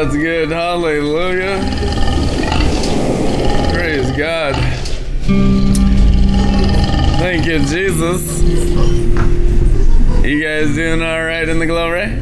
[0.00, 0.50] That's good.
[0.50, 1.58] Hallelujah.
[3.72, 4.54] Praise God.
[7.18, 8.40] Thank you, Jesus.
[10.24, 12.04] You guys doing all right in the glory?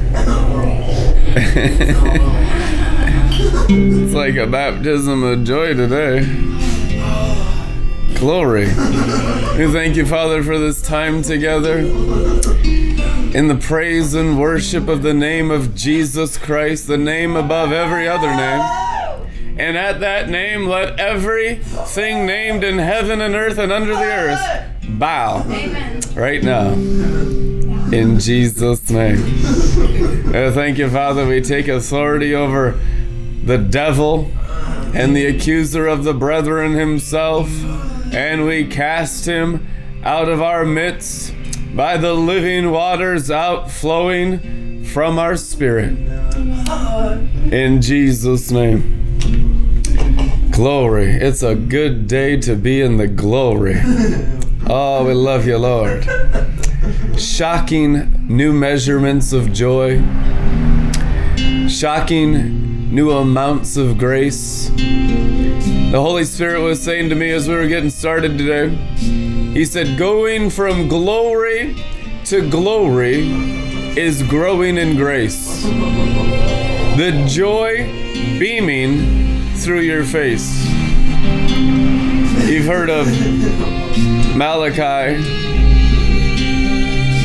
[3.69, 6.25] it's like a baptism of joy today.
[8.15, 8.69] Glory.
[9.59, 11.85] We thank you, Father, for this time together
[13.35, 18.09] in the praise and worship of the name of Jesus Christ, the name above every
[18.09, 18.61] other name.
[19.59, 24.41] And at that name, let everything named in heaven and earth and under the earth
[24.99, 25.43] bow
[26.15, 26.73] right now.
[27.93, 29.19] In Jesus' name.
[30.35, 31.27] Uh, thank you, Father.
[31.27, 32.79] We take authority over
[33.45, 34.31] the devil
[34.95, 37.49] and the accuser of the brethren himself,
[38.13, 39.67] and we cast him
[40.03, 41.33] out of our midst
[41.77, 45.91] by the living waters outflowing from our spirit.
[47.53, 49.83] In Jesus' name.
[50.51, 51.13] Glory.
[51.13, 53.75] It's a good day to be in the glory.
[54.69, 56.09] Oh, we love you, Lord.
[57.19, 60.03] Shocking new measurements of joy.
[61.69, 64.71] Shocking new amounts of grace.
[64.71, 68.75] The Holy Spirit was saying to me as we were getting started today,
[69.57, 71.75] He said, Going from glory
[72.27, 73.23] to glory
[73.97, 75.63] is growing in grace.
[75.63, 77.87] The joy
[78.39, 80.63] beaming through your face.
[82.47, 83.07] You've heard of
[84.37, 85.23] Malachi,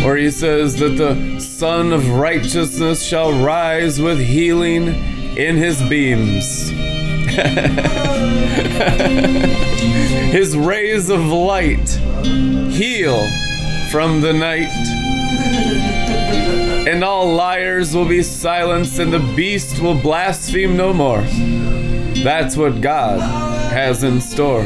[0.05, 4.87] where he says that the Son of Righteousness shall rise with healing
[5.35, 6.69] in his beams.
[10.31, 13.27] his rays of light heal
[13.89, 14.69] from the night.
[16.87, 21.21] And all liars will be silenced, and the beast will blaspheme no more.
[22.23, 23.19] That's what God
[23.71, 24.63] has in store.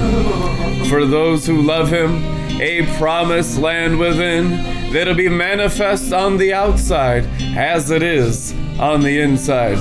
[0.90, 2.24] For those who love Him,
[2.62, 9.20] a promised land within that'll be manifest on the outside as it is on the
[9.20, 9.78] inside.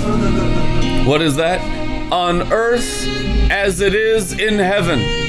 [1.07, 1.61] What is that?
[2.13, 3.07] On earth
[3.51, 5.24] as it is in heaven.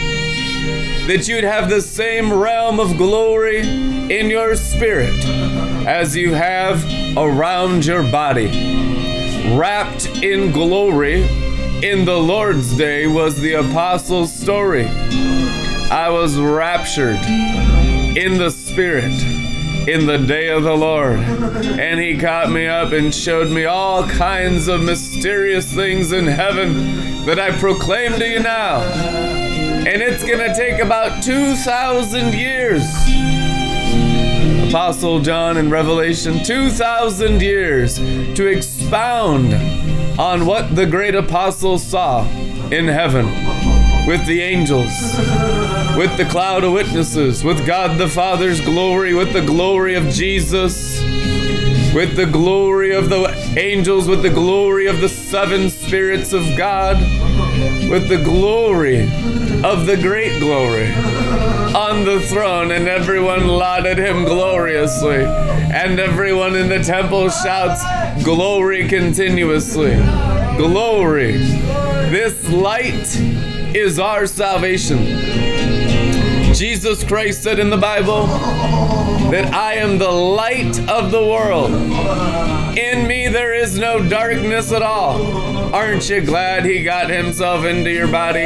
[1.08, 5.24] That you'd have the same realm of glory in your spirit
[5.86, 6.84] as you have
[7.16, 8.48] around your body.
[9.56, 11.22] Wrapped in glory
[11.84, 14.88] in the Lord's day was the apostles' story.
[14.88, 17.24] I was raptured
[18.18, 19.14] in the spirit
[19.88, 21.20] in the day of the Lord.
[21.20, 27.26] And he caught me up and showed me all kinds of mysterious things in heaven
[27.26, 29.35] that I proclaim to you now.
[29.88, 32.84] And it's to take about 2,000 years.
[34.68, 39.54] Apostle John in Revelation, 2,000 years to expound
[40.20, 42.28] on what the great apostle saw
[42.72, 43.28] in heaven
[44.08, 44.90] with the angels,
[45.96, 51.00] with the cloud of witnesses, with God the Father's glory, with the glory of Jesus,
[51.94, 56.98] with the glory of the angels, with the glory of the seven spirits of God,
[57.90, 59.04] with the glory
[59.64, 60.88] of the great glory
[61.76, 67.84] on the throne, and everyone lauded him gloriously, and everyone in the temple shouts,
[68.24, 69.96] Glory continuously.
[70.58, 71.34] Glory.
[72.10, 73.16] This light
[73.76, 75.00] is our salvation.
[76.54, 78.28] Jesus Christ said in the Bible
[79.32, 81.72] that I am the light of the world.
[82.78, 85.55] In me there is no darkness at all.
[85.74, 88.46] Aren't you glad he got himself into your body?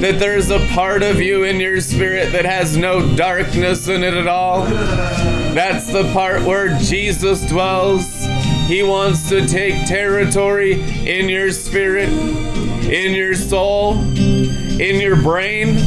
[0.00, 4.14] That there's a part of you in your spirit that has no darkness in it
[4.14, 4.64] at all?
[4.64, 8.24] That's the part where Jesus dwells.
[8.66, 10.74] He wants to take territory
[11.08, 15.78] in your spirit, in your soul, in your brain,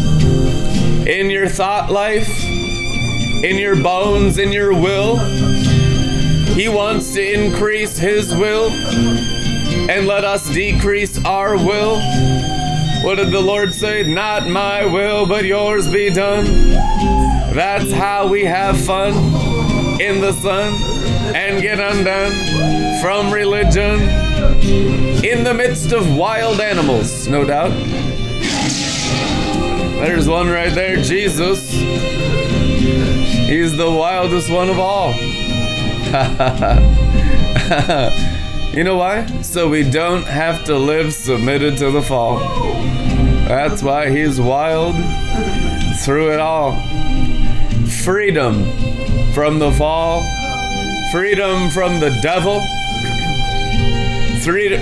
[1.07, 5.17] in your thought life, in your bones, in your will.
[6.55, 8.69] He wants to increase His will
[9.89, 11.99] and let us decrease our will.
[13.03, 14.03] What did the Lord say?
[14.03, 16.45] Not my will, but yours be done.
[17.55, 19.13] That's how we have fun
[19.99, 20.75] in the sun
[21.35, 23.99] and get undone from religion
[25.25, 27.71] in the midst of wild animals, no doubt.
[30.01, 31.71] There's one right there, Jesus.
[33.49, 35.15] He's the wildest one of all.
[38.79, 39.25] you know why?
[39.41, 42.39] So we don't have to live submitted to the fall.
[43.45, 44.95] That's why he's wild
[46.05, 46.77] through it all.
[48.05, 48.63] Freedom
[49.33, 50.23] from the fall,
[51.11, 52.61] freedom from the devil,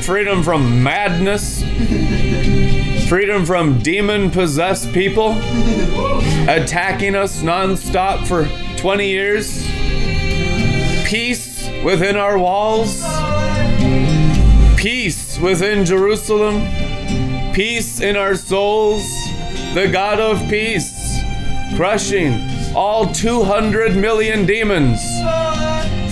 [0.03, 1.63] freedom from madness,
[3.09, 5.31] freedom from demon possessed people
[6.47, 8.47] attacking us nonstop for
[8.77, 9.65] 20 years,
[11.09, 13.01] peace within our walls,
[14.77, 16.61] peace within Jerusalem,
[17.51, 19.03] peace in our souls,
[19.73, 21.19] the God of peace,
[21.75, 25.01] crushing all 200 million demons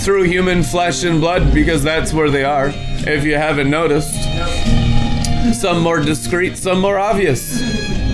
[0.03, 2.71] through human flesh and blood because that's where they are,
[3.07, 4.15] if you haven't noticed.
[5.53, 7.61] Some more discreet, some more obvious.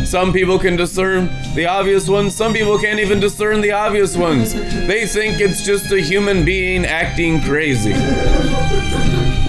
[0.09, 4.53] Some people can discern the obvious ones, some people can't even discern the obvious ones.
[4.53, 7.93] They think it's just a human being acting crazy.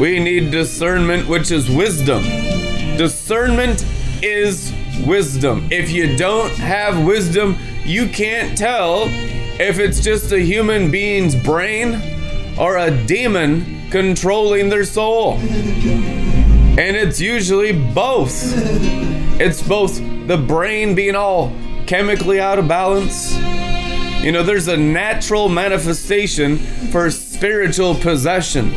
[0.00, 2.22] We need discernment, which is wisdom.
[2.96, 3.84] Discernment
[4.22, 4.72] is
[5.06, 5.68] wisdom.
[5.70, 9.04] If you don't have wisdom, you can't tell
[9.60, 12.00] if it's just a human being's brain
[12.58, 15.34] or a demon controlling their soul.
[15.34, 18.32] And it's usually both.
[19.40, 19.96] It's both
[20.26, 21.52] the brain being all
[21.86, 23.36] chemically out of balance.
[24.24, 26.58] You know, there's a natural manifestation
[26.90, 28.72] for spiritual possession.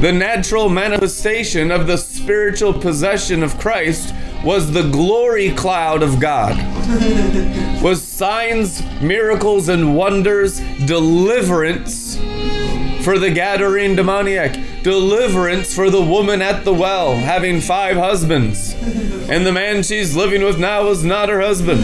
[0.00, 4.14] The natural manifestation of the spiritual possession of Christ
[4.44, 6.56] was the glory cloud of God.
[7.82, 12.16] was signs, miracles, and wonders, deliverance
[13.04, 18.74] for the Gadarene demoniac, deliverance for the woman at the well having five husbands,
[19.28, 21.82] and the man she's living with now was not her husband.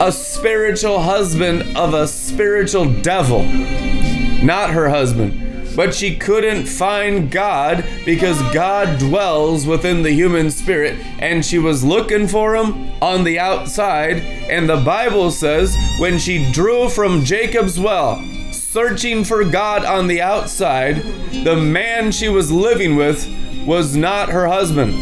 [0.00, 3.42] A spiritual husband of a spiritual devil,
[4.42, 5.43] not her husband
[5.76, 11.84] but she couldn't find God because God dwells within the human spirit and she was
[11.84, 14.18] looking for him on the outside.
[14.48, 18.22] And the Bible says when she drew from Jacob's well,
[18.52, 20.96] searching for God on the outside,
[21.44, 23.28] the man she was living with
[23.66, 24.92] was not her husband,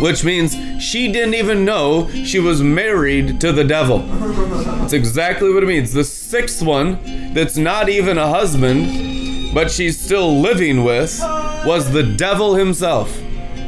[0.00, 4.00] which means she didn't even know she was married to the devil.
[4.00, 5.92] That's exactly what it means.
[5.92, 9.17] The sixth one, that's not even a husband,
[9.52, 11.18] but she's still living with
[11.64, 13.16] was the devil himself.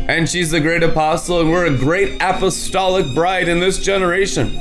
[0.08, 4.56] And she's a great apostle, and we're a great apostolic bride in this generation.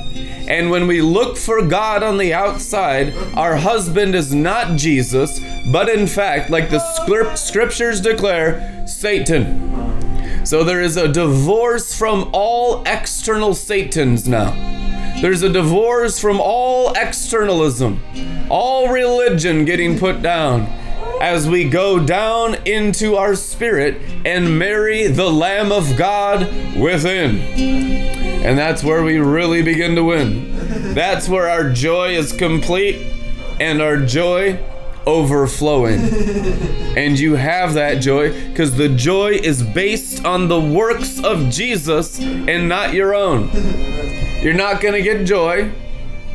[0.47, 5.39] And when we look for God on the outside, our husband is not Jesus,
[5.71, 10.45] but in fact, like the scriptures declare, Satan.
[10.45, 14.51] So there is a divorce from all external Satans now.
[15.21, 18.01] There's a divorce from all externalism,
[18.49, 20.67] all religion getting put down
[21.21, 26.41] as we go down into our spirit and marry the Lamb of God
[26.77, 27.37] within.
[28.45, 30.93] And that's where we really begin to win.
[30.93, 33.13] That's where our joy is complete
[33.59, 34.59] and our joy
[35.05, 35.99] overflowing.
[36.97, 42.19] and you have that joy because the joy is based on the works of Jesus
[42.19, 43.49] and not your own.
[44.41, 45.71] You're not going to get joy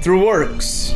[0.02, 0.94] through works.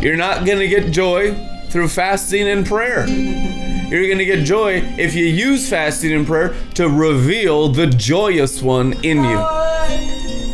[0.00, 1.34] You're not going to get joy
[1.70, 3.06] through fasting and prayer.
[3.06, 8.60] You're going to get joy if you use fasting and prayer to reveal the joyous
[8.60, 9.38] one in you.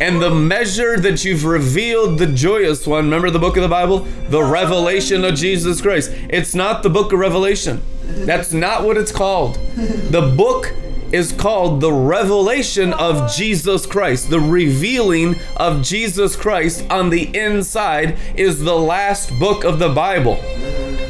[0.00, 4.00] And the measure that you've revealed the joyous one, remember the book of the Bible?
[4.28, 6.10] The revelation of Jesus Christ.
[6.28, 7.80] It's not the book of Revelation.
[8.02, 9.54] That's not what it's called.
[9.76, 10.72] The book
[11.12, 14.30] is called the revelation of Jesus Christ.
[14.30, 20.40] The revealing of Jesus Christ on the inside is the last book of the Bible.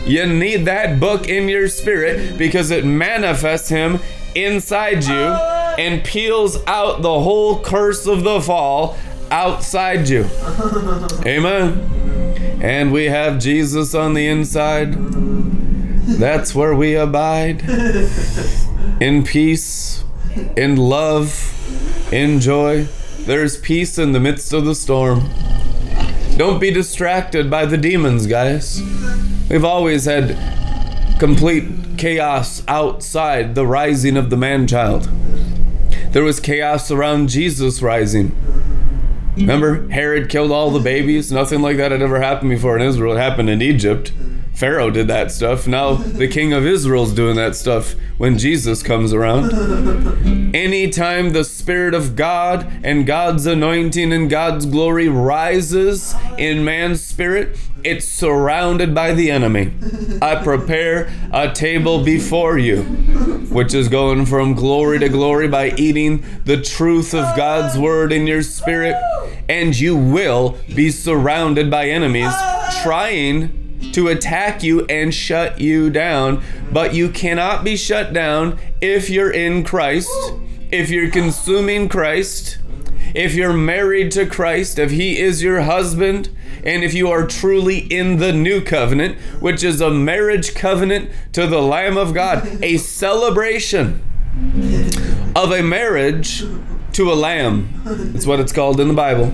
[0.06, 4.00] You need that book in your spirit because it manifests Him
[4.34, 8.96] inside you and peels out the whole curse of the fall
[9.30, 10.28] outside you.
[11.26, 12.60] Amen.
[12.62, 14.94] And we have Jesus on the inside.
[16.18, 17.62] That's where we abide
[19.00, 20.04] in peace,
[20.56, 22.86] in love, in joy.
[23.20, 25.30] There's peace in the midst of the storm.
[26.36, 28.82] Don't be distracted by the demons, guys.
[29.54, 30.36] We've always had
[31.20, 35.08] complete chaos outside the rising of the man child.
[36.10, 38.34] There was chaos around Jesus rising.
[39.36, 41.30] Remember, Herod killed all the babies?
[41.30, 43.14] Nothing like that had ever happened before in Israel.
[43.14, 44.12] It happened in Egypt.
[44.54, 45.66] Pharaoh did that stuff.
[45.66, 50.54] Now the king of Israel's doing that stuff when Jesus comes around.
[50.54, 57.58] Anytime the Spirit of God and God's anointing and God's glory rises in man's spirit,
[57.82, 59.72] it's surrounded by the enemy.
[60.22, 62.82] I prepare a table before you,
[63.50, 68.26] which is going from glory to glory by eating the truth of God's word in
[68.26, 68.94] your spirit,
[69.48, 72.32] and you will be surrounded by enemies
[72.82, 76.42] trying to attack you and shut you down.
[76.72, 80.10] But you cannot be shut down if you're in Christ,
[80.70, 82.58] if you're consuming Christ,
[83.14, 86.30] if you're married to Christ, if He is your husband,
[86.64, 91.46] and if you are truly in the new covenant, which is a marriage covenant to
[91.46, 94.02] the Lamb of God, a celebration
[95.36, 96.44] of a marriage
[96.92, 97.68] to a lamb.
[97.84, 99.32] That's what it's called in the Bible.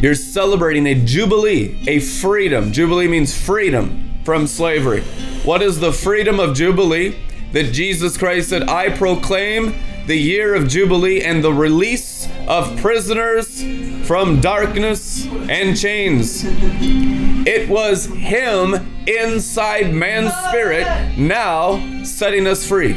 [0.00, 2.70] You're celebrating a jubilee, a freedom.
[2.70, 5.02] Jubilee means freedom from slavery.
[5.42, 7.16] What is the freedom of jubilee?
[7.50, 9.74] That Jesus Christ said, I proclaim
[10.06, 13.62] the year of Jubilee and the release of prisoners
[14.06, 16.44] from darkness and chains.
[16.44, 18.74] It was Him
[19.06, 20.86] inside man's spirit
[21.18, 22.94] now setting us free.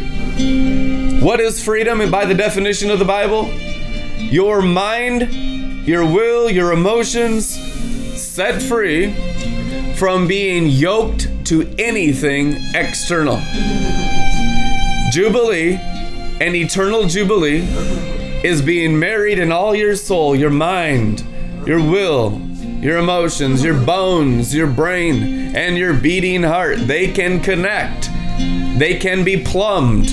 [1.19, 1.99] What is freedom?
[1.99, 3.49] And by the definition of the Bible,
[4.17, 5.50] your mind
[5.83, 7.47] your will, your emotions
[8.19, 9.13] set free
[9.95, 13.41] from being yoked to anything external.
[15.11, 15.73] Jubilee,
[16.39, 17.61] an eternal jubilee,
[18.43, 21.23] is being married in all your soul, your mind,
[21.65, 22.39] your will,
[22.79, 26.77] your emotions, your bones, your brain, and your beating heart.
[26.79, 28.09] They can connect,
[28.79, 30.09] they can be plumbed.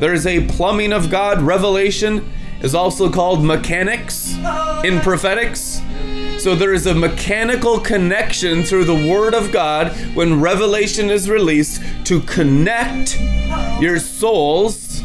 [0.00, 1.40] There's a plumbing of God.
[1.40, 4.36] Revelation is also called mechanics
[4.84, 5.80] in prophetics.
[6.38, 11.82] So there is a mechanical connection through the Word of God when revelation is released
[12.04, 13.18] to connect
[13.80, 15.02] your souls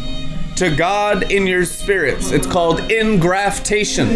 [0.58, 2.32] to God in your spirits.
[2.32, 4.08] It's called ingraftation.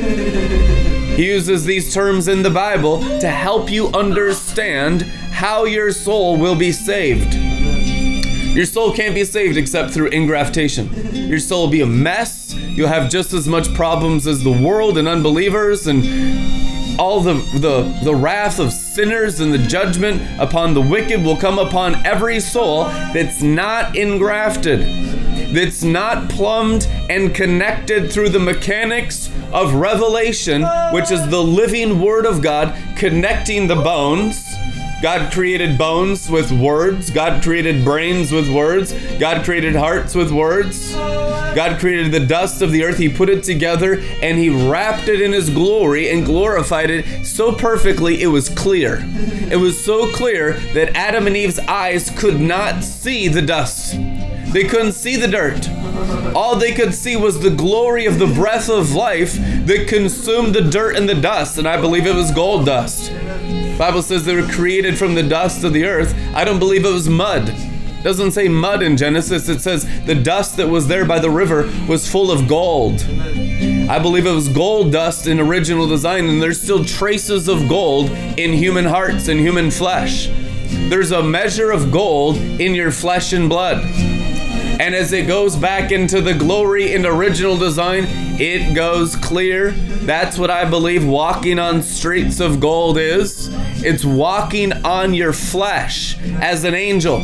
[1.15, 6.55] He uses these terms in the Bible to help you understand how your soul will
[6.55, 7.33] be saved.
[8.55, 11.27] Your soul can't be saved except through ingraftation.
[11.27, 12.34] Your soul will be a mess
[12.75, 17.83] You'll have just as much problems as the world and unbelievers and all the, the,
[18.03, 22.83] the wrath of sinners and the judgment upon the wicked will come upon every soul
[22.83, 24.81] that's not engrafted,
[25.53, 32.25] that's not plumbed and connected through the mechanics of revelation, which is the living Word
[32.25, 34.53] of God connecting the bones
[35.01, 37.09] God created bones with words.
[37.09, 38.93] God created brains with words.
[39.19, 40.93] God created hearts with words.
[40.93, 42.97] God created the dust of the earth.
[42.97, 47.51] He put it together and He wrapped it in His glory and glorified it so
[47.51, 48.99] perfectly it was clear.
[49.51, 53.95] It was so clear that Adam and Eve's eyes could not see the dust,
[54.53, 55.67] they couldn't see the dirt.
[56.35, 59.33] All they could see was the glory of the breath of life
[59.65, 63.11] that consumed the dirt and the dust, and I believe it was gold dust.
[63.77, 66.15] Bible says they were created from the dust of the earth.
[66.33, 67.49] I don't believe it was mud.
[67.49, 69.49] It doesn't say mud in Genesis.
[69.49, 73.03] It says the dust that was there by the river was full of gold.
[73.89, 78.09] I believe it was gold dust in original design, and there's still traces of gold
[78.37, 80.29] in human hearts and human flesh.
[80.89, 83.83] There's a measure of gold in your flesh and blood.
[84.79, 88.03] And as it goes back into the glory and original design,
[88.37, 89.71] it goes clear.
[89.71, 93.49] That's what I believe walking on streets of gold is.
[93.83, 97.21] It's walking on your flesh as an angel.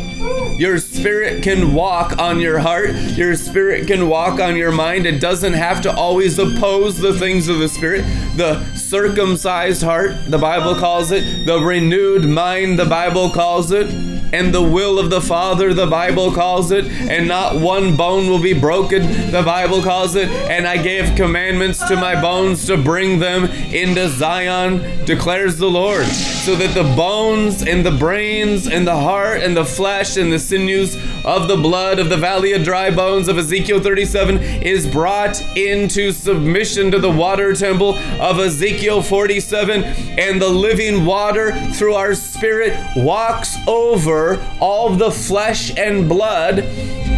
[0.57, 5.05] Your spirit can walk on your heart, your spirit can walk on your mind.
[5.05, 8.03] It doesn't have to always oppose the things of the spirit.
[8.37, 14.53] The circumcised heart, the Bible calls it, the renewed mind, the Bible calls it and
[14.53, 18.53] the will of the Father, the Bible calls it, and not one bone will be
[18.53, 20.29] broken, the Bible calls it.
[20.29, 26.05] And I gave commandments to my bones to bring them into Zion, declares the Lord,
[26.05, 30.39] so that the bones and the brains and the heart and the flesh and the
[30.39, 30.95] sinews
[31.25, 36.11] of the blood of the valley of dry bones of Ezekiel 37 is brought into
[36.11, 42.77] submission to the water temple of Ezekiel 47, and the living water through our spirit
[42.95, 46.59] walks over over all the flesh and blood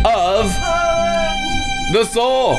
[0.06, 0.46] of
[1.92, 2.58] the soul,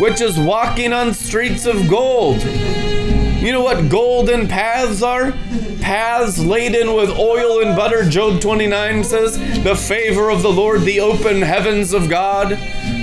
[0.00, 2.42] which is walking on streets of gold.
[2.42, 5.32] You know what golden paths are?
[5.80, 9.38] Paths laden with oil and butter, Job 29 says.
[9.62, 12.58] The favor of the Lord, the open heavens of God.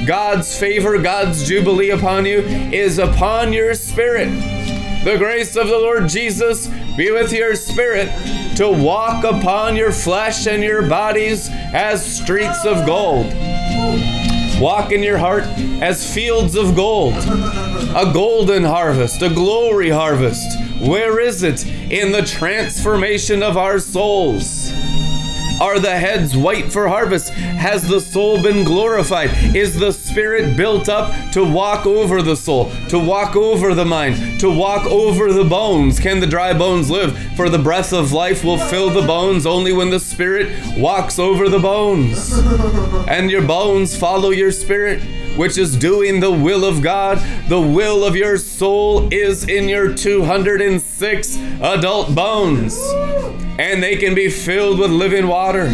[0.05, 4.54] God's favor, God's jubilee upon you is upon your spirit.
[5.05, 6.65] The grace of the Lord Jesus
[6.97, 8.09] be with your spirit
[8.55, 13.31] to walk upon your flesh and your bodies as streets of gold.
[14.59, 15.43] Walk in your heart
[15.79, 20.59] as fields of gold, a golden harvest, a glory harvest.
[20.81, 21.67] Where is it?
[21.67, 24.71] In the transformation of our souls.
[25.61, 27.29] Are the heads white for harvest?
[27.33, 29.29] Has the soul been glorified?
[29.55, 34.39] Is the spirit built up to walk over the soul, to walk over the mind,
[34.41, 35.97] to walk over the bones?
[35.97, 37.17] Can the dry bones live?
[37.37, 41.47] For the breath of life will fill the bones only when the spirit walks over
[41.47, 42.37] the bones.
[43.07, 45.01] And your bones follow your spirit
[45.35, 47.19] which is doing the will of God.
[47.47, 52.79] The will of your soul is in your 206 adult bones,
[53.59, 55.67] and they can be filled with living water.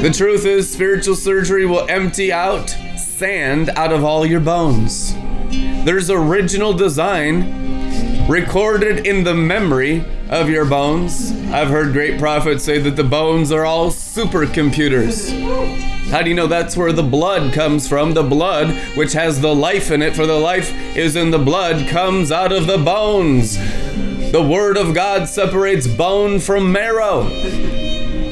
[0.00, 5.14] The truth is, spiritual surgery will empty out sand out of all your bones.
[5.84, 11.30] There's original design recorded in the memory of your bones.
[11.52, 15.95] I've heard great prophets say that the bones are all supercomputers.
[16.10, 18.14] How do you know that's where the blood comes from?
[18.14, 21.88] The blood, which has the life in it, for the life is in the blood,
[21.88, 23.56] comes out of the bones.
[24.30, 27.28] The Word of God separates bone from marrow.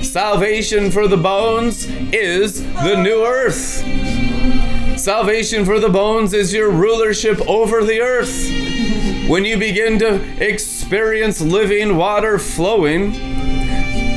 [0.02, 3.83] Salvation for the bones is the new earth.
[4.97, 8.49] Salvation for the bones is your rulership over the earth.
[9.28, 13.12] When you begin to experience living water flowing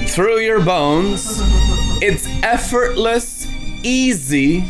[0.05, 1.41] through your bones,
[1.99, 3.37] it's effortless
[3.88, 4.65] easy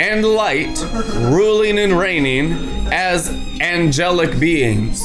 [0.00, 0.84] and light,
[1.16, 2.52] ruling and reigning
[2.92, 3.28] as
[3.60, 5.00] angelic beings.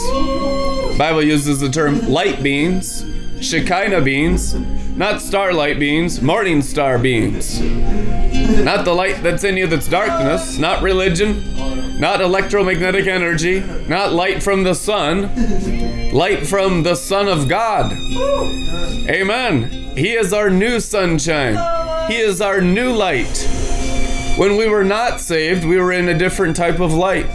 [0.98, 3.06] Bible uses the term light beings,
[3.42, 4.56] Shekinah beings,
[4.96, 7.60] not starlight beings, morning star beings.
[7.62, 14.42] Not the light that's in you that's darkness, not religion, not electromagnetic energy, not light
[14.42, 17.92] from the sun, light from the Son of God.
[19.10, 19.83] Amen.
[19.96, 22.10] He is our new sunshine.
[22.12, 23.48] He is our new light.
[24.38, 27.28] When we were not saved, we were in a different type of light.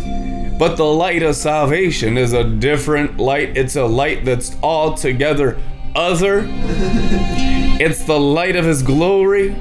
[0.58, 3.56] But the light of salvation is a different light.
[3.56, 5.56] It's a light that's altogether
[5.94, 6.46] other.
[7.80, 9.54] It's the light of His glory.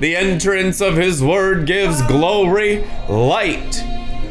[0.00, 3.84] The entrance of His word gives glory, light.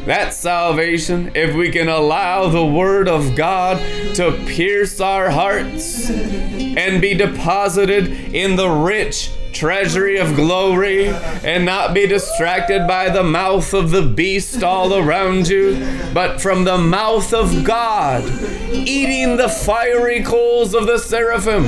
[0.06, 3.78] That's salvation if we can allow the Word of God
[4.14, 11.92] to pierce our hearts and be deposited in the rich treasury of glory and not
[11.92, 15.74] be distracted by the mouth of the beast all around you,
[16.14, 18.24] but from the mouth of God,
[18.72, 21.66] eating the fiery coals of the seraphim,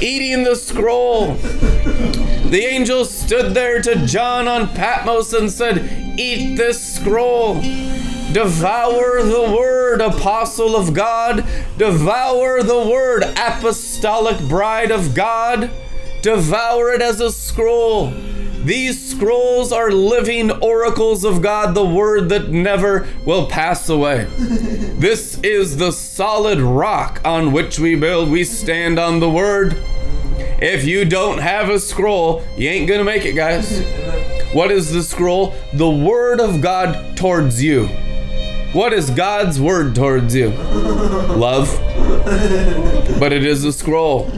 [0.00, 1.34] eating the scroll.
[1.34, 7.60] The angel stood there to John on Patmos and said, Eat this scroll.
[8.32, 11.46] Devour the word, apostle of God.
[11.76, 15.70] Devour the word, apostolic bride of God.
[16.20, 18.10] Devour it as a scroll.
[18.64, 24.24] These scrolls are living oracles of God, the word that never will pass away.
[24.98, 28.28] this is the solid rock on which we build.
[28.28, 29.76] We stand on the word.
[30.60, 33.84] If you don't have a scroll, you ain't gonna make it, guys.
[34.52, 35.54] What is the scroll?
[35.74, 37.86] The word of God towards you.
[38.72, 40.48] What is God's word towards you?
[40.48, 41.68] Love.
[43.20, 44.30] But it is a scroll.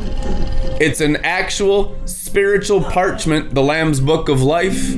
[0.81, 4.95] It's an actual spiritual parchment, the Lamb's Book of Life,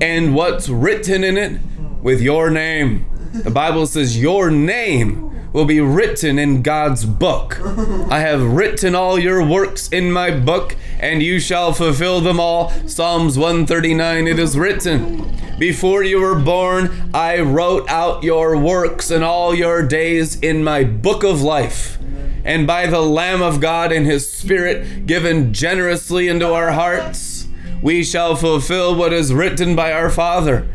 [0.00, 1.60] and what's written in it
[2.02, 3.06] with your name.
[3.32, 7.60] The Bible says your name will be written in God's book.
[8.10, 12.70] I have written all your works in my book, and you shall fulfill them all.
[12.86, 15.36] Psalms 139 it is written.
[15.58, 20.84] Before you were born, I wrote out your works and all your days in my
[20.84, 21.98] book of life
[22.44, 27.37] and by the Lamb of God and His Spirit given generously into our hearts,
[27.82, 30.66] we shall fulfill what is written by our Father.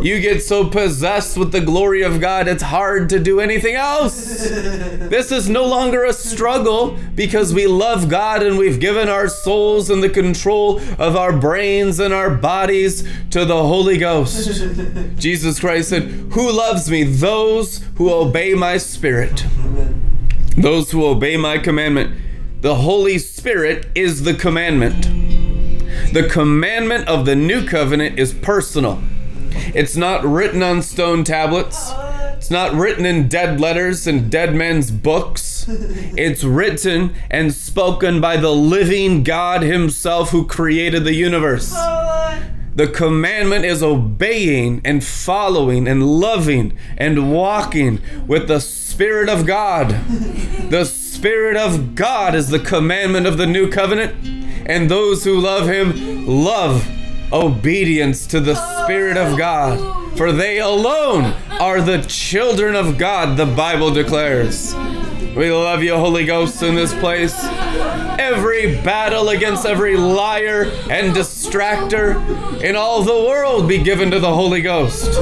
[0.00, 4.48] You get so possessed with the glory of God, it's hard to do anything else.
[4.48, 9.90] This is no longer a struggle because we love God and we've given our souls
[9.90, 14.48] and the control of our brains and our bodies to the Holy Ghost.
[15.18, 17.04] Jesus Christ said, Who loves me?
[17.04, 19.44] Those who obey my spirit
[20.62, 22.20] those who obey my commandment.
[22.62, 25.06] The Holy Spirit is the commandment.
[26.12, 29.02] The commandment of the new covenant is personal.
[29.74, 31.90] It's not written on stone tablets.
[32.36, 35.66] It's not written in dead letters and dead men's books.
[35.68, 41.72] It's written and spoken by the living God Himself who created the universe.
[42.74, 49.90] The commandment is obeying and following and loving and walking with the Spirit of God.
[50.70, 54.14] The Spirit of God is the commandment of the new covenant,
[54.68, 56.86] and those who love Him love
[57.32, 58.54] obedience to the
[58.84, 60.16] Spirit of God.
[60.16, 64.74] For they alone are the children of God, the Bible declares.
[65.38, 67.32] We love you, Holy Ghost, in this place.
[68.18, 74.34] every battle against every liar and distractor in all the world be given to the
[74.34, 75.14] Holy Ghost.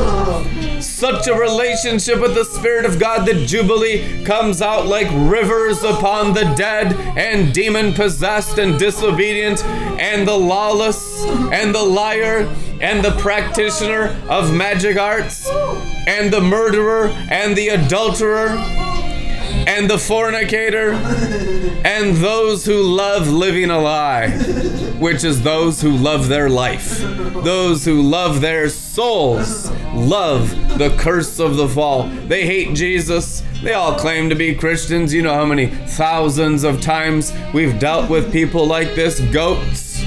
[0.83, 6.33] Such a relationship with the Spirit of God that Jubilee comes out like rivers upon
[6.33, 12.51] the dead and demon possessed and disobedient and the lawless and the liar
[12.81, 15.47] and the practitioner of magic arts
[16.07, 18.49] and the murderer and the adulterer
[19.67, 20.93] and the fornicator
[21.85, 24.31] and those who love living a lie,
[24.99, 26.99] which is those who love their life.
[26.99, 32.05] Those who love their souls love the curse of the fall.
[32.05, 33.43] They hate Jesus.
[33.63, 35.13] They all claim to be Christians.
[35.13, 40.03] You know how many thousands of times we've dealt with people like this, goats.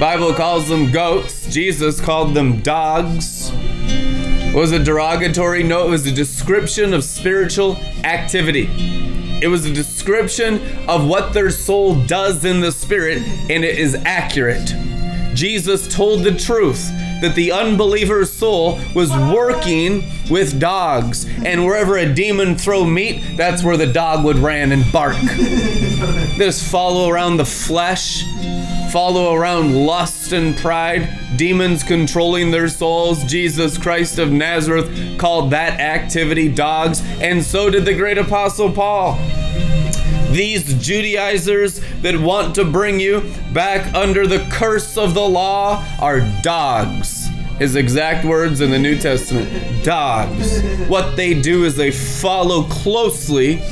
[0.00, 1.46] Bible calls them goats.
[1.46, 3.50] Jesus called them dogs.
[4.60, 5.62] Was a derogatory?
[5.62, 8.68] No, it was a description of spiritual activity.
[9.42, 13.18] It was a description of what their soul does in the spirit,
[13.50, 14.74] and it is accurate.
[15.34, 16.88] Jesus told the truth
[17.20, 23.62] that the unbeliever's soul was working with dogs, and wherever a demon throw meat, that's
[23.62, 25.16] where the dog would ran and bark.
[26.38, 28.24] Just follow around the flesh,
[28.90, 33.24] follow around lust and pride, demons controlling their souls.
[33.24, 39.18] Jesus Christ of Nazareth called that activity dogs, and so did the great apostle Paul.
[40.30, 43.22] These Judaizers that want to bring you
[43.52, 47.28] back under the curse of the law are dogs.
[47.58, 49.48] His exact words in the New Testament
[49.82, 50.60] dogs.
[50.88, 53.62] What they do is they follow closely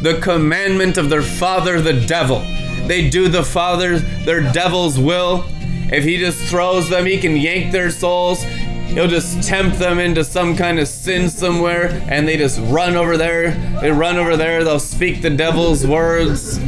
[0.00, 2.42] the commandment of their father, the devil.
[2.86, 5.44] They do the Father's, their devil's will.
[5.92, 8.42] If he just throws them, he can yank their souls.
[8.42, 13.16] He'll just tempt them into some kind of sin somewhere, and they just run over
[13.16, 13.50] there.
[13.80, 16.58] They run over there, they'll speak the devil's words.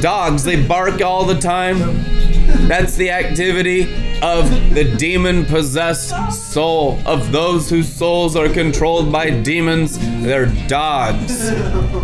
[0.00, 2.33] Dogs, they bark all the time.
[2.68, 3.82] That's the activity
[4.22, 9.98] of the demon possessed soul, of those whose souls are controlled by demons.
[10.22, 11.48] They're dogs.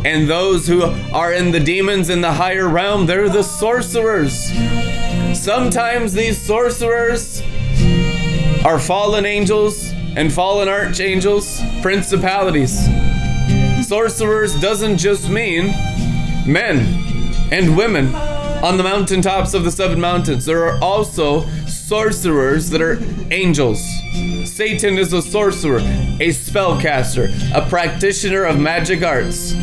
[0.04, 4.50] And those who are in the demons in the higher realm, they're the sorcerers.
[5.32, 7.42] Sometimes these sorcerers
[8.64, 12.86] are fallen angels and fallen archangels, principalities.
[13.86, 15.68] Sorcerers doesn't just mean
[16.46, 16.78] men
[17.50, 18.14] and women
[18.62, 20.44] on the mountaintops of the seven mountains.
[20.44, 22.98] There are also sorcerers that are
[23.30, 23.82] angels.
[24.44, 29.54] Satan is a sorcerer, a spellcaster, a practitioner of magic arts.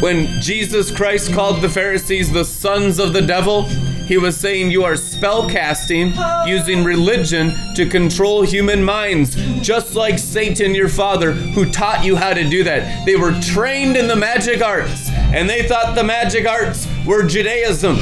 [0.00, 3.68] When Jesus Christ called the Pharisees the sons of the devil,
[4.06, 6.12] he was saying you are spellcasting
[6.46, 12.34] using religion to control human minds, just like Satan, your father, who taught you how
[12.34, 13.06] to do that.
[13.06, 17.96] They were trained in the magic arts, and they thought the magic arts were Judaism.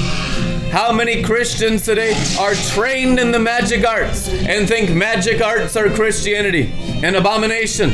[0.71, 5.89] How many Christians today are trained in the magic arts and think magic arts are
[5.91, 6.73] Christianity?
[7.03, 7.93] An abomination.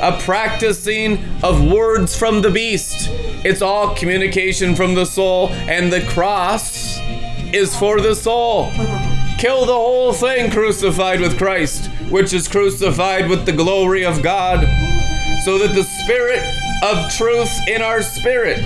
[0.00, 3.08] A practicing of words from the beast.
[3.44, 6.98] It's all communication from the soul, and the cross
[7.52, 8.70] is for the soul.
[9.38, 14.60] Kill the whole thing crucified with Christ, which is crucified with the glory of God,
[15.44, 16.42] so that the Spirit
[16.82, 18.58] of truth in our spirit,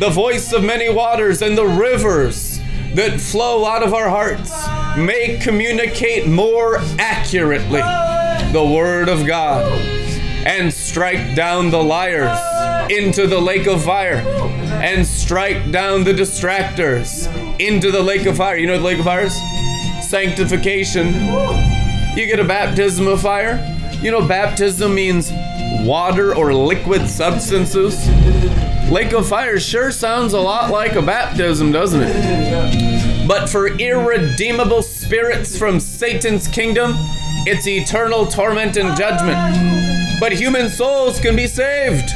[0.00, 2.60] the voice of many waters, and the rivers
[2.94, 4.50] that flow out of our hearts
[4.98, 7.80] may communicate more accurately
[8.52, 9.70] the Word of God
[10.46, 12.38] and strike down the liars
[12.90, 14.18] into the lake of fire
[14.82, 17.28] and strike down the distractors
[17.60, 18.56] into the lake of fire.
[18.56, 19.34] You know the lake of fire is?
[20.08, 21.06] Sanctification.
[22.16, 23.64] You get a baptism of fire.
[24.02, 25.30] You know, baptism means
[25.84, 28.08] water or liquid substances.
[28.90, 33.26] Lake of fire sure sounds a lot like a baptism, doesn't it?
[33.28, 36.94] But for irredeemable spirits from Satan's kingdom,
[37.46, 40.20] it's eternal torment and judgment.
[40.20, 42.10] But human souls can be saved.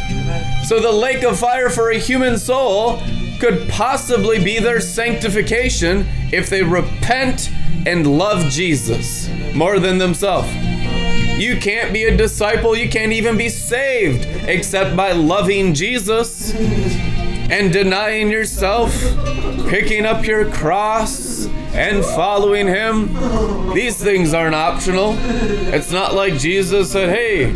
[0.67, 3.01] So the lake of fire for a human soul
[3.39, 7.51] could possibly be their sanctification if they repent
[7.87, 10.49] and love Jesus more than themselves.
[11.37, 17.73] You can't be a disciple, you can't even be saved except by loving Jesus and
[17.73, 18.93] denying yourself,
[19.69, 23.13] picking up your cross and following Him.
[23.75, 25.17] These things aren't optional.
[25.19, 27.53] It's not like Jesus said, hey,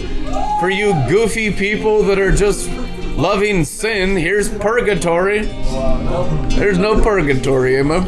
[0.58, 2.68] for you goofy people that are just
[3.16, 5.42] loving sin, here's purgatory.
[6.56, 8.06] There's no purgatory, amen.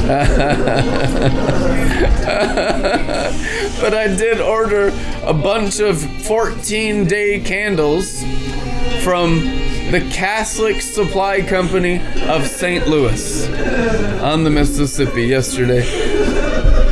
[3.80, 4.88] but I did order
[5.24, 8.22] a bunch of 14 day candles
[9.02, 9.40] from
[9.90, 12.88] the Catholic Supply Company of St.
[12.88, 13.46] Louis
[14.22, 15.82] on the Mississippi yesterday.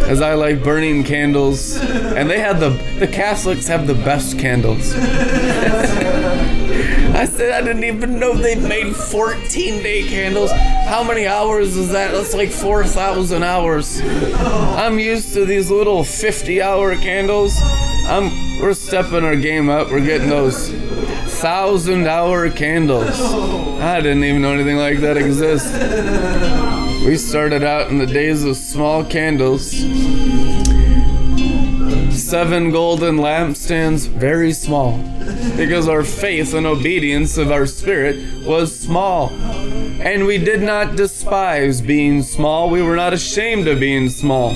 [0.08, 4.92] As I like burning candles, and they had the the Catholics have the best candles.
[7.18, 10.52] I said I didn't even know they made 14 day candles.
[10.52, 12.12] How many hours is that?
[12.12, 14.00] That's like 4,000 hours.
[14.04, 17.58] I'm used to these little 50 hour candles.
[18.06, 18.30] I'm
[18.62, 19.90] we're stepping our game up.
[19.90, 20.70] We're getting those
[21.40, 23.20] thousand hour candles.
[23.80, 25.72] I didn't even know anything like that exists.
[27.04, 29.72] We started out in the days of small candles.
[32.16, 34.98] Seven golden lampstands, very small,
[35.56, 39.30] because our faith and obedience of our spirit was small.
[39.30, 42.70] And we did not despise being small.
[42.70, 44.54] We were not ashamed of being small.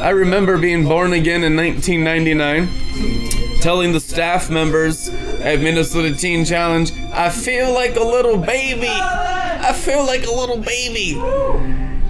[0.00, 6.92] I remember being born again in 1999, telling the staff members at Minnesota Teen Challenge,
[7.12, 8.88] I feel like a little baby.
[8.88, 11.18] I feel like a little baby.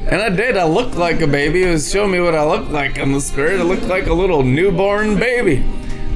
[0.08, 0.56] And I did.
[0.56, 1.62] I looked like a baby.
[1.62, 3.60] It was showing me what I looked like in the spirit.
[3.60, 5.64] I looked like a little newborn baby.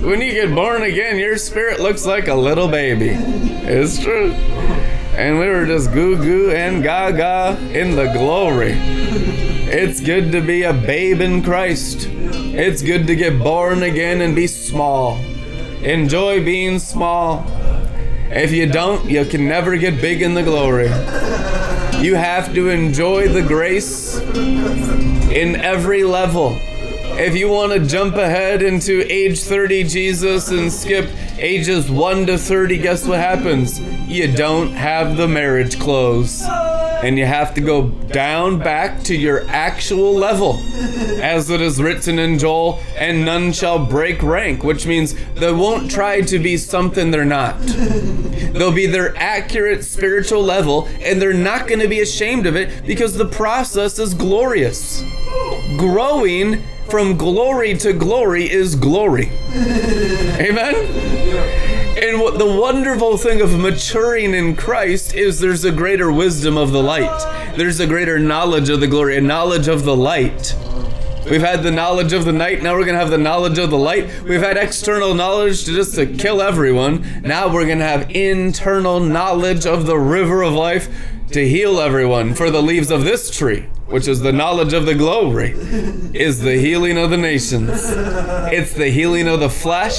[0.07, 3.11] When you get born again, your spirit looks like a little baby.
[3.11, 4.31] It's true.
[5.16, 8.75] And we were just goo goo and gaga in the glory.
[8.77, 12.07] It's good to be a babe in Christ.
[12.09, 15.19] It's good to get born again and be small.
[15.83, 17.45] Enjoy being small.
[18.31, 20.87] If you don't, you can never get big in the glory.
[22.01, 26.57] You have to enjoy the grace in every level.
[27.18, 32.37] If you want to jump ahead into age 30 Jesus and skip ages 1 to
[32.37, 33.81] 30, guess what happens?
[34.07, 36.42] You don't have the marriage clothes.
[36.42, 40.61] And you have to go down back to your actual level.
[41.22, 45.90] As it is written in Joel, and none shall break rank, which means they won't
[45.90, 47.59] try to be something they're not.
[47.61, 52.85] They'll be their accurate spiritual level, and they're not going to be ashamed of it
[52.87, 55.02] because the process is glorious.
[55.79, 59.31] Growing from glory to glory is glory.
[59.55, 60.75] Amen?
[61.96, 66.70] And what the wonderful thing of maturing in Christ is there's a greater wisdom of
[66.70, 67.55] the light.
[67.57, 70.55] There's a greater knowledge of the glory, a knowledge of the light.
[71.29, 73.79] We've had the knowledge of the night, now we're gonna have the knowledge of the
[73.79, 74.09] light.
[74.22, 77.22] We've had external knowledge to just to kill everyone.
[77.25, 80.88] Now we're gonna have internal knowledge of the river of life
[81.33, 82.35] to heal everyone.
[82.35, 85.53] For the leaves of this tree, which is the knowledge of the glory,
[86.12, 87.70] is the healing of the nations.
[87.72, 89.99] It's the healing of the flesh.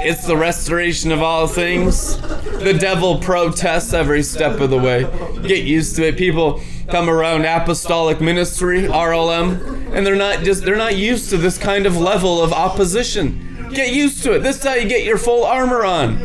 [0.00, 2.20] It's the restoration of all things.
[2.20, 5.04] The devil protests every step of the way.
[5.46, 6.16] Get used to it.
[6.16, 11.56] People come around apostolic ministry, RLM, and they're not just they're not used to this
[11.56, 13.53] kind of level of opposition.
[13.72, 14.40] Get used to it.
[14.40, 16.16] This is how you get your full armor on.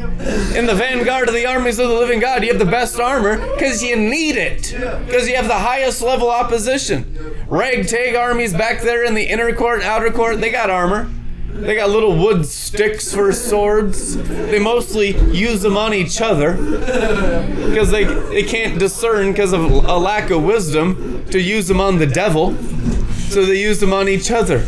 [0.56, 3.38] In the vanguard of the armies of the living God, you have the best armor
[3.56, 4.74] because you need it.
[5.06, 7.46] Because you have the highest level opposition.
[7.48, 11.10] Ragtag armies back there in the inner court, outer court, they got armor.
[11.54, 14.16] They got little wood sticks for swords.
[14.16, 19.98] They mostly use them on each other because they, they can't discern because of a
[19.98, 22.56] lack of wisdom to use them on the devil.
[23.30, 24.66] So they use them on each other.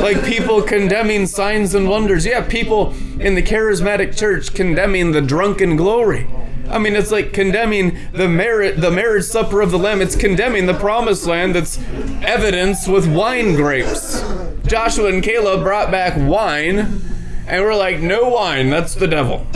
[0.00, 2.24] Like people condemning signs and wonders.
[2.24, 6.28] Yeah, people in the charismatic church condemning the drunken glory.
[6.68, 10.00] I mean, it's like condemning the merit, the marriage supper of the Lamb.
[10.00, 11.78] It's condemning the promised land that's
[12.22, 14.22] evidence with wine grapes.
[14.66, 17.02] Joshua and Caleb brought back wine,
[17.46, 19.46] and we're like, no wine, that's the devil.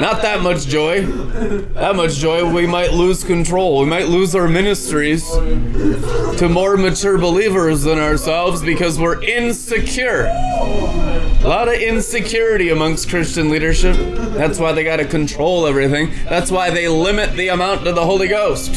[0.00, 1.04] Not that much joy.
[1.04, 3.80] That much joy, we might lose control.
[3.80, 10.26] We might lose our ministries to more mature believers than ourselves because we're insecure.
[10.26, 13.96] A lot of insecurity amongst Christian leadership.
[14.34, 16.12] That's why they got to control everything.
[16.24, 18.76] That's why they limit the amount of the Holy Ghost.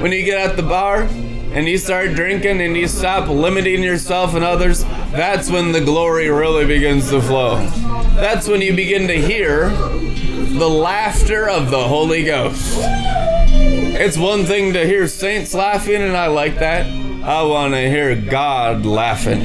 [0.00, 1.08] When you get at the bar
[1.56, 6.28] and you start drinking and you stop limiting yourself and others, that's when the glory
[6.28, 7.66] really begins to flow.
[8.14, 12.76] That's when you begin to hear the laughter of the Holy Ghost.
[12.78, 16.86] It's one thing to hear saints laughing, and I like that.
[17.24, 19.40] I want to hear God laughing.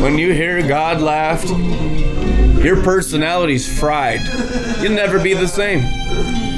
[0.00, 1.44] When you hear God laugh,
[2.64, 4.20] your personality's fried.
[4.80, 5.82] You'll never be the same.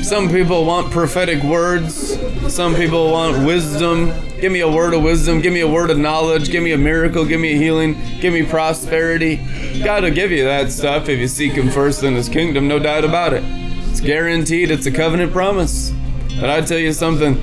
[0.04, 2.18] Some people want prophetic words.
[2.54, 4.12] Some people want wisdom.
[4.40, 5.40] Give me a word of wisdom.
[5.40, 6.50] Give me a word of knowledge.
[6.50, 7.24] Give me a miracle.
[7.24, 7.96] Give me a healing.
[8.20, 9.36] Give me prosperity.
[9.82, 12.78] God will give you that stuff if you seek Him first in His kingdom, no
[12.78, 13.42] doubt about it.
[13.90, 14.70] It's guaranteed.
[14.70, 15.92] It's a covenant promise.
[16.38, 17.40] But I tell you something,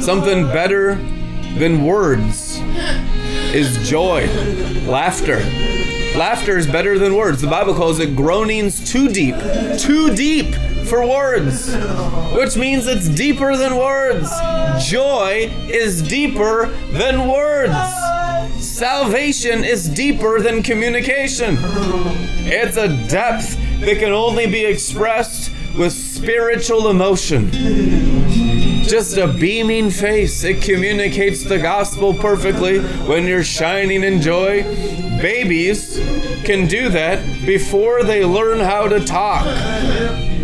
[0.00, 0.96] something better
[1.58, 2.58] than words
[3.54, 4.26] is joy,
[4.86, 5.38] laughter.
[6.18, 7.40] Laughter is better than words.
[7.40, 9.36] The Bible calls it groanings too deep.
[9.78, 10.54] Too deep
[10.86, 11.74] for words,
[12.34, 14.30] which means it's deeper than words.
[14.88, 17.74] Joy is deeper than words.
[18.62, 21.56] Salvation is deeper than communication.
[22.48, 27.50] It's a depth that can only be expressed with spiritual emotion.
[28.82, 30.44] Just a beaming face.
[30.44, 34.62] It communicates the gospel perfectly when you're shining in joy.
[35.20, 35.98] Babies
[36.44, 39.44] can do that before they learn how to talk.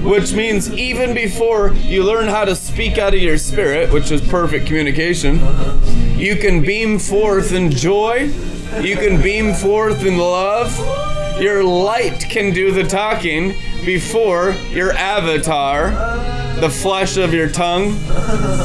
[0.02, 4.20] Which means even before you learn how to speak out of your spirit, which is
[4.20, 5.40] perfect communication,
[6.18, 8.32] you can beam forth in joy.
[8.80, 10.76] You can beam forth in love.
[11.40, 15.90] Your light can do the talking before your avatar,
[16.60, 17.90] the flesh of your tongue,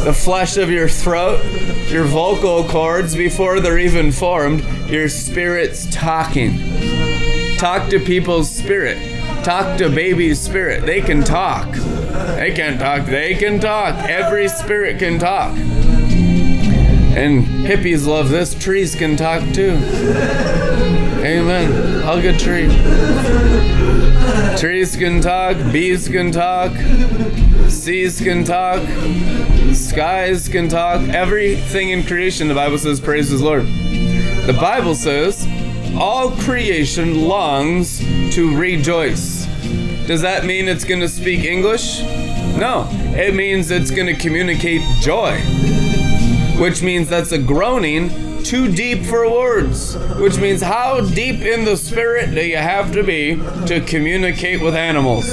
[0.04, 1.44] the flesh of your throat,
[1.90, 6.60] your vocal cords, before they're even formed, your spirit's talking.
[7.58, 9.17] Talk to people's spirit.
[9.48, 10.86] Talk to baby's spirit.
[10.86, 11.72] They can talk.
[11.72, 13.06] They can talk.
[13.06, 13.96] They can talk.
[14.10, 15.56] Every spirit can talk.
[17.16, 18.54] And hippies love this.
[18.54, 19.80] Trees can talk too.
[21.24, 22.02] Amen.
[22.02, 22.68] Hug a tree.
[24.60, 26.74] Trees can talk, bees can talk,
[27.70, 28.86] seas can talk,
[29.74, 31.00] skies can talk.
[31.08, 33.66] Everything in creation, the Bible says, praises Lord.
[33.66, 35.48] The Bible says,
[35.96, 38.00] all creation longs
[38.36, 39.37] to rejoice.
[40.08, 42.00] Does that mean it's going to speak English?
[42.58, 45.38] No, it means it's going to communicate joy,
[46.58, 51.76] which means that's a groaning too deep for words, which means how deep in the
[51.76, 55.26] spirit do you have to be to communicate with animals?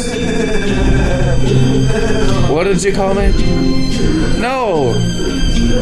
[2.50, 3.30] What did you call me?
[4.40, 4.90] No,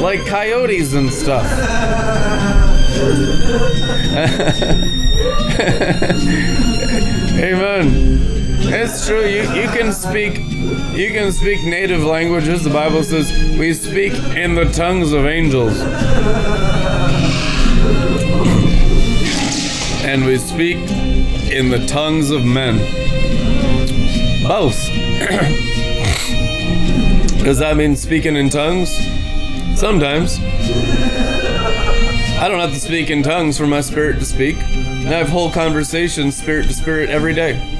[0.02, 1.46] like coyotes and stuff.
[7.42, 8.41] Amen.
[8.64, 9.26] It's true.
[9.26, 10.38] You, you can speak
[10.94, 12.64] you can speak native languages.
[12.64, 15.78] The Bible says we speak in the tongues of angels.
[20.04, 20.76] and we speak
[21.50, 22.76] in the tongues of men.
[24.46, 24.88] Both.
[27.44, 28.90] Does that mean speaking in tongues?
[29.74, 30.38] Sometimes.
[32.38, 34.56] I don't have to speak in tongues for my spirit to speak.
[34.58, 37.71] I have whole conversations, spirit to spirit, every day.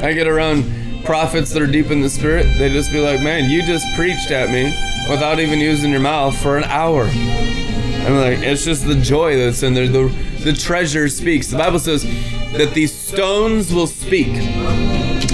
[0.00, 2.46] I get around prophets that are deep in the spirit.
[2.58, 4.64] They just be like, man, you just preached at me
[5.10, 7.04] without even using your mouth for an hour.
[7.04, 9.88] I'm like, it's just the joy that's in there.
[9.88, 10.08] The
[10.44, 11.48] the treasure speaks.
[11.48, 12.04] The Bible says
[12.52, 14.28] that these stones will speak.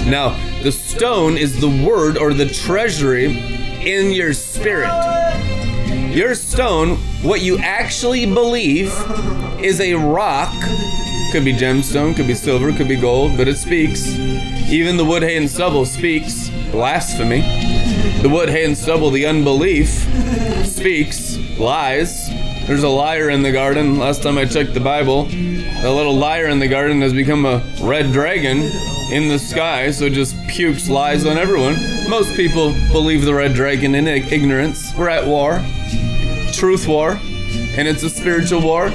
[0.05, 3.37] Now, the stone is the word or the treasury
[3.85, 4.89] in your spirit.
[6.11, 8.87] Your stone, what you actually believe,
[9.61, 10.53] is a rock.
[11.35, 14.07] Could be gemstone, could be silver, could be gold, but it speaks.
[14.69, 16.47] Even the wood, hay, and stubble speaks.
[16.71, 17.41] Blasphemy.
[18.21, 19.89] The wood, hay, and stubble, the unbelief,
[20.65, 21.35] speaks.
[21.59, 22.29] Lies.
[22.67, 23.99] There's a liar in the garden.
[23.99, 27.61] Last time I checked the Bible, the little liar in the garden has become a
[27.81, 28.59] red dragon
[29.11, 31.75] in the sky, so just pukes lies on everyone.
[32.09, 34.95] Most people believe the red dragon in ignorance.
[34.95, 35.61] We're at war,
[36.53, 37.19] truth war,
[37.77, 38.89] and it's a spiritual war.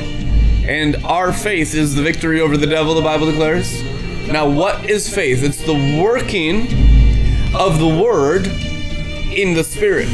[0.71, 3.83] And our faith is the victory over the devil, the Bible declares.
[4.29, 5.43] Now, what is faith?
[5.43, 6.63] It's the working
[7.55, 10.09] of the word in the spirit.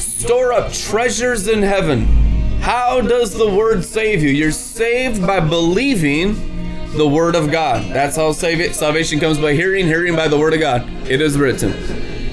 [0.00, 2.22] Store up treasures in heaven
[2.62, 4.28] how does the word save you?
[4.28, 6.36] You're saved by believing
[6.96, 7.82] the word of God.
[7.92, 10.88] That's how salvation comes by hearing, hearing by the word of God.
[11.10, 11.74] It is written.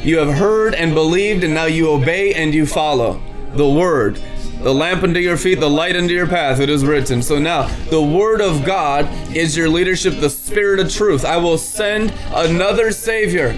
[0.04, 3.20] You have heard and believed, and now you obey and you follow
[3.56, 4.22] the word.
[4.62, 7.22] The lamp unto your feet, the light unto your path, it is written.
[7.22, 11.26] So now, the word of God is your leadership, the spirit of truth.
[11.26, 13.54] I will send another Savior.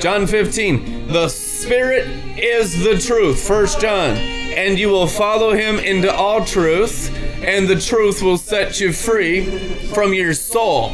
[0.00, 2.06] John 15, the spirit
[2.38, 3.46] is the truth.
[3.46, 4.16] First John
[4.58, 9.44] and you will follow him into all truth, and the truth will set you free
[9.94, 10.90] from your soul.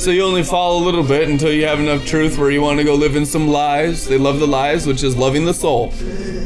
[0.00, 2.78] So you only follow a little bit until you have enough truth where you want
[2.78, 4.04] to go live in some lies.
[4.04, 5.92] They love the lies, which is loving the soul.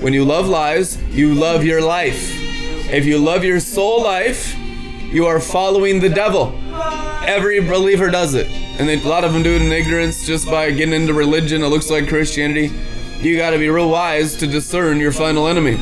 [0.05, 2.31] When you love lives, you love your life.
[2.93, 4.55] If you love your soul life,
[5.11, 6.55] you are following the devil.
[7.27, 8.47] Every believer does it.
[8.79, 11.62] And a lot of them do it in ignorance just by getting into religion.
[11.62, 12.71] It looks like Christianity
[13.23, 15.77] you got to be real wise to discern your final enemy.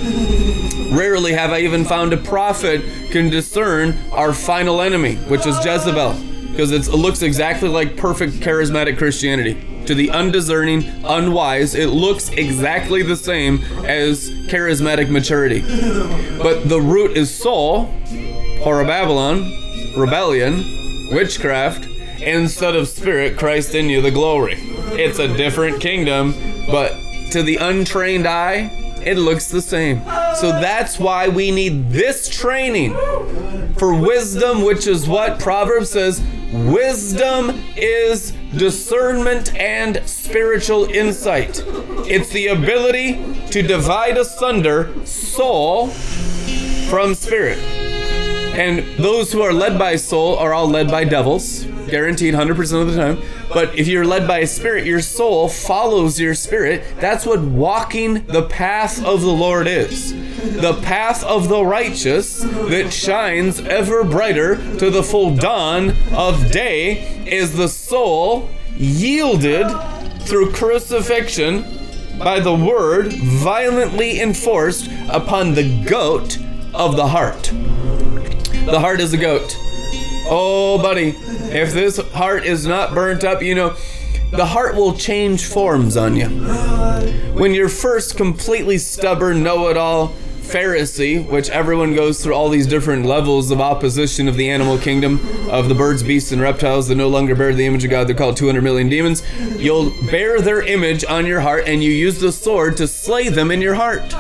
[0.97, 6.15] Rarely have I even found a prophet can discern our final enemy, which is Jezebel,
[6.53, 9.72] because it looks exactly like perfect charismatic Christianity.
[9.87, 15.61] To the undiscerning, unwise, it looks exactly the same as charismatic maturity.
[16.39, 17.93] But the root is soul,
[18.65, 19.43] or Babylon,
[19.97, 21.87] rebellion, witchcraft,
[22.21, 24.55] instead of spirit, Christ in you, the glory.
[24.93, 26.35] It's a different kingdom,
[26.67, 26.93] but
[27.33, 28.71] to the untrained eye,
[29.05, 29.99] it looks the same.
[30.37, 32.95] So that's why we need this training
[33.77, 36.23] for wisdom, which is what Proverbs says
[36.53, 41.63] wisdom is discernment and spiritual insight.
[42.07, 43.15] It's the ability
[43.51, 47.59] to divide asunder soul from spirit.
[48.53, 52.93] And those who are led by soul are all led by devils, guaranteed 100% of
[52.93, 53.19] the time.
[53.49, 56.85] But if you're led by a spirit, your soul follows your spirit.
[56.99, 60.13] That's what walking the path of the Lord is.
[60.61, 67.22] The path of the righteous that shines ever brighter to the full dawn of day
[67.33, 69.67] is the soul yielded
[70.23, 71.65] through crucifixion
[72.19, 76.39] by the word violently enforced upon the goat
[76.75, 77.51] of the heart.
[78.67, 79.57] The heart is a goat.
[80.29, 81.15] Oh, buddy,
[81.51, 83.77] if this heart is not burnt up, you know,
[84.31, 86.29] the heart will change forms on you.
[87.35, 92.67] When you're first completely stubborn, know it all Pharisee, which everyone goes through all these
[92.67, 96.97] different levels of opposition of the animal kingdom, of the birds, beasts, and reptiles that
[96.97, 98.07] no longer bear the image of God.
[98.07, 99.23] They're called 200 million demons.
[99.57, 103.51] You'll bear their image on your heart, and you use the sword to slay them
[103.51, 104.11] in your heart.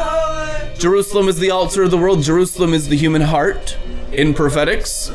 [0.78, 3.76] Jerusalem is the altar of the world, Jerusalem is the human heart
[4.12, 5.10] in prophetics.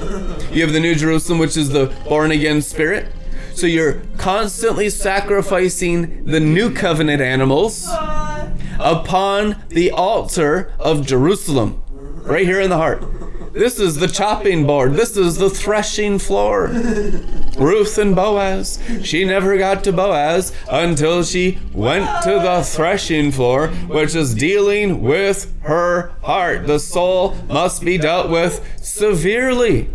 [0.51, 3.11] You have the New Jerusalem, which is the born again spirit.
[3.53, 7.87] So you're constantly sacrificing the new covenant animals
[8.79, 11.81] upon the altar of Jerusalem,
[12.23, 13.03] right here in the heart.
[13.53, 14.93] This is the chopping board.
[14.93, 16.67] This is the threshing floor.
[17.57, 18.79] Ruth and Boaz.
[19.03, 25.01] She never got to Boaz until she went to the threshing floor, which is dealing
[25.01, 26.67] with her heart.
[26.67, 29.89] The soul must be dealt with severely.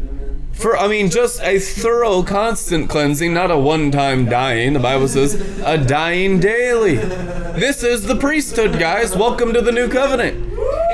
[0.62, 4.74] For, I mean, just a thorough, constant cleansing, not a one time dying.
[4.74, 5.34] The Bible says,
[5.64, 6.94] a dying daily.
[6.94, 9.16] This is the priesthood, guys.
[9.16, 10.36] Welcome to the new covenant.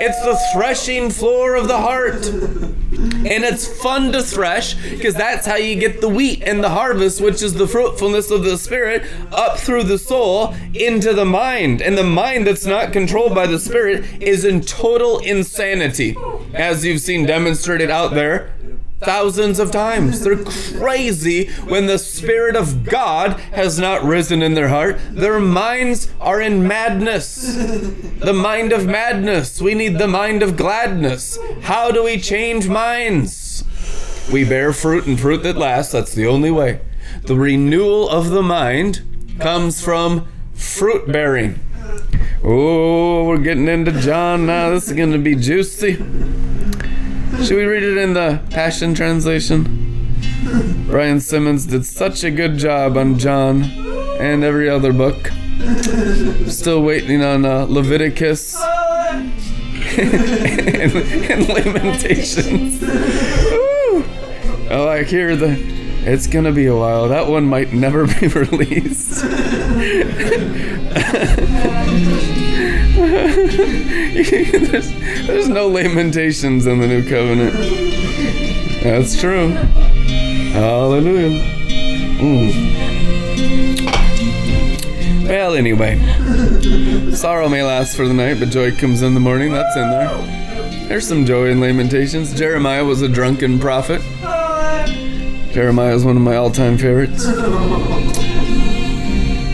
[0.01, 2.25] It's the threshing floor of the heart.
[2.25, 7.21] And it's fun to thresh because that's how you get the wheat and the harvest,
[7.21, 11.83] which is the fruitfulness of the Spirit, up through the soul into the mind.
[11.83, 16.17] And the mind that's not controlled by the Spirit is in total insanity,
[16.55, 18.55] as you've seen demonstrated out there
[19.01, 20.21] thousands of times.
[20.21, 24.99] They're crazy when the Spirit of God has not risen in their heart.
[25.11, 27.55] Their minds are in madness.
[28.19, 29.61] The mind of madness.
[29.61, 31.39] We need the mind of gladness.
[31.63, 33.65] How do we change minds?
[34.33, 35.93] We bear fruit and fruit that lasts.
[35.93, 36.81] That's the only way.
[37.23, 39.03] The renewal of the mind
[39.39, 41.61] comes from fruit bearing.
[42.45, 44.71] Oh, we're getting into John now.
[44.71, 45.95] This is going to be juicy.
[47.43, 50.85] Should we read it in the Passion Translation?
[50.87, 53.63] Brian Simmons did such a good job on John
[54.21, 55.31] and every other book.
[56.49, 59.33] Still waiting on uh, Leviticus and,
[59.99, 62.83] and Lamentations.
[64.71, 65.57] Oh, I hear the.
[66.05, 67.09] It's gonna be a while.
[67.09, 69.25] That one might never be released.
[74.31, 74.93] there's,
[75.29, 77.55] there's no lamentations in the new covenant.
[78.83, 79.51] That's true.
[80.51, 81.41] Hallelujah.
[82.19, 82.89] Mm.
[85.29, 86.01] Well, anyway,
[87.13, 89.53] sorrow may last for the night, but joy comes in the morning.
[89.53, 90.89] That's in there.
[90.89, 92.35] There's some joy in Lamentations.
[92.35, 94.03] Jeremiah was a drunken prophet.
[95.53, 97.25] Jeremiah is one of my all time favorites.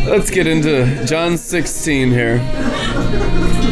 [0.06, 3.63] Let's get into John 16 here.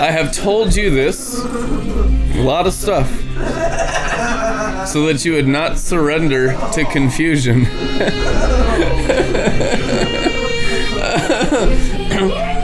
[0.00, 3.06] I have told you this, a lot of stuff,
[4.88, 7.66] so that you would not surrender to confusion.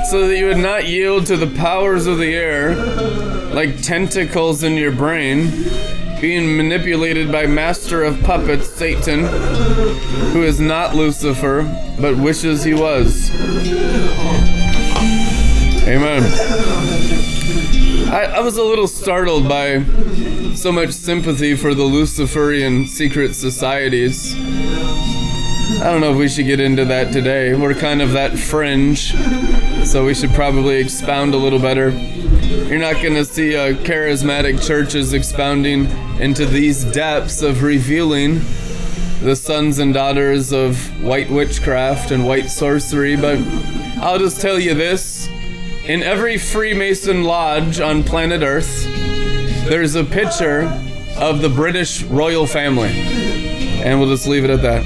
[0.07, 2.75] so that you would not yield to the powers of the air
[3.53, 5.51] like tentacles in your brain
[6.21, 9.27] being manipulated by master of puppets Satan
[10.33, 11.65] who is not Lucifer
[12.01, 13.31] but wishes he was.
[15.87, 16.96] Amen
[18.11, 19.83] I, I was a little startled by
[20.55, 24.35] so much sympathy for the Luciferian secret societies
[25.87, 27.55] I don't know if we should get into that today.
[27.55, 29.15] We're kind of that fringe,
[29.85, 31.91] so we should probably expound a little better.
[31.91, 35.87] You're not going to see uh, charismatic churches expounding
[36.19, 38.41] into these depths of revealing
[39.21, 43.39] the sons and daughters of white witchcraft and white sorcery, but
[43.99, 45.16] I'll just tell you this.
[45.87, 48.85] In every Freemason lodge on planet Earth,
[49.69, 50.63] there's a picture
[51.17, 52.91] of the British royal family
[53.85, 54.85] And we'll just leave it at that.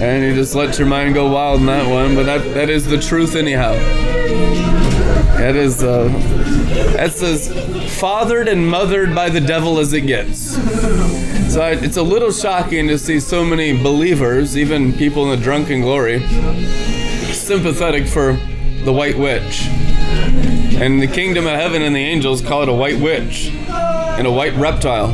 [0.00, 2.86] And you just let your mind go wild in that one, but that, that is
[2.86, 3.72] the truth anyhow.
[5.34, 6.10] That is, uh,
[6.94, 7.48] that's as
[7.98, 10.54] fathered and mothered by the devil as it gets.
[11.52, 15.44] So I, it's a little shocking to see so many believers, even people in the
[15.44, 16.20] drunken glory,
[17.32, 18.38] sympathetic for
[18.86, 19.66] the white witch.
[20.78, 24.30] And the kingdom of heaven and the angels call it a white witch and a
[24.30, 25.08] white reptile.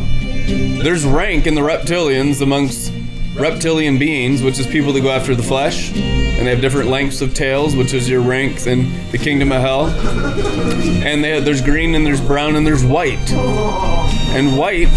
[0.47, 2.93] There's rank in the reptilians amongst
[3.35, 7.23] reptilian beings, which is people that go after the flesh, and they have different lengths
[7.23, 9.87] of tails, which is your ranks in the kingdom of hell.
[9.87, 13.33] And they, there's green and there's brown and there's white.
[13.33, 14.91] And white,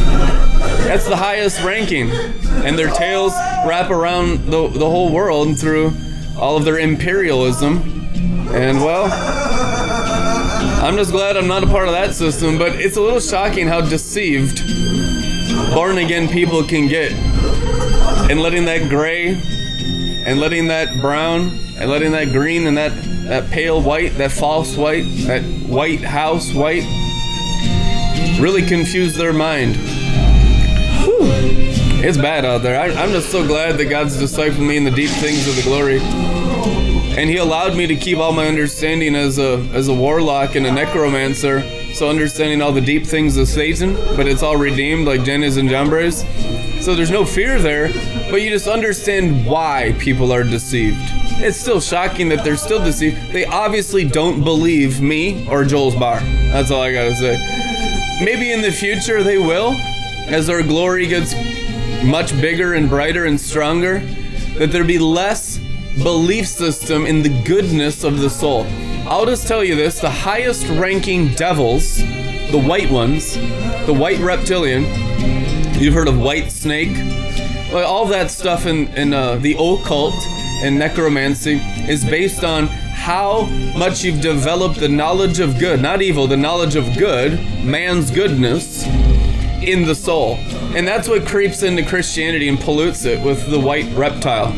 [0.83, 2.11] that's the highest ranking.
[2.11, 3.31] And their tails
[3.65, 5.93] wrap around the, the whole world through
[6.37, 7.94] all of their imperialism.
[8.55, 9.11] And well,
[10.81, 13.67] I'm just glad I'm not a part of that system, but it's a little shocking
[13.67, 14.65] how deceived
[15.73, 17.11] born again people can get
[18.31, 19.33] and letting that gray
[20.25, 22.93] and letting that brown and letting that green and that
[23.25, 26.85] that pale white, that false white, that white house white
[28.39, 29.75] really confuse their mind.
[31.03, 31.27] Whew.
[32.07, 32.79] It's bad out there.
[32.79, 35.63] I, I'm just so glad that God's discipled me in the deep things of the
[35.63, 35.99] glory.
[37.17, 40.65] And he allowed me to keep all my understanding as a as a warlock and
[40.65, 41.61] a necromancer.
[41.93, 45.69] So understanding all the deep things of Satan, but it's all redeemed like Jannes and
[45.69, 46.25] Jambres.
[46.83, 47.87] So there's no fear there,
[48.29, 50.97] but you just understand why people are deceived.
[51.37, 53.31] It's still shocking that they're still deceived.
[53.31, 56.19] They obviously don't believe me or Joel's bar.
[56.19, 57.37] That's all I gotta say.
[58.23, 59.71] Maybe in the future they will,
[60.27, 61.33] as our glory gets
[62.03, 63.99] much bigger and brighter and stronger,
[64.57, 65.54] that there be less
[66.03, 68.65] belief system in the goodness of the soul.
[69.07, 73.35] I'll just tell you this the highest ranking devils, the white ones,
[73.85, 74.83] the white reptilian,
[75.79, 76.97] you've heard of white snake,
[77.73, 80.15] all that stuff in, in uh, the occult
[80.63, 81.55] and necromancy
[81.89, 83.45] is based on how
[83.77, 87.33] much you've developed the knowledge of good, not evil, the knowledge of good,
[87.63, 88.85] man's goodness
[89.61, 90.35] in the soul.
[90.75, 94.53] And that's what creeps into Christianity and pollutes it with the white reptile.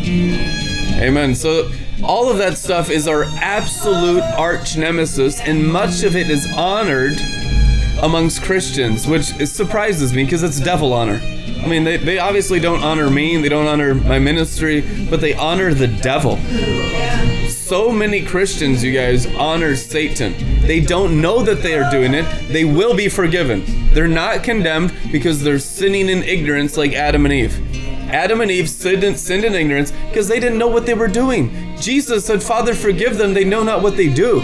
[0.99, 1.35] Amen.
[1.35, 1.71] So
[2.03, 7.19] all of that stuff is our absolute arch nemesis, and much of it is honored
[8.01, 11.21] amongst Christians, which surprises me because it's devil honor.
[11.61, 15.33] I mean, they, they obviously don't honor me, they don't honor my ministry, but they
[15.33, 16.37] honor the devil.
[17.49, 20.33] So many Christians, you guys, honor Satan.
[20.61, 22.25] They don't know that they are doing it.
[22.47, 23.63] They will be forgiven.
[23.93, 27.86] They're not condemned because they're sinning in ignorance like Adam and Eve.
[28.09, 31.75] Adam and Eve sinned in, ignorance because they didn't know what they were doing.
[31.77, 34.41] Jesus said, Father, forgive them, they know not what they do.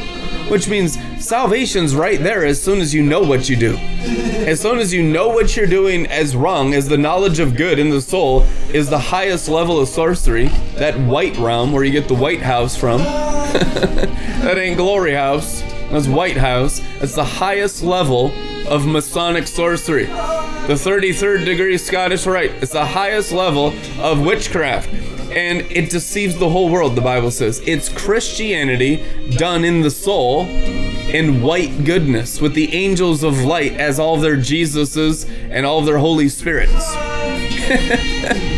[0.50, 3.78] Which means salvation's right there as soon as you know what you do.
[3.78, 7.80] As soon as you know what you're doing as wrong, as the knowledge of good
[7.80, 8.42] in the soul
[8.74, 12.76] is the highest level of sorcery, that white realm where you get the White House
[12.76, 12.98] from.
[13.04, 16.82] that ain't Glory House, that's White House.
[17.00, 18.34] That's the highest level
[18.68, 20.06] of Masonic sorcery.
[20.06, 22.52] The 33rd degree Scottish Rite.
[22.64, 24.90] is the highest level of witchcraft.
[25.32, 27.62] And it deceives the whole world, the Bible says.
[27.66, 34.00] It's Christianity done in the soul in white goodness with the angels of light as
[34.00, 36.94] all their Jesuses and all their Holy Spirits.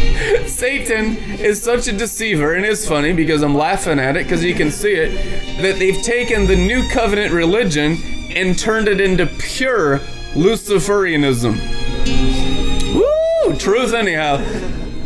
[0.48, 4.54] Satan is such a deceiver, and it's funny because I'm laughing at it because you
[4.54, 7.98] can see it that they've taken the new covenant religion
[8.32, 10.00] and turned it into pure
[10.34, 11.56] Luciferianism.
[12.96, 13.56] Woo!
[13.58, 14.38] Truth, anyhow.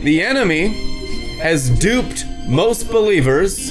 [0.02, 0.70] The enemy
[1.40, 3.70] has duped most believers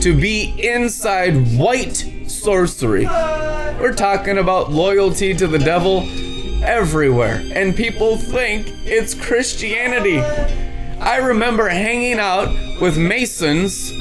[0.00, 1.96] to be inside white
[2.26, 3.04] sorcery.
[3.04, 6.08] We're talking about loyalty to the devil
[6.62, 10.20] everywhere, and people think it's Christianity.
[11.00, 12.48] I remember hanging out
[12.80, 13.92] with Masons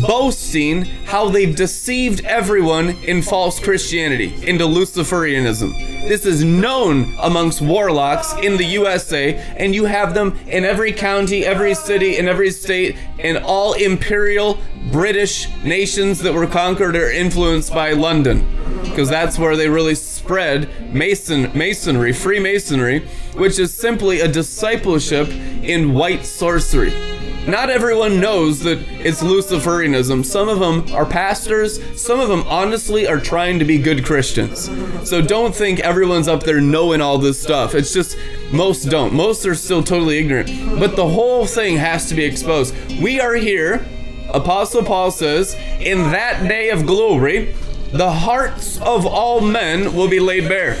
[0.00, 5.72] boasting how they've deceived everyone in false Christianity, into Luciferianism.
[6.08, 11.44] This is known amongst warlocks in the USA, and you have them in every county,
[11.44, 14.58] every city, in every state, in all imperial
[14.92, 18.46] British nations that were conquered or influenced by London.
[18.82, 23.00] Because that's where they really spread Mason Masonry, Freemasonry,
[23.34, 27.15] which is simply a discipleship in white sorcery.
[27.46, 30.24] Not everyone knows that it's Luciferianism.
[30.24, 34.68] Some of them are pastors, some of them honestly are trying to be good Christians.
[35.08, 37.76] So don't think everyone's up there knowing all this stuff.
[37.76, 38.16] It's just
[38.50, 39.14] most don't.
[39.14, 40.50] Most are still totally ignorant.
[40.80, 42.74] But the whole thing has to be exposed.
[43.00, 43.86] We are here,
[44.34, 47.54] Apostle Paul says, in that day of glory,
[47.92, 50.74] the hearts of all men will be laid bare,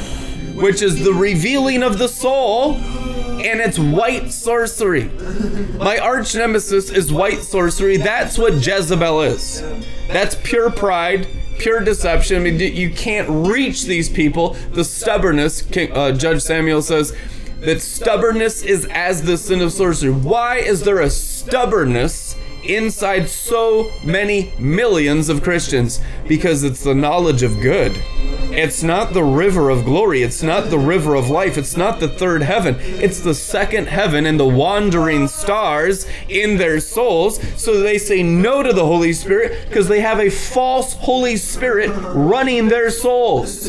[0.54, 2.80] which is the revealing of the soul
[3.46, 5.04] and it's white sorcery.
[5.78, 7.96] My arch nemesis is white sorcery.
[7.96, 9.62] That's what Jezebel is.
[10.08, 11.28] That's pure pride,
[11.58, 12.36] pure deception.
[12.36, 14.54] I mean, you can't reach these people.
[14.72, 17.16] The stubbornness, King, uh, Judge Samuel says,
[17.60, 20.12] that stubbornness is as the sin of sorcery.
[20.12, 22.36] Why is there a stubbornness
[22.68, 26.00] inside so many millions of Christians?
[26.26, 28.00] Because it's the knowledge of good.
[28.56, 30.22] It's not the river of glory.
[30.22, 31.58] It's not the river of life.
[31.58, 32.76] It's not the third heaven.
[32.80, 37.38] It's the second heaven and the wandering stars in their souls.
[37.60, 41.90] So they say no to the Holy Spirit because they have a false Holy Spirit
[42.14, 43.68] running their souls.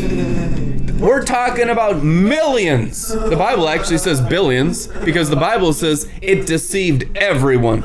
[1.00, 3.10] We're talking about millions.
[3.10, 7.82] The Bible actually says billions because the Bible says it deceived everyone.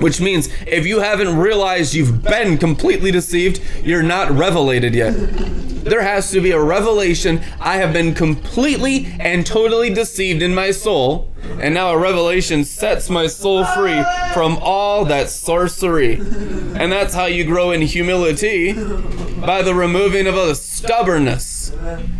[0.00, 5.12] Which means if you haven't realized you've been completely deceived, you're not revelated yet.
[5.12, 7.42] There has to be a revelation.
[7.60, 11.30] I have been completely and totally deceived in my soul,
[11.60, 16.14] and now a revelation sets my soul free from all that sorcery.
[16.14, 21.72] And that's how you grow in humility by the removing of the stubbornness.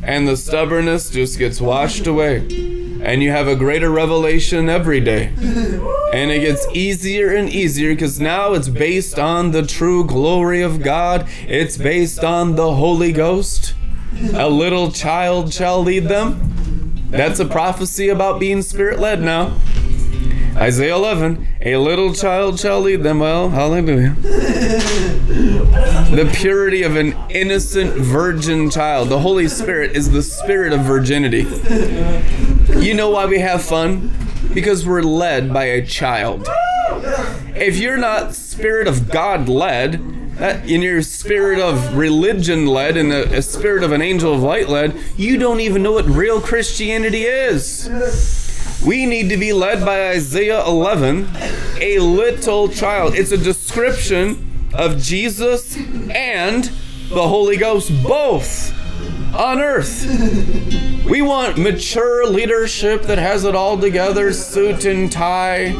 [0.02, 2.38] And the stubbornness just gets washed away.
[3.00, 5.32] And you have a greater revelation every day.
[6.12, 10.82] And it gets easier and easier because now it's based on the true glory of
[10.82, 11.28] God.
[11.46, 13.74] It's based on the Holy Ghost.
[14.34, 16.54] A little child shall lead them.
[17.10, 19.56] That's a prophecy about being spirit led now.
[20.56, 23.20] Isaiah 11, a little child shall lead them.
[23.20, 24.14] Well, hallelujah.
[26.10, 29.08] the purity of an innocent virgin child.
[29.08, 31.46] The Holy Spirit is the spirit of virginity.
[32.76, 34.10] You know why we have fun?
[34.52, 36.46] Because we're led by a child.
[37.54, 43.12] If you're not spirit of God led, Uh, in your spirit of religion led and
[43.12, 47.24] a spirit of an angel of light led, you don't even know what real Christianity
[47.24, 47.88] is.
[48.86, 51.28] We need to be led by Isaiah 11,
[51.80, 53.14] a little child.
[53.16, 56.70] It's a description of Jesus and
[57.08, 58.72] the Holy Ghost both
[59.34, 60.06] on earth.
[61.04, 65.72] We want mature leadership that has it all together, suit and tie,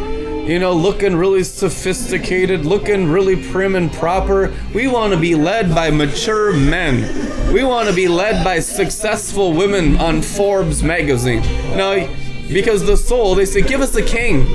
[0.49, 4.55] you know, looking really sophisticated, looking really prim and proper.
[4.73, 7.53] We want to be led by mature men.
[7.53, 11.43] We want to be led by successful women on Forbes magazine.
[11.77, 12.09] Now,
[12.49, 14.47] because the soul, they say, Give us a king.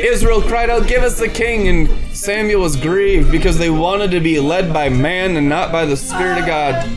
[0.00, 1.68] Israel cried out, Give us a king.
[1.68, 5.84] And Samuel was grieved because they wanted to be led by man and not by
[5.84, 6.90] the Spirit of God.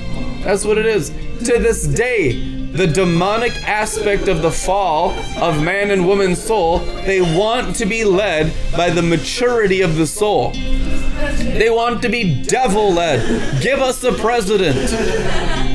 [0.45, 1.09] That's what it is.
[1.09, 7.21] To this day, the demonic aspect of the fall of man and woman's soul, they
[7.21, 10.51] want to be led by the maturity of the soul.
[10.51, 13.61] They want to be devil led.
[13.61, 14.75] Give us a president.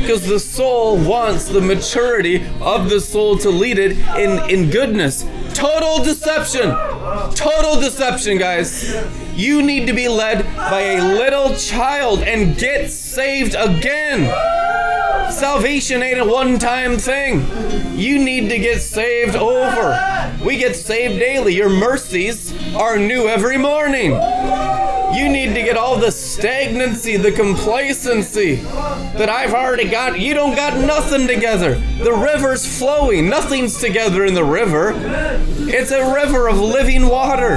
[0.00, 5.24] Because the soul wants the maturity of the soul to lead it in, in goodness.
[5.54, 6.70] Total deception.
[7.34, 8.92] Total deception, guys.
[9.34, 14.67] You need to be led by a little child and get saved again.
[15.30, 17.46] Salvation ain't a one time thing.
[17.96, 20.34] You need to get saved over.
[20.44, 21.54] We get saved daily.
[21.54, 24.12] Your mercies are new every morning.
[25.14, 30.18] You need to get all the stagnancy, the complacency that I've already got.
[30.18, 31.74] You don't got nothing together.
[32.02, 33.28] The river's flowing.
[33.28, 34.92] Nothing's together in the river.
[35.60, 37.56] It's a river of living water.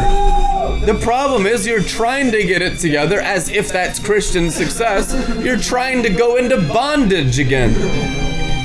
[0.86, 5.14] The problem is you're trying to get it together as if that's Christian success.
[5.44, 7.74] You're trying to go into bondage again.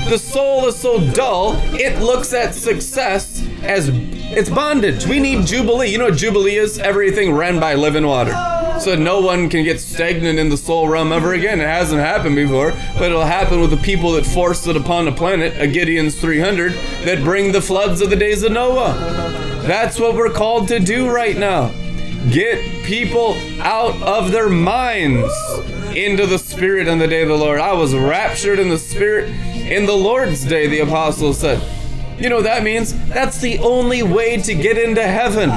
[0.09, 5.05] The soul is so dull, it looks at success as it's bondage.
[5.05, 5.89] We need Jubilee.
[5.89, 6.79] You know what Jubilee is?
[6.79, 8.31] Everything ran by living water.
[8.79, 11.59] So no one can get stagnant in the soul realm ever again.
[11.59, 15.11] It hasn't happened before, but it'll happen with the people that forced it upon the
[15.11, 16.71] planet, a Gideon's 300,
[17.03, 18.95] that bring the floods of the days of Noah.
[19.67, 21.71] That's what we're called to do right now.
[22.31, 25.31] Get people out of their minds
[25.95, 27.59] into the Spirit in the day of the Lord.
[27.59, 31.61] I was raptured in the Spirit in the Lord's day, the apostle said.
[32.19, 32.93] You know that means?
[33.07, 35.49] That's the only way to get into heaven.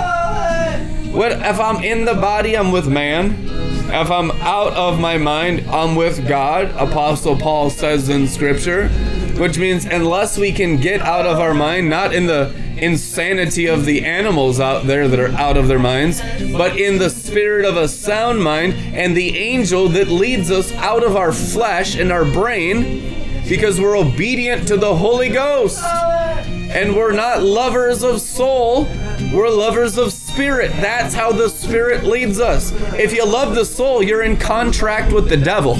[1.12, 3.48] What if I'm in the body, I'm with man.
[3.92, 8.88] If I'm out of my mind, I'm with God, Apostle Paul says in Scripture.
[9.36, 13.84] Which means, unless we can get out of our mind, not in the insanity of
[13.84, 16.20] the animals out there that are out of their minds,
[16.52, 21.02] but in the spirit of a sound mind and the angel that leads us out
[21.02, 25.82] of our flesh and our brain because we're obedient to the Holy Ghost.
[25.82, 28.84] And we're not lovers of soul,
[29.32, 30.70] we're lovers of spirit.
[30.80, 32.72] That's how the spirit leads us.
[32.94, 35.74] If you love the soul, you're in contract with the devil.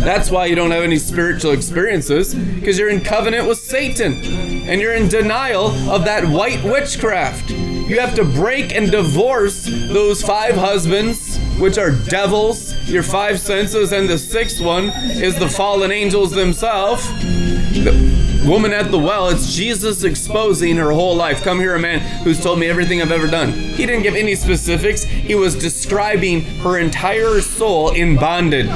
[0.00, 4.14] That's why you don't have any spiritual experiences, because you're in covenant with Satan
[4.68, 7.50] and you're in denial of that white witchcraft.
[7.50, 13.92] You have to break and divorce those five husbands, which are devils, your five senses,
[13.92, 17.06] and the sixth one is the fallen angels themselves.
[18.46, 21.42] Woman at the well, it's Jesus exposing her whole life.
[21.42, 23.52] Come here, a man who's told me everything I've ever done.
[23.52, 28.68] He didn't give any specifics, he was describing her entire soul in bondage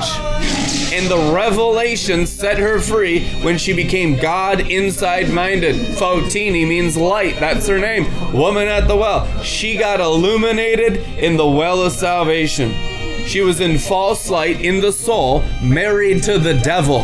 [0.94, 5.74] and the revelation set her free when she became God inside minded.
[5.74, 8.04] Fotini means light, that's her name.
[8.32, 9.26] Woman at the well.
[9.42, 12.93] She got illuminated in the well of salvation.
[13.26, 17.00] She was in false light in the soul, married to the devil.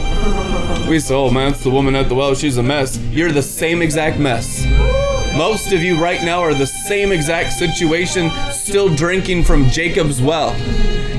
[0.89, 2.99] We say, oh man, it's the woman at the well, she's a mess.
[3.11, 4.65] You're the same exact mess.
[5.37, 10.55] Most of you right now are the same exact situation, still drinking from Jacob's well.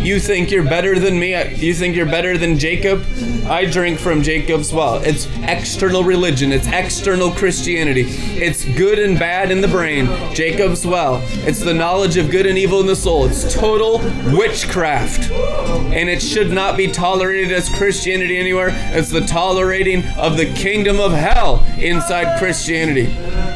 [0.01, 1.35] You think you're better than me?
[1.53, 3.05] You think you're better than Jacob?
[3.45, 4.95] I drink from Jacob's well.
[5.03, 8.05] It's external religion, it's external Christianity.
[8.07, 10.07] It's good and bad in the brain.
[10.33, 11.21] Jacob's well.
[11.45, 13.27] It's the knowledge of good and evil in the soul.
[13.27, 13.99] It's total
[14.35, 15.29] witchcraft.
[15.29, 18.69] And it should not be tolerated as Christianity anywhere.
[18.95, 23.07] It's the tolerating of the kingdom of hell inside Christianity.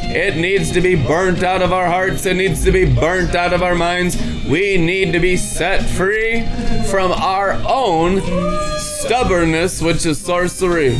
[0.08, 2.26] It needs to be burnt out of our hearts.
[2.28, 4.16] It needs to be burnt out of our minds.
[4.46, 6.35] We need to be set free
[6.90, 8.22] from our own
[8.78, 10.98] stubbornness, which is sorcery.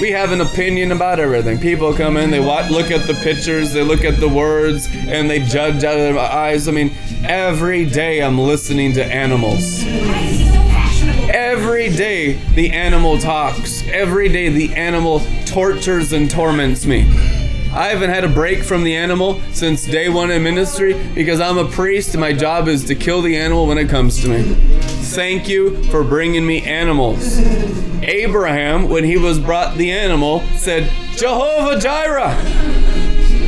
[0.00, 1.58] We have an opinion about everything.
[1.58, 5.28] People come in, they watch, look at the pictures, they look at the words, and
[5.28, 6.68] they judge out of their eyes.
[6.68, 6.92] I mean,
[7.24, 9.82] every day I'm listening to animals.
[11.30, 13.82] Every day the animal talks.
[13.88, 17.06] Every day the animal tortures and torments me.
[17.78, 21.58] I haven't had a break from the animal since day one in ministry because I'm
[21.58, 24.42] a priest and my job is to kill the animal when it comes to me.
[25.14, 27.38] Thank you for bringing me animals.
[28.02, 32.34] Abraham, when he was brought the animal, said, Jehovah Jireh.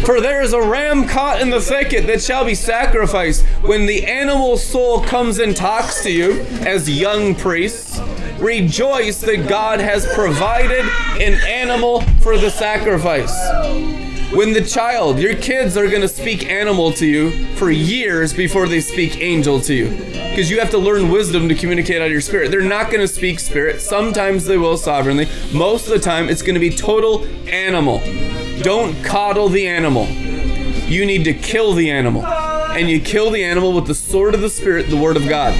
[0.07, 3.45] For there is a ram caught in the thicket that shall be sacrificed.
[3.63, 7.99] When the animal soul comes and talks to you as young priests,
[8.39, 10.85] rejoice that God has provided
[11.21, 13.35] an animal for the sacrifice.
[14.33, 18.69] When the child, your kids are going to speak animal to you for years before
[18.69, 19.89] they speak angel to you.
[19.91, 22.53] Because you have to learn wisdom to communicate out of your spirit.
[22.53, 23.81] They're not going to speak spirit.
[23.81, 25.27] Sometimes they will sovereignly.
[25.53, 27.99] Most of the time, it's going to be total animal.
[28.63, 30.07] Don't coddle the animal.
[30.07, 32.25] You need to kill the animal.
[32.25, 35.55] And you kill the animal with the sword of the Spirit, the Word of God.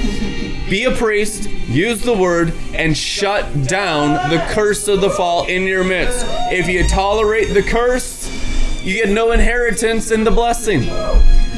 [0.69, 5.63] Be a priest, use the word, and shut down the curse of the fall in
[5.63, 6.25] your midst.
[6.49, 8.20] If you tolerate the curse,
[8.83, 10.81] you get no inheritance in the blessing.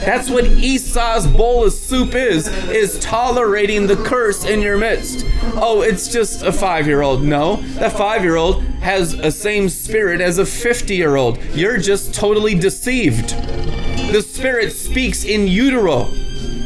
[0.04, 5.26] That's what Esau's bowl of soup is, is tolerating the curse in your midst.
[5.56, 7.24] Oh, it's just a five-year-old.
[7.24, 11.42] No, that five-year-old has a same spirit as a 50-year-old.
[11.54, 13.30] You're just totally deceived.
[14.12, 16.10] The spirit speaks in utero.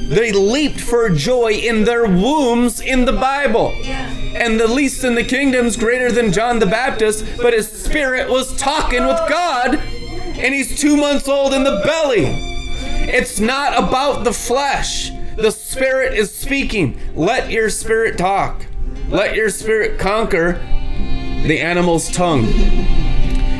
[0.08, 3.74] They leaped for joy in their wombs in the Bible.
[3.84, 8.58] And the least in the kingdom's greater than John the Baptist, but his spirit was
[8.58, 9.80] talking with God
[10.38, 12.26] and he's two months old in the belly.
[13.10, 15.12] It's not about the flesh.
[15.36, 17.00] The spirit is speaking.
[17.16, 18.66] Let your spirit talk.
[19.10, 20.54] Let your spirit conquer
[21.44, 22.46] the animal's tongue.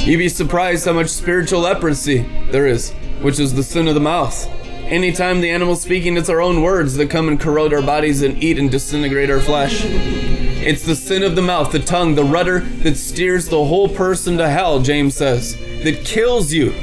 [0.02, 2.20] You'd be surprised how much spiritual leprosy
[2.52, 4.48] there is, which is the sin of the mouth.
[4.86, 8.42] Anytime the animal's speaking, it's our own words that come and corrode our bodies and
[8.42, 9.82] eat and disintegrate our flesh.
[9.84, 14.38] It's the sin of the mouth, the tongue, the rudder that steers the whole person
[14.38, 15.58] to hell, James says
[15.88, 16.74] that kills you.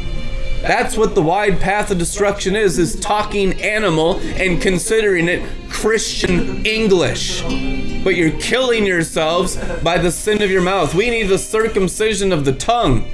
[0.63, 6.65] That's what the wide path of destruction is, is talking animal and considering it Christian
[6.65, 7.43] English.
[8.03, 10.95] But you're killing yourselves by the sin of your mouth.
[10.95, 13.05] We need the circumcision of the tongue.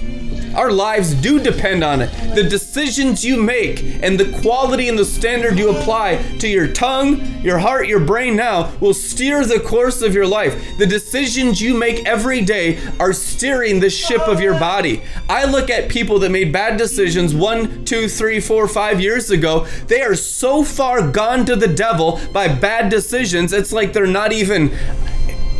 [0.55, 2.11] Our lives do depend on it.
[2.34, 7.20] The decisions you make and the quality and the standard you apply to your tongue,
[7.42, 10.78] your heart, your brain now will steer the course of your life.
[10.78, 15.03] The decisions you make every day are steering the ship of your body.
[15.28, 19.66] I look at people that made bad decisions one, two, three, four, five years ago.
[19.86, 24.32] They are so far gone to the devil by bad decisions, it's like they're not
[24.32, 24.76] even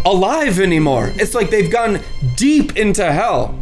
[0.05, 1.11] alive anymore.
[1.14, 2.01] It's like they've gone
[2.36, 3.60] deep into hell.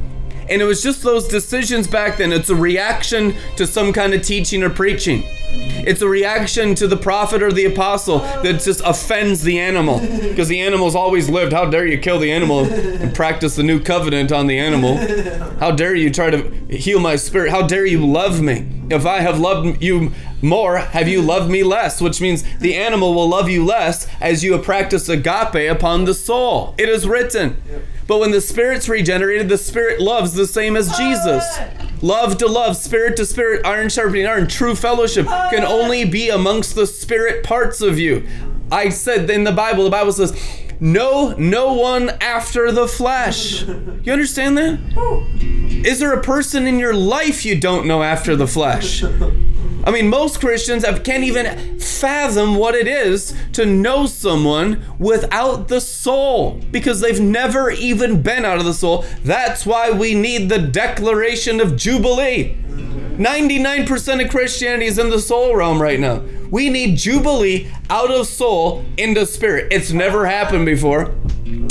[0.50, 2.32] And it was just those decisions back then.
[2.32, 5.24] It's a reaction to some kind of teaching or preaching.
[5.50, 10.00] It's a reaction to the prophet or the apostle that just offends the animal.
[10.00, 11.52] Because the animal's always lived.
[11.52, 14.96] How dare you kill the animal and practice the new covenant on the animal?
[15.58, 17.50] How dare you try to heal my spirit?
[17.50, 18.66] How dare you love me?
[18.90, 23.14] If I have loved you more have you loved me less, which means the animal
[23.14, 26.74] will love you less as you have practiced agape upon the soul.
[26.78, 27.60] It is written.
[28.06, 31.44] But when the spirit's regenerated, the spirit loves the same as Jesus.
[32.00, 36.74] Love to love, spirit to spirit, iron sharpening iron, true fellowship can only be amongst
[36.74, 38.26] the spirit parts of you.
[38.70, 40.32] I said in the Bible, the Bible says,
[40.80, 43.62] no, no one after the flesh.
[43.66, 44.78] You understand that?
[45.84, 49.02] Is there a person in your life you don't know after the flesh?
[49.84, 55.68] I mean, most Christians have, can't even fathom what it is to know someone without
[55.68, 59.04] the soul because they've never even been out of the soul.
[59.24, 62.56] That's why we need the declaration of Jubilee.
[63.18, 66.22] 99% of Christianity is in the soul realm right now.
[66.50, 69.72] We need Jubilee out of soul into spirit.
[69.72, 71.14] It's never happened before.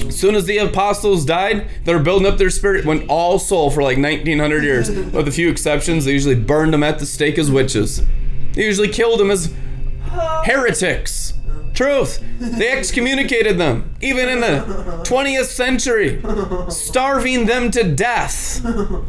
[0.08, 3.82] As soon as the apostles died, they're building up their spirit, went all soul for
[3.82, 4.90] like 1900 years.
[4.90, 8.02] With a few exceptions, they usually burned them at the stake as witches.
[8.58, 9.54] They usually killed them as
[10.44, 11.34] heretics.
[11.76, 12.24] Truth.
[12.40, 16.20] They excommunicated them, even in the 20th century,
[16.72, 18.62] starving them to death,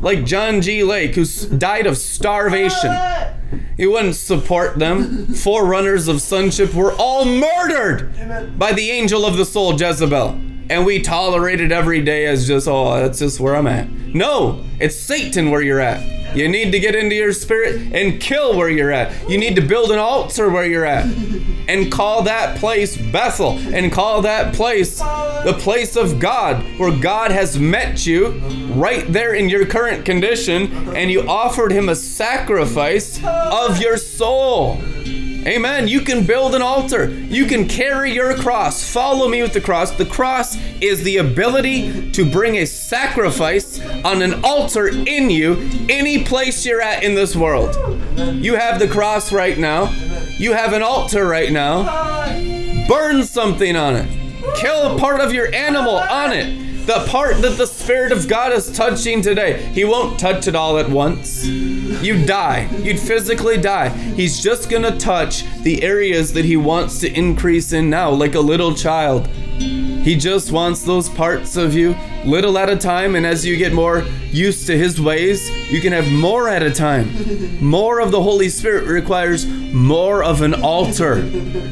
[0.02, 0.84] like John G.
[0.84, 1.24] Lake, who
[1.56, 2.94] died of starvation.
[3.78, 5.28] He wouldn't support them.
[5.28, 10.38] Forerunners of sonship were all murdered by the angel of the soul, Jezebel.
[10.70, 13.90] And we tolerate it every day as just, oh, that's just where I'm at.
[13.90, 16.18] No, it's Satan where you're at.
[16.36, 19.30] You need to get into your spirit and kill where you're at.
[19.30, 21.06] You need to build an altar where you're at
[21.68, 27.30] and call that place Bethel and call that place the place of God where God
[27.30, 28.28] has met you
[28.74, 34.82] right there in your current condition and you offered him a sacrifice of your soul.
[35.46, 35.88] Amen.
[35.88, 37.10] You can build an altar.
[37.10, 38.90] You can carry your cross.
[38.90, 39.92] Follow me with the cross.
[39.92, 46.24] The cross is the ability to bring a sacrifice on an altar in you, any
[46.24, 47.76] place you're at in this world.
[48.34, 49.90] You have the cross right now.
[50.38, 52.26] You have an altar right now.
[52.88, 54.08] Burn something on it.
[54.56, 58.50] Kill a part of your animal on it the part that the Spirit of God
[58.50, 59.62] is touching today.
[59.74, 61.44] He won't touch it all at once.
[61.44, 62.66] You'd die.
[62.78, 63.90] You'd physically die.
[63.90, 68.34] He's just going to touch the areas that He wants to increase in now, like
[68.36, 69.26] a little child.
[69.26, 71.94] He just wants those parts of you
[72.28, 75.92] little at a time, and as you get more used to His ways, you can
[75.92, 77.08] have more at a time.
[77.60, 81.14] More of the Holy Spirit requires more of an altar,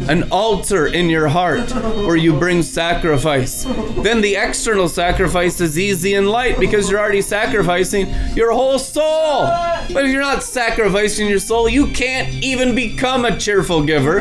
[0.08, 3.64] an altar in your heart where you bring sacrifice.
[3.98, 9.46] Then the external sacrifice is easy and light because you're already sacrificing your whole soul.
[9.92, 14.20] But if you're not sacrificing your soul, you can't even become a cheerful giver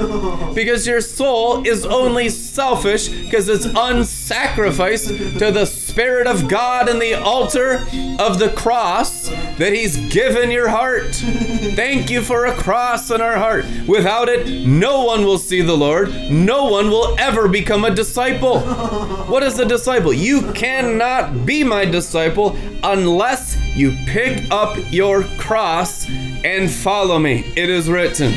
[0.54, 7.02] because your soul is only selfish because it's unsacrificed to the Spirit of God and
[7.02, 7.76] the altar
[8.20, 11.16] of the cross that He's given your heart.
[11.16, 13.66] Thank you for a cross in our heart.
[13.88, 16.10] Without it, no one will see the Lord.
[16.30, 18.60] No one will ever become a disciple.
[18.60, 20.14] What is a disciple?
[20.14, 27.52] You cannot be my disciple unless you pick up your cross and follow me.
[27.56, 28.34] It is written.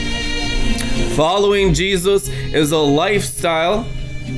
[1.15, 3.87] Following Jesus is a lifestyle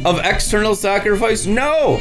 [0.05, 1.47] of external sacrifice?
[1.47, 2.01] No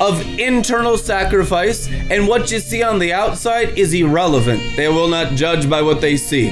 [0.00, 4.60] of internal sacrifice, and what you see on the outside is irrelevant.
[4.76, 6.48] They will not judge by what they see.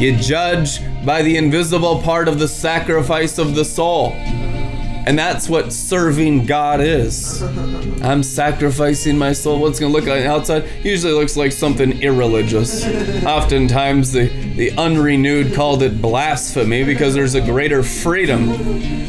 [0.00, 4.12] You judge by the invisible part of the sacrifice of the soul.
[5.06, 7.42] And that's what serving God is.
[8.02, 9.60] I'm sacrificing my soul.
[9.60, 12.84] What's going to look like outside usually looks like something irreligious.
[13.24, 18.48] Oftentimes, the, the unrenewed called it blasphemy because there's a greater freedom.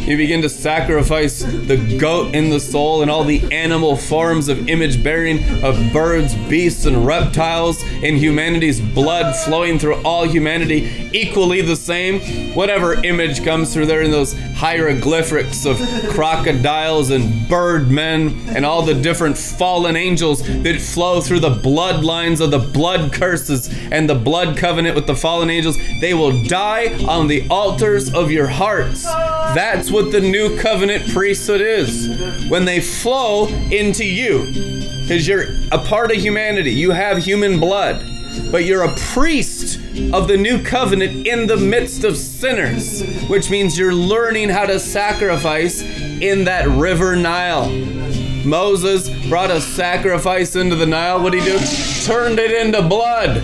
[0.09, 4.67] You begin to sacrifice the goat in the soul and all the animal forms of
[4.69, 11.61] image bearing of birds, beasts, and reptiles in humanity's blood flowing through all humanity, equally
[11.61, 12.21] the same.
[12.55, 15.77] Whatever image comes through there in those hieroglyphics of
[16.09, 22.51] crocodiles and birdmen and all the different fallen angels that flow through the bloodlines of
[22.51, 25.77] the blood curses and the blood covenant with the fallen angels.
[26.01, 29.05] They will die on the altars of your hearts.
[29.05, 32.49] That's what the new covenant priesthood is.
[32.49, 34.43] When they flow into you,
[35.03, 38.05] because you're a part of humanity, you have human blood
[38.51, 39.79] but you're a priest
[40.13, 44.79] of the new covenant in the midst of sinners, which means you're learning how to
[44.79, 47.69] sacrifice in that river Nile.
[48.45, 51.21] Moses brought a sacrifice into the Nile.
[51.21, 51.59] What did he do?
[52.05, 53.41] Turned it into blood.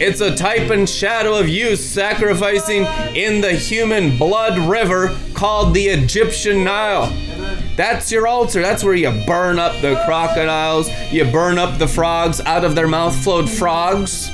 [0.00, 2.84] It's a type and shadow of you sacrificing
[3.16, 7.12] in the human blood river called the Egyptian Nile.
[7.74, 8.60] That's your altar.
[8.60, 12.40] That's where you burn up the crocodiles, you burn up the frogs.
[12.40, 14.30] Out of their mouth flowed frogs.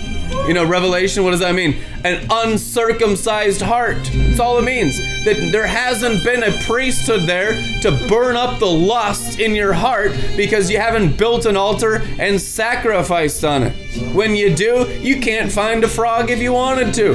[0.47, 1.77] You know, revelation, what does that mean?
[2.05, 4.11] An uncircumcised heart.
[4.13, 4.99] That's all it means.
[5.25, 10.13] That there hasn't been a priesthood there to burn up the lust in your heart
[10.37, 13.73] because you haven't built an altar and sacrificed on it.
[14.15, 17.15] When you do, you can't find a frog if you wanted to.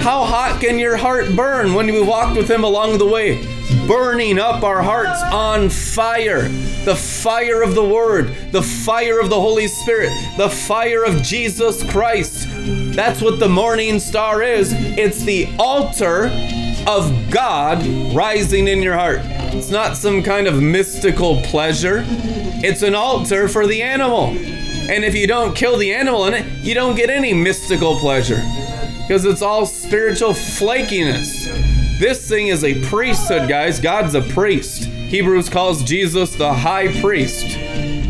[0.00, 3.44] How hot can your heart burn when we walked with Him along the way?
[3.88, 6.48] Burning up our hearts on fire.
[6.86, 11.82] The fire of the Word, the fire of the Holy Spirit, the fire of Jesus
[11.90, 12.46] Christ.
[12.94, 14.72] That's what the morning star is.
[14.72, 16.30] It's the altar
[16.86, 17.84] of God
[18.14, 19.18] rising in your heart.
[19.24, 24.26] It's not some kind of mystical pleasure, it's an altar for the animal.
[24.28, 28.40] And if you don't kill the animal in it, you don't get any mystical pleasure
[29.00, 31.46] because it's all spiritual flakiness.
[31.98, 33.80] This thing is a priesthood, guys.
[33.80, 34.88] God's a priest.
[35.08, 37.56] Hebrews calls Jesus the high priest,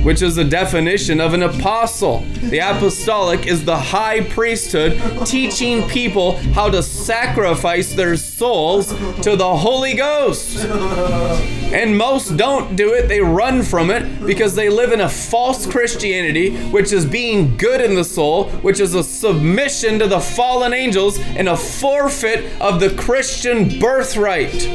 [0.02, 2.20] which is a definition of an apostle.
[2.40, 8.88] The apostolic is the high priesthood teaching people how to sacrifice their souls
[9.20, 10.64] to the Holy Ghost.
[10.64, 15.66] And most don't do it, they run from it because they live in a false
[15.66, 20.72] Christianity, which is being good in the soul, which is a submission to the fallen
[20.72, 24.66] angels and a forfeit of the Christian birthright.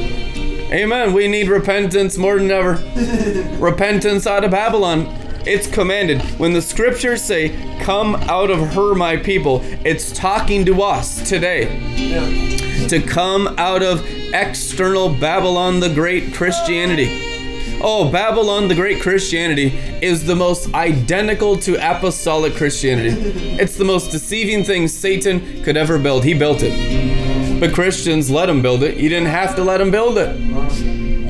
[0.72, 1.12] Amen.
[1.12, 2.82] We need repentance more than ever.
[3.58, 5.04] repentance out of Babylon.
[5.44, 6.22] It's commanded.
[6.38, 7.50] When the scriptures say,
[7.82, 11.66] Come out of her, my people, it's talking to us today.
[12.88, 14.02] To come out of
[14.32, 17.78] external Babylon the Great Christianity.
[17.82, 23.42] Oh, Babylon the Great Christianity is the most identical to apostolic Christianity.
[23.62, 26.24] It's the most deceiving thing Satan could ever build.
[26.24, 27.11] He built it.
[27.62, 28.96] But Christians let him build it.
[28.96, 30.36] You didn't have to let him build it.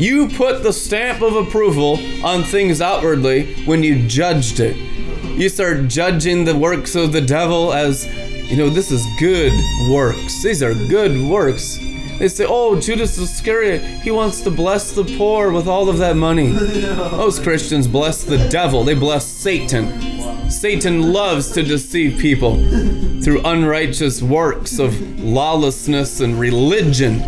[0.01, 4.75] You put the stamp of approval on things outwardly when you judged it.
[5.39, 8.07] You start judging the works of the devil as,
[8.51, 9.53] you know, this is good
[9.91, 10.43] works.
[10.43, 11.79] These are good works.
[12.19, 16.17] They say, oh, Judas Iscariot, he wants to bless the poor with all of that
[16.17, 16.49] money.
[16.53, 20.51] Those Christians bless the devil, they bless Satan.
[20.51, 22.57] Satan loves to deceive people
[23.23, 27.23] through unrighteous works of lawlessness and religion.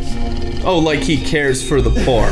[0.66, 2.30] Oh, like he cares for the poor.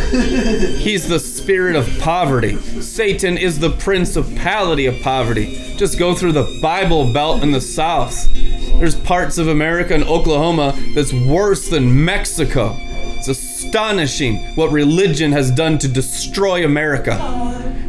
[0.79, 2.57] He's the spirit of poverty.
[2.81, 5.75] Satan is the principality of poverty.
[5.77, 8.33] Just go through the Bible Belt in the South.
[8.79, 12.77] There's parts of America and Oklahoma that's worse than Mexico.
[12.79, 17.15] It's astonishing what religion has done to destroy America.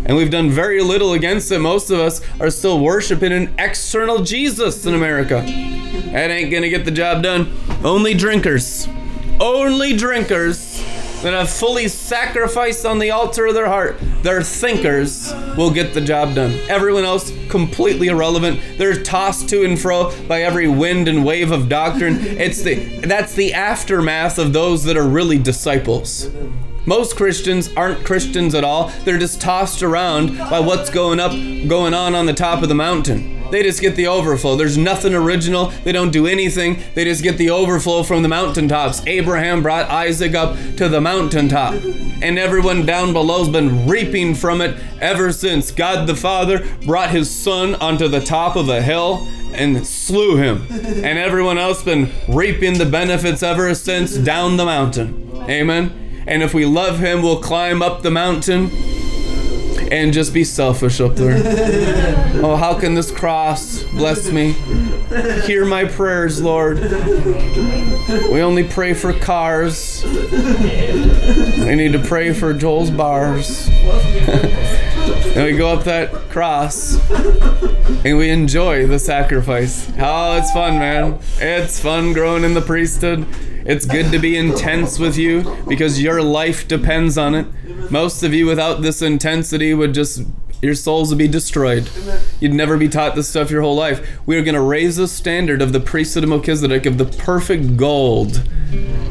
[0.05, 1.59] And we've done very little against it.
[1.59, 5.43] Most of us are still worshiping an external Jesus in America.
[6.11, 7.55] That ain't gonna get the job done.
[7.83, 8.87] Only drinkers,
[9.39, 10.72] only drinkers
[11.23, 16.01] that have fully sacrificed on the altar of their heart, their thinkers will get the
[16.01, 16.51] job done.
[16.69, 18.59] Everyone else completely irrelevant.
[18.77, 22.19] They're tossed to and fro by every wind and wave of doctrine.
[22.19, 22.75] It's the
[23.07, 26.29] that's the aftermath of those that are really disciples.
[26.85, 28.91] Most Christians aren't Christians at all.
[29.05, 32.75] They're just tossed around by what's going up going on on the top of the
[32.75, 33.32] mountain.
[33.53, 34.55] They just get the overflow.
[34.55, 35.67] There's nothing original.
[35.83, 36.81] They don't do anything.
[36.95, 39.05] They just get the overflow from the mountaintops.
[39.05, 44.75] Abraham brought Isaac up to the mountaintop, and everyone down below's been reaping from it
[44.99, 45.69] ever since.
[45.69, 50.65] God the Father brought his son onto the top of a hill and slew him,
[50.71, 55.31] and everyone else been reaping the benefits ever since down the mountain.
[55.47, 56.23] Amen.
[56.25, 58.71] And if we love him, we'll climb up the mountain
[59.91, 61.35] and just be selfish up there.
[62.43, 64.53] oh, how can this cross bless me?
[65.45, 66.79] Hear my prayers, Lord.
[66.79, 70.03] We only pray for cars.
[70.03, 73.67] We need to pray for Joel's bars.
[75.35, 76.97] and we go up that cross
[78.05, 79.91] and we enjoy the sacrifice.
[79.97, 81.19] Oh, it's fun, man.
[81.37, 83.25] It's fun growing in the priesthood.
[83.65, 87.47] It's good to be intense with you because your life depends on it.
[87.89, 90.23] Most of you, without this intensity, would just
[90.63, 91.89] your souls would be destroyed.
[92.39, 94.17] You'd never be taught this stuff your whole life.
[94.25, 97.75] We are going to raise the standard of the priesthood of Melchizedek of the perfect
[97.75, 98.47] gold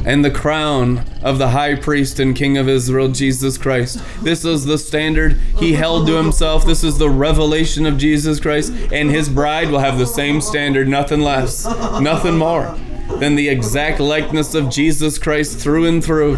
[0.07, 4.03] and the crown of the high priest and king of Israel, Jesus Christ.
[4.23, 6.65] This is the standard he held to himself.
[6.65, 10.89] This is the revelation of Jesus Christ, and his bride will have the same standard,
[10.89, 11.67] nothing less,
[12.01, 12.75] nothing more
[13.19, 16.35] than the exact likeness of Jesus Christ through and through,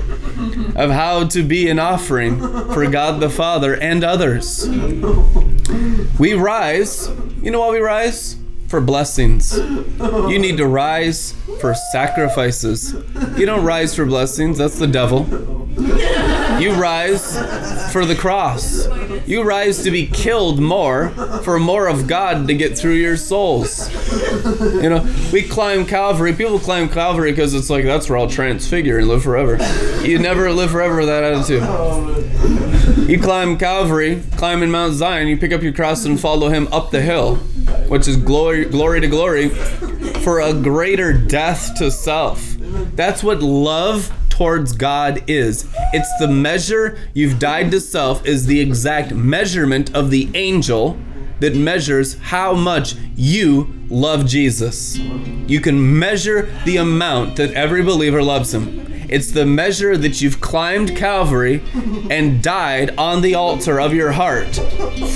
[0.76, 4.68] of how to be an offering for God the Father and others.
[6.18, 7.10] We rise.
[7.42, 8.36] You know why we rise?
[8.68, 9.56] For blessings.
[9.56, 12.94] You need to rise for sacrifices.
[13.36, 15.63] You don't rise for blessings, that's the devil.
[15.76, 17.36] You rise
[17.92, 18.86] for the cross.
[19.26, 21.10] You rise to be killed more
[21.42, 23.90] for more of God to get through your souls.
[24.60, 26.32] You know, we climb Calvary.
[26.32, 29.58] People climb Calvary because it's like that's where I'll transfigure and live forever.
[30.04, 33.08] You never live forever with that attitude.
[33.08, 36.68] You climb Calvary, climb in Mount Zion, you pick up your cross and follow him
[36.72, 37.36] up the hill,
[37.88, 42.54] which is glory glory to glory for a greater death to self.
[42.94, 45.68] That's what love towards God is.
[45.92, 50.98] It's the measure you've died to self is the exact measurement of the angel
[51.38, 54.98] that measures how much you love Jesus.
[54.98, 58.84] You can measure the amount that every believer loves him.
[59.08, 61.62] It's the measure that you've climbed Calvary
[62.10, 64.56] and died on the altar of your heart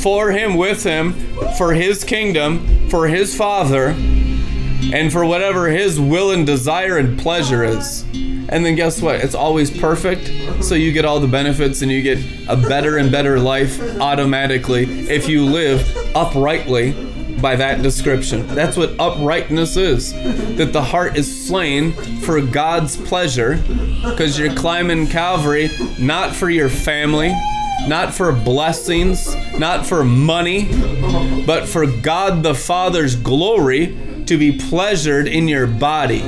[0.01, 1.15] for him, with him,
[1.57, 3.89] for his kingdom, for his Father,
[4.93, 8.05] and for whatever his will and desire and pleasure is.
[8.51, 9.17] And then guess what?
[9.17, 10.33] It's always perfect,
[10.65, 12.19] so you get all the benefits and you get
[12.49, 15.87] a better and better life automatically if you live
[16.17, 16.93] uprightly
[17.41, 18.47] by that description.
[18.49, 20.13] That's what uprightness is.
[20.57, 23.57] That the heart is slain for God's pleasure
[24.03, 27.33] because you're climbing Calvary not for your family,
[27.87, 30.69] not for blessings, not for money,
[31.47, 33.97] but for God the Father's glory
[34.27, 36.23] to be pleasured in your body.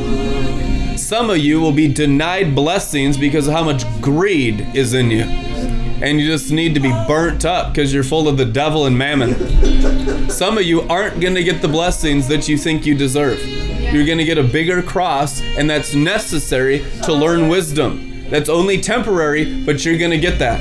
[1.10, 5.24] Some of you will be denied blessings because of how much greed is in you.
[5.24, 8.96] And you just need to be burnt up because you're full of the devil and
[8.96, 10.30] mammon.
[10.30, 13.44] Some of you aren't going to get the blessings that you think you deserve.
[13.44, 18.30] You're going to get a bigger cross, and that's necessary to learn wisdom.
[18.30, 20.60] That's only temporary, but you're going to get that.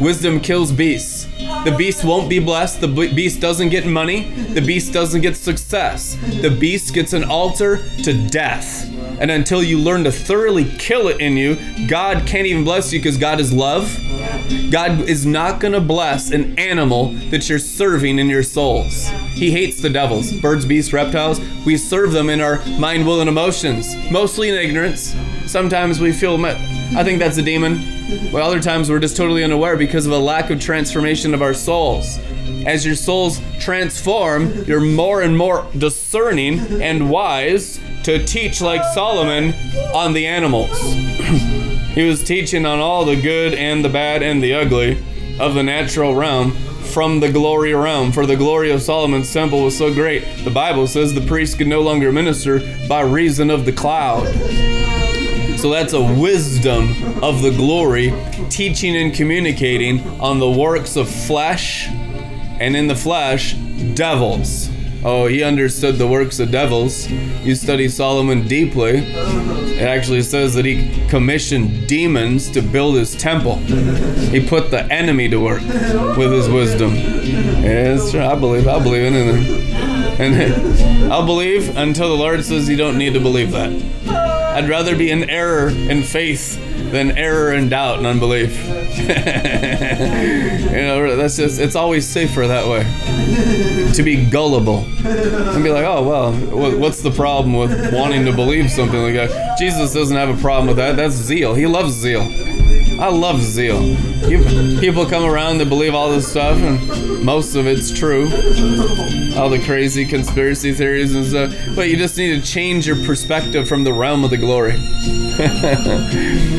[0.00, 1.28] Wisdom kills beasts.
[1.64, 2.80] The beast won't be blessed.
[2.80, 4.30] The beast doesn't get money.
[4.54, 6.16] The beast doesn't get success.
[6.40, 8.88] The beast gets an altar to death.
[9.18, 11.56] And until you learn to thoroughly kill it in you,
[11.88, 13.98] God can't even bless you because God is love.
[14.70, 19.08] God is not going to bless an animal that you're serving in your souls.
[19.32, 21.40] He hates the devils, birds, beasts, reptiles.
[21.64, 25.14] We serve them in our mind, will, and emotions, mostly in ignorance.
[25.46, 26.36] Sometimes we feel,
[26.94, 27.80] I think that's a demon.
[28.30, 31.54] But other times we're just totally unaware because of a lack of transformation of our
[31.54, 32.18] souls.
[32.64, 39.54] As your souls transform, you're more and more discerning and wise to teach like Solomon
[39.92, 40.70] on the animals.
[41.94, 45.02] he was teaching on all the good and the bad and the ugly
[45.40, 48.12] of the natural realm from the glory realm.
[48.12, 51.66] For the glory of Solomon's temple was so great, the Bible says the priest could
[51.66, 54.26] no longer minister by reason of the cloud.
[55.56, 56.90] So that's a wisdom
[57.22, 58.12] of the glory,
[58.50, 63.54] teaching and communicating on the works of flesh, and in the flesh,
[63.94, 64.68] devils.
[65.04, 67.08] Oh, he understood the works of devils.
[67.08, 68.98] You study Solomon deeply.
[68.98, 73.56] It actually says that he commissioned demons to build his temple.
[73.56, 75.62] He put the enemy to work
[76.16, 76.94] with his wisdom.
[76.94, 78.20] Yeah, it's true.
[78.20, 78.66] I believe.
[78.66, 80.20] I believe in it.
[80.20, 84.25] And I'll believe until the Lord says you don't need to believe that.
[84.56, 86.58] I'd rather be in error in faith
[86.90, 88.56] than error in doubt and unbelief.
[88.66, 88.72] you
[90.82, 92.82] know, that's just, it's always safer that way.
[93.92, 96.32] To be gullible and be like, oh, well,
[96.78, 99.58] what's the problem with wanting to believe something like that?
[99.58, 100.96] Jesus doesn't have a problem with that.
[100.96, 101.52] That's zeal.
[101.52, 102.22] He loves zeal.
[102.98, 103.80] I love zeal.
[104.80, 108.24] People come around to believe all this stuff, and most of it's true.
[109.36, 111.54] All the crazy conspiracy theories and stuff.
[111.74, 114.76] But you just need to change your perspective from the realm of the glory.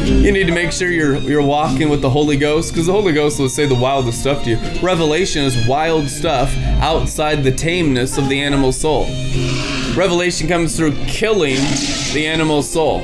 [0.06, 3.14] you need to make sure you're you're walking with the Holy Ghost, because the Holy
[3.14, 4.58] Ghost will say the wildest stuff to you.
[4.82, 9.06] Revelation is wild stuff outside the tameness of the animal soul.
[9.96, 11.58] Revelation comes through killing
[12.14, 13.02] the animal soul.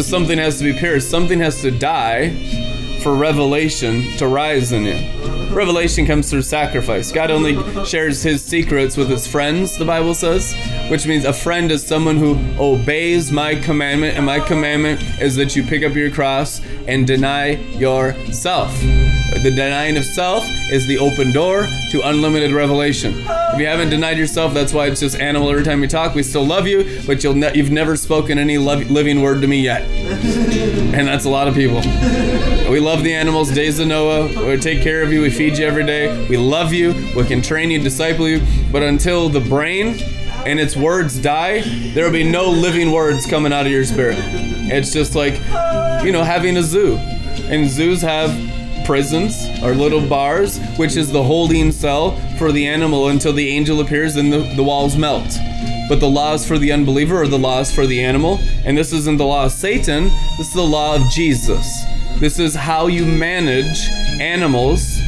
[0.00, 2.30] Because something has to be pierced, something has to die
[3.02, 4.98] for revelation to rise in you.
[5.54, 7.12] Revelation comes through sacrifice.
[7.12, 10.54] God only shares his secrets with his friends, the Bible says,
[10.88, 15.54] which means a friend is someone who obeys my commandment, and my commandment is that
[15.54, 18.72] you pick up your cross and deny yourself.
[19.30, 23.24] The denying of self is the open door to unlimited revelation.
[23.26, 26.14] If you haven't denied yourself, that's why it's just animal every time we talk.
[26.14, 29.60] We still love you, but you'll ne- you've never spoken any living word to me
[29.60, 29.82] yet.
[30.94, 31.80] and that's a lot of people.
[32.70, 34.46] We love the animals, days of Noah.
[34.46, 35.22] We take care of you.
[35.22, 36.26] We feed you every day.
[36.28, 36.92] We love you.
[37.16, 38.42] We can train you, disciple you.
[38.70, 39.98] But until the brain
[40.44, 41.62] and its words die,
[41.94, 44.18] there will be no living words coming out of your spirit.
[44.18, 45.34] It's just like,
[46.04, 46.96] you know, having a zoo.
[46.96, 48.30] And zoos have
[48.84, 53.80] prisons or little bars, which is the holding cell for the animal until the angel
[53.80, 55.38] appears and the, the walls melt.
[55.88, 58.38] But the laws for the unbeliever are the laws for the animal.
[58.64, 60.04] And this isn't the law of Satan,
[60.38, 61.84] this is the law of Jesus.
[62.18, 63.88] This is how you manage
[64.20, 65.00] animals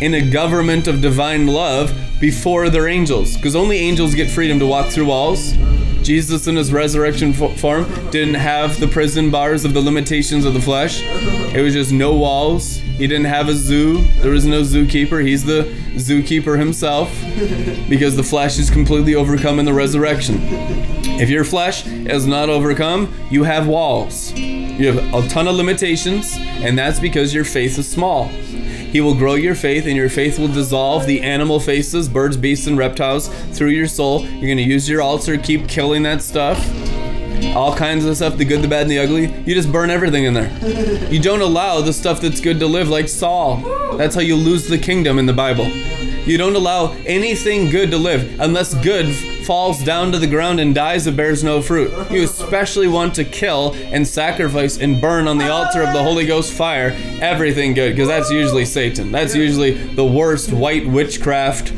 [0.00, 3.36] in a government of divine love before they're angels.
[3.36, 5.52] Because only angels get freedom to walk through walls.
[6.02, 10.60] Jesus, in his resurrection form, didn't have the prison bars of the limitations of the
[10.60, 11.02] flesh.
[11.54, 12.83] It was just no walls.
[12.96, 14.04] He didn't have a zoo.
[14.20, 15.24] There was no zookeeper.
[15.26, 15.64] He's the
[15.96, 17.10] zookeeper himself
[17.88, 20.38] because the flesh is completely overcome in the resurrection.
[21.16, 24.32] If your flesh is not overcome, you have walls.
[24.32, 28.26] You have a ton of limitations, and that's because your faith is small.
[28.26, 32.68] He will grow your faith, and your faith will dissolve the animal faces, birds, beasts,
[32.68, 34.24] and reptiles through your soul.
[34.24, 36.58] You're going to use your altar, keep killing that stuff.
[37.52, 39.32] All kinds of stuff the good, the bad, and the ugly.
[39.44, 40.50] You just burn everything in there.
[41.10, 43.96] You don't allow the stuff that's good to live, like Saul.
[43.96, 45.66] That's how you lose the kingdom in the Bible.
[46.26, 49.14] You don't allow anything good to live unless good
[49.44, 51.92] falls down to the ground and dies, it bears no fruit.
[52.10, 56.26] You especially want to kill and sacrifice and burn on the altar of the Holy
[56.26, 59.12] Ghost fire everything good, because that's usually Satan.
[59.12, 61.74] That's usually the worst white witchcraft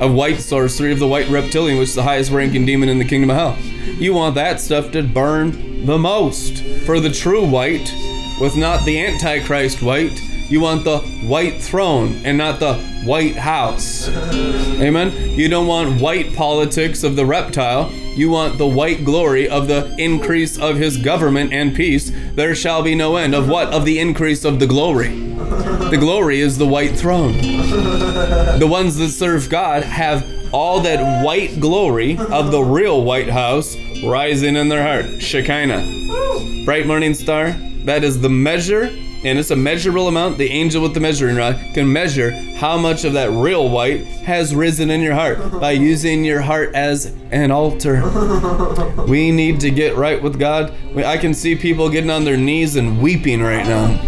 [0.00, 3.04] of white sorcery of the white reptilian, which is the highest ranking demon in the
[3.04, 3.58] kingdom of hell.
[3.98, 6.62] You want that stuff to burn the most.
[6.84, 7.92] For the true white,
[8.40, 14.08] with not the Antichrist white, you want the white throne and not the White House.
[14.08, 15.12] Amen.
[15.38, 17.90] You don't want white politics of the reptile.
[18.16, 22.12] You want the white glory of the increase of his government and peace.
[22.34, 23.34] There shall be no end.
[23.34, 23.68] Of what?
[23.74, 25.08] Of the increase of the glory.
[25.90, 27.32] The glory is the white throne.
[27.32, 33.76] The ones that serve God have all that white glory of the real White House
[34.04, 35.20] rising in their heart.
[35.20, 36.64] Shekinah.
[36.64, 37.56] Bright morning star.
[37.84, 38.90] That is the measure
[39.24, 40.38] and it's a measurable amount.
[40.38, 44.54] The angel with the measuring rod can measure how much of that real white has
[44.54, 48.02] risen in your heart by using your heart as an altar.
[49.08, 50.74] We need to get right with God.
[50.96, 53.98] I can see people getting on their knees and weeping right now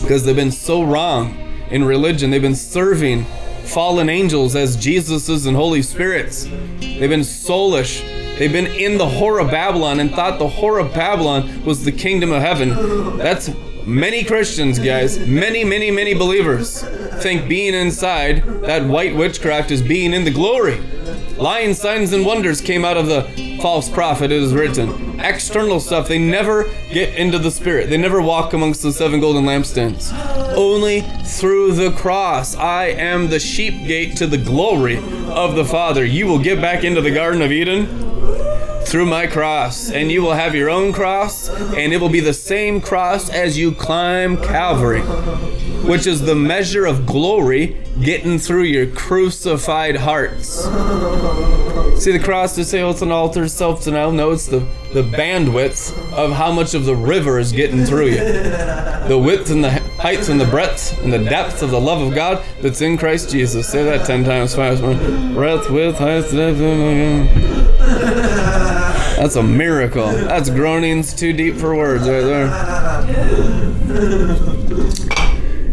[0.00, 1.36] because they've been so wrong
[1.70, 2.30] in religion.
[2.30, 3.24] They've been serving
[3.64, 6.44] fallen angels as Jesuses and Holy Spirits.
[6.44, 8.02] They've been soulish.
[8.38, 11.92] They've been in the whore of Babylon and thought the whore of Babylon was the
[11.92, 13.16] kingdom of heaven.
[13.16, 13.48] That's
[13.86, 16.82] Many Christians, guys, many, many, many believers
[17.22, 20.80] think being inside that white witchcraft is being in the glory.
[21.36, 25.20] Lying signs and wonders came out of the false prophet, it is written.
[25.20, 27.90] External stuff, they never get into the spirit.
[27.90, 30.12] They never walk amongst the seven golden lampstands.
[30.56, 32.56] Only through the cross.
[32.56, 34.96] I am the sheep gate to the glory
[35.26, 36.06] of the Father.
[36.06, 38.13] You will get back into the Garden of Eden
[38.94, 42.32] through my cross, and you will have your own cross, and it will be the
[42.32, 45.00] same cross as you climb Calvary,
[45.82, 50.62] which is the measure of glory getting through your crucified hearts.
[52.00, 54.12] See, the cross to say, oh, it's an altar, self denial.
[54.12, 54.60] No, it's the,
[54.92, 58.22] the bandwidth of how much of the river is getting through you.
[59.08, 62.14] The width and the heights and the breadth and the depth of the love of
[62.14, 63.68] God that's in Christ Jesus.
[63.68, 64.82] Say that 10 times fast.
[65.34, 67.64] Breadth, width, height, depth.
[69.24, 70.08] That's a miracle.
[70.08, 72.46] That's groanings too deep for words right there.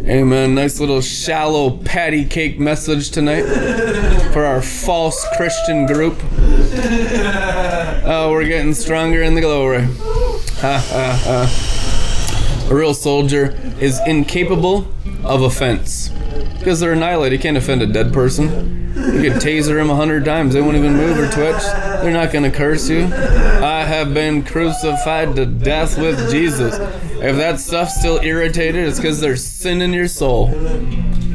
[0.07, 0.55] Amen.
[0.55, 3.43] Nice little shallow patty cake message tonight
[4.31, 6.17] for our false Christian group.
[8.05, 9.81] Oh, we're getting stronger in the glory.
[9.81, 12.67] Ha ha ha.
[12.71, 14.87] A real soldier is incapable
[15.25, 16.07] of offense
[16.57, 17.37] because they're annihilated.
[17.37, 18.80] You can't offend a dead person.
[19.11, 21.61] You could taser them a hundred times, they won't even move or twitch.
[22.01, 23.03] They're not going to curse you.
[23.03, 26.77] I have been crucified to death with Jesus.
[27.21, 30.47] If that stuff's still irritated, it's because there's sin in your soul.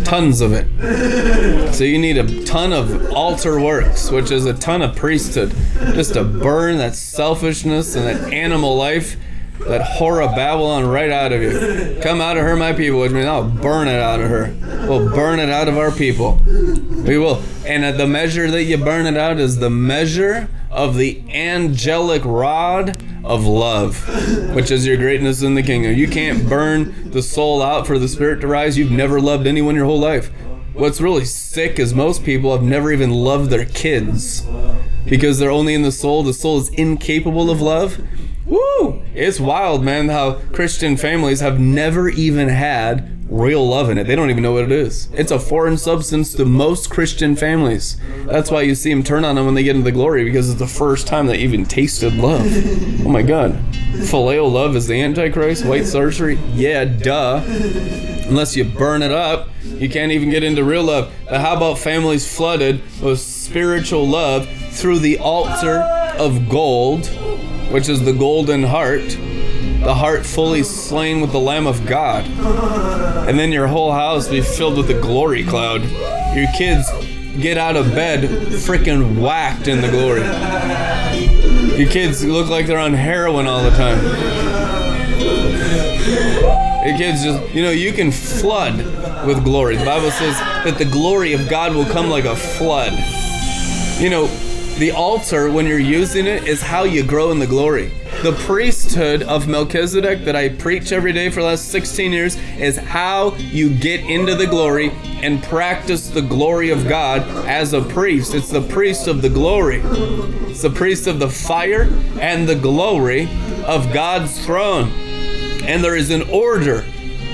[0.05, 1.74] Tons of it.
[1.74, 5.55] So you need a ton of altar works, which is a ton of priesthood,
[5.94, 9.16] just to burn that selfishness and that animal life
[9.61, 11.99] that horror Babylon right out of you.
[12.03, 14.55] Come out of her, my people, which means I'll burn it out of her.
[14.89, 16.41] We'll burn it out of our people.
[16.47, 17.43] We will.
[17.65, 23.03] And the measure that you burn it out is the measure of the angelic rod
[23.24, 24.07] of love,
[24.55, 25.95] which is your greatness in the kingdom.
[25.95, 28.78] You can't burn the soul out for the spirit to rise.
[28.78, 30.31] You've never loved anyone your whole life.
[30.74, 34.47] What's really sick is most people have never even loved their kids
[35.07, 36.23] because they're only in the soul.
[36.23, 37.99] The soul is incapable of love.
[38.47, 39.02] Woo!
[39.14, 44.05] It's wild, man, how Christian families have never even had real love in it.
[44.05, 45.09] They don't even know what it is.
[45.12, 47.97] It's a foreign substance to most Christian families.
[48.27, 50.48] That's why you see them turn on them when they get into the glory because
[50.48, 52.47] it's the first time they even tasted love.
[53.05, 53.52] Oh my God.
[53.94, 55.64] Phileo love is the Antichrist?
[55.66, 56.36] White sorcery?
[56.55, 57.43] Yeah, duh.
[58.28, 61.12] Unless you burn it up, you can't even get into real love.
[61.24, 65.78] But how about families flooded with spiritual love through the altar
[66.18, 67.10] of gold?
[67.70, 69.09] Which is the golden heart,
[69.82, 72.24] the heart fully slain with the Lamb of God.
[73.28, 75.82] And then your whole house be filled with the glory cloud.
[76.34, 76.90] Your kids
[77.40, 80.22] get out of bed freaking whacked in the glory.
[81.78, 84.02] Your kids look like they're on heroin all the time.
[86.86, 88.76] Your kids just, you know, you can flood
[89.26, 89.76] with glory.
[89.76, 92.93] The Bible says that the glory of God will come like a flood.
[94.01, 94.26] You know,
[94.78, 97.90] the altar, when you're using it, is how you grow in the glory.
[98.23, 102.77] The priesthood of Melchizedek that I preach every day for the last 16 years is
[102.77, 104.90] how you get into the glory
[105.23, 108.35] and practice the glory of God as a priest.
[108.35, 111.85] It's the priest of the glory, it's the priest of the fire
[112.20, 113.31] and the glory
[113.65, 114.90] of God's throne.
[115.65, 116.85] And there is an order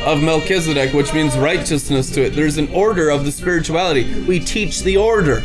[0.04, 2.30] of Melchizedek, which means righteousness to it.
[2.30, 4.24] There's an order of the spirituality.
[4.24, 5.42] We teach the order.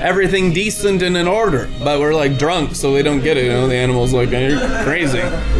[0.00, 1.68] Everything decent and in order.
[1.82, 3.44] But we're like drunk, so they don't get it.
[3.44, 5.18] You know, the animal's like, you're crazy.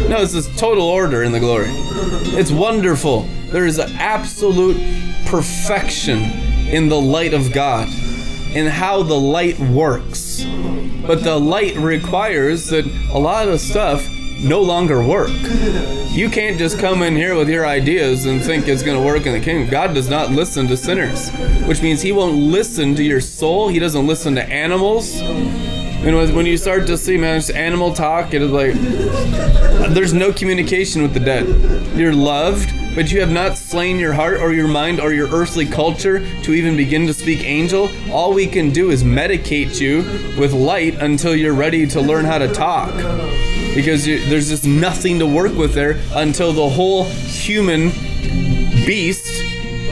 [0.09, 1.67] No, it's this total order in the glory.
[1.69, 3.27] It's wonderful.
[3.51, 4.77] There is an absolute
[5.25, 6.19] perfection
[6.69, 7.87] in the light of God
[8.55, 10.45] and how the light works.
[11.05, 14.07] But the light requires that a lot of stuff
[14.39, 15.29] no longer work.
[16.09, 19.25] You can't just come in here with your ideas and think it's going to work
[19.25, 19.69] in the kingdom.
[19.69, 21.31] God does not listen to sinners,
[21.65, 23.67] which means He won't listen to your soul.
[23.67, 25.19] He doesn't listen to animals.
[25.19, 28.73] And when you start to see, man, animal talk, it is like
[29.93, 31.47] there's no communication with the dead.
[31.97, 35.65] You're loved, but you have not slain your heart or your mind or your earthly
[35.65, 37.89] culture to even begin to speak angel.
[38.11, 39.97] All we can do is medicate you
[40.39, 42.93] with light until you're ready to learn how to talk
[43.77, 47.89] because you, there's just nothing to work with there until the whole human
[48.87, 49.27] beast,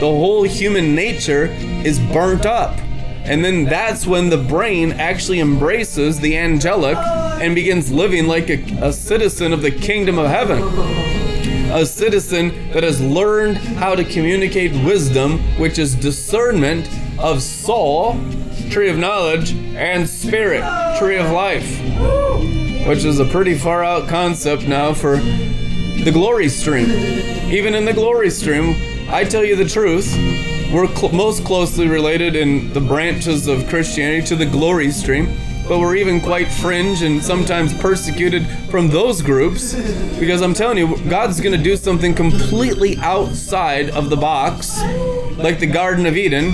[0.00, 1.46] whole human nature
[1.84, 2.76] is burnt up.
[3.22, 8.60] And then that's when the brain actually embraces the angelic and begins living like a,
[8.82, 10.64] a citizen of the kingdom of heaven.
[11.70, 16.90] A citizen that has learned how to communicate wisdom, which is discernment
[17.20, 18.18] of soul,
[18.68, 20.64] tree of knowledge, and spirit,
[20.98, 22.55] tree of life
[22.86, 26.88] which is a pretty far out concept now for the glory stream.
[27.50, 28.76] Even in the glory stream,
[29.08, 30.12] I tell you the truth,
[30.72, 35.36] we're cl- most closely related in the branches of Christianity to the glory stream,
[35.66, 39.74] but we're even quite fringe and sometimes persecuted from those groups
[40.20, 44.80] because I'm telling you, God's going to do something completely outside of the box,
[45.38, 46.52] like the Garden of Eden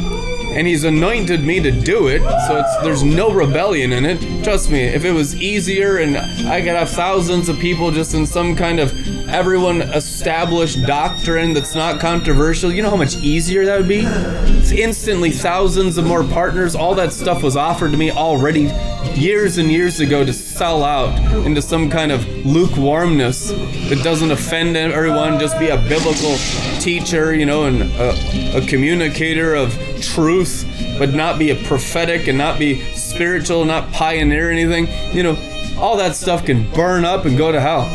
[0.53, 4.45] and he's anointed me to do it so there's no rebellion in it.
[4.45, 6.17] Trust me if it was easier and
[6.49, 8.93] i could have thousands of people just in some kind of
[9.29, 14.03] everyone established doctrine that's not controversial you know how much easier that would be?
[14.05, 16.75] It's instantly thousands of more partners.
[16.75, 18.71] All that stuff was offered to me already
[19.15, 23.51] years and years ago to sell out into some kind of lukewarmness
[23.89, 25.39] that doesn't offend everyone.
[25.41, 26.37] Just be a biblical
[26.81, 30.67] teacher you know and a, a communicator of truth,
[30.99, 35.37] but not be a prophetic and not be spiritual, not pioneer anything, you know,
[35.79, 37.89] all that stuff can burn up and go to hell.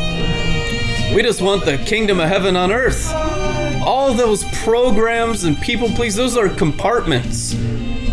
[1.14, 3.10] We just want the kingdom of heaven on earth.
[3.84, 7.54] All those programs and people please, those are compartments.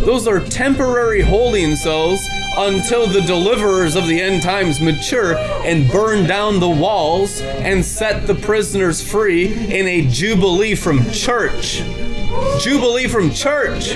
[0.06, 2.26] Those are temporary holding cells
[2.58, 8.28] until the deliverers of the end times mature and burn down the walls and set
[8.28, 11.82] the prisoners free in a jubilee from church.
[12.60, 13.96] Jubilee from church.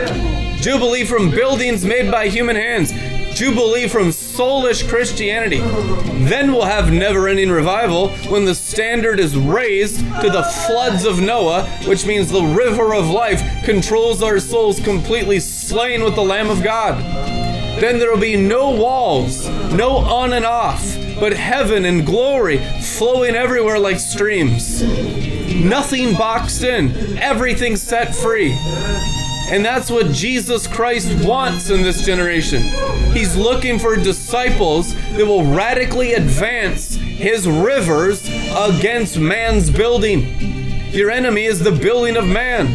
[0.61, 2.91] Jubilee from buildings made by human hands.
[3.33, 5.59] Jubilee from soulish Christianity.
[6.27, 11.21] Then we'll have never ending revival when the standard is raised to the floods of
[11.21, 16.49] Noah, which means the river of life controls our souls completely slain with the Lamb
[16.49, 16.97] of God.
[17.79, 23.35] Then there will be no walls, no on and off, but heaven and glory flowing
[23.35, 24.83] everywhere like streams.
[25.59, 28.57] Nothing boxed in, everything set free.
[29.51, 32.61] And that's what Jesus Christ wants in this generation.
[33.13, 38.25] He's looking for disciples that will radically advance his rivers
[38.55, 40.33] against man's building.
[40.91, 42.67] Your enemy is the building of man.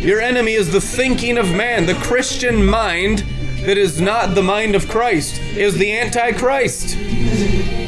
[0.00, 1.86] Your enemy is the thinking of man.
[1.86, 3.24] The Christian mind
[3.64, 6.96] that is not the mind of Christ is the Antichrist.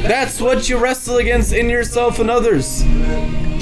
[0.01, 2.83] That's what you wrestle against in yourself and others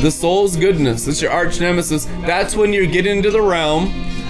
[0.04, 1.08] the soul's goodness.
[1.08, 2.06] It's your arch nemesis.
[2.26, 3.86] That's when you get into the realm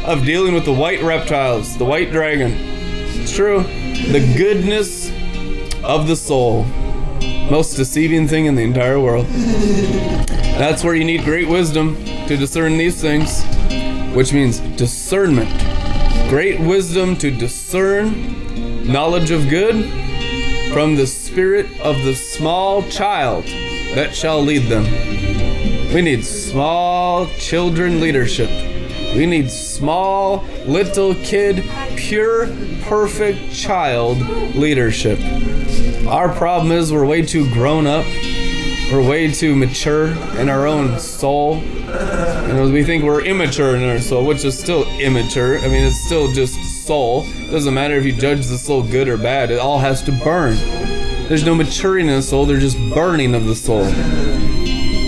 [0.06, 2.52] of dealing with the white reptiles, the white dragon.
[2.54, 3.64] It's true.
[3.64, 5.10] The goodness
[5.84, 6.66] of the soul.
[7.50, 9.26] Most deceiving thing in the entire world.
[10.60, 11.96] That's where you need great wisdom
[12.28, 13.44] to discern these things,
[14.14, 15.50] which means discernment.
[16.30, 19.92] Great wisdom to discern knowledge of good
[20.72, 23.46] from the spirit of the small child
[23.96, 25.33] that shall lead them.
[25.94, 28.50] We need small children leadership.
[29.16, 31.64] We need small, little kid,
[31.96, 32.48] pure,
[32.82, 34.18] perfect child
[34.56, 35.20] leadership.
[36.08, 38.06] Our problem is we're way too grown up.
[38.92, 40.08] We're way too mature
[40.40, 41.58] in our own soul.
[41.58, 45.60] And we think we're immature in our soul, which is still immature.
[45.60, 46.56] I mean, it's still just
[46.88, 47.24] soul.
[47.28, 50.12] It doesn't matter if you judge the soul good or bad, it all has to
[50.12, 50.56] burn.
[51.28, 53.86] There's no maturing in the soul, there's just burning of the soul.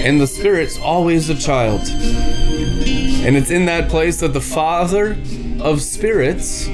[0.06, 1.82] And the spirit's always a child.
[1.90, 5.18] And it's in that place that the Father
[5.60, 6.68] of spirits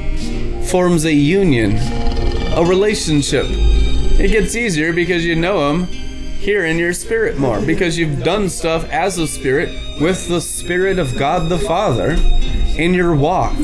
[0.69, 1.77] forms a union,
[2.57, 3.45] a relationship.
[3.47, 8.49] It gets easier because you know Him here in your spirit more, because you've done
[8.49, 9.69] stuff as a spirit
[10.01, 12.17] with the Spirit of God the Father
[12.77, 13.55] in your walk.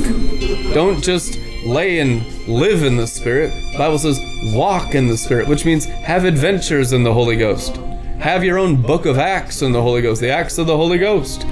[0.74, 3.52] Don't just lay and live in the Spirit.
[3.74, 4.22] The Bible says
[4.56, 7.78] walk in the Spirit, which means have adventures in the Holy Ghost.
[8.20, 10.98] Have your own book of Acts in the Holy Ghost, the Acts of the Holy
[10.98, 11.46] Ghost.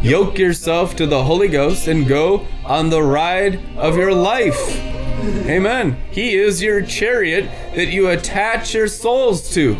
[0.00, 4.78] Yoke yourself to the Holy Ghost and go on the ride of your life.
[5.46, 6.00] Amen.
[6.10, 9.76] He is your chariot that you attach your souls to.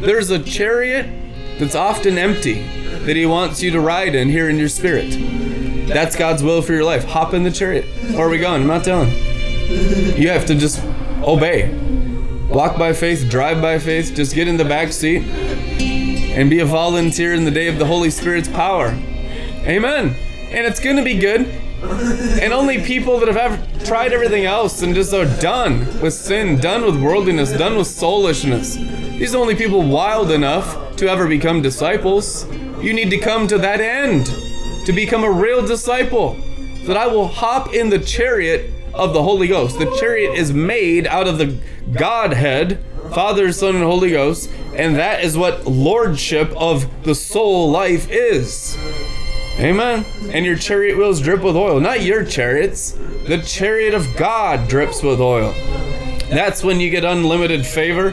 [0.00, 1.06] There's a chariot
[1.58, 2.62] that's often empty
[3.06, 5.16] that He wants you to ride in here in your spirit.
[5.88, 7.04] That's God's will for your life.
[7.04, 7.86] Hop in the chariot.
[8.12, 8.60] Where are we going?
[8.60, 9.10] I'm not telling.
[9.10, 10.84] You have to just
[11.22, 11.85] obey.
[12.48, 16.64] Walk by faith, drive by faith, just get in the back seat and be a
[16.64, 18.88] volunteer in the day of the Holy Spirit's power.
[19.64, 20.14] Amen.
[20.50, 21.48] And it's going to be good.
[22.40, 26.60] And only people that have ever tried everything else and just are done with sin,
[26.60, 28.76] done with worldliness, done with soulishness.
[29.18, 32.46] These are only people wild enough to ever become disciples.
[32.80, 34.26] You need to come to that end
[34.86, 36.36] to become a real disciple.
[36.84, 39.78] That I will hop in the chariot of the Holy Ghost.
[39.78, 41.58] The chariot is made out of the
[41.92, 42.82] Godhead,
[43.12, 48.76] Father, Son, and Holy Ghost, and that is what lordship of the soul life is.
[49.58, 50.04] Amen.
[50.30, 51.80] And your chariot wheels drip with oil.
[51.80, 52.92] Not your chariots.
[52.92, 55.52] The chariot of God drips with oil.
[56.28, 58.10] That's when you get unlimited favor,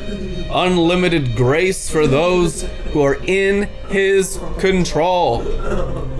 [0.54, 5.40] unlimited grace for those who are in His control.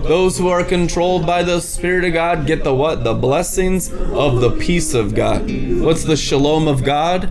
[0.04, 3.04] Those who are controlled by the Spirit of God get the what?
[3.04, 5.50] The blessings of the peace of God.
[5.80, 7.30] What's the shalom of God?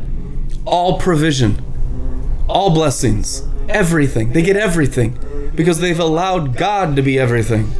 [0.65, 1.61] All provision,
[2.47, 4.34] all blessings, everything.
[4.34, 7.71] They get everything because they've allowed God to be everything.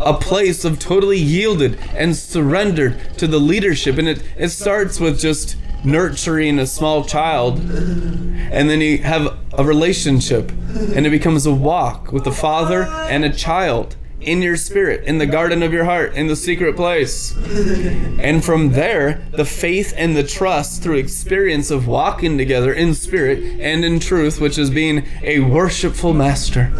[0.00, 3.98] A place of totally yielded and surrendered to the leadership.
[3.98, 9.64] And it, it starts with just nurturing a small child, and then you have a
[9.64, 10.50] relationship,
[10.94, 15.18] and it becomes a walk with a father and a child in your spirit, in
[15.18, 17.36] the garden of your heart, in the secret place.
[17.36, 23.38] And from there, the faith and the trust through experience of walking together in spirit
[23.60, 26.72] and in truth, which is being a worshipful master.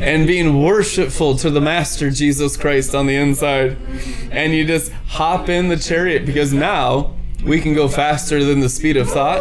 [0.00, 3.76] and being worshipful to the master Jesus Christ on the inside.
[4.30, 7.15] And you just hop in the chariot because now
[7.46, 9.40] we can go faster than the speed of thought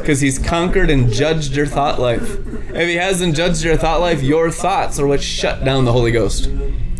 [0.00, 2.38] because he's conquered and judged your thought life.
[2.74, 6.12] If he hasn't judged your thought life, your thoughts are what shut down the Holy
[6.12, 6.48] Ghost.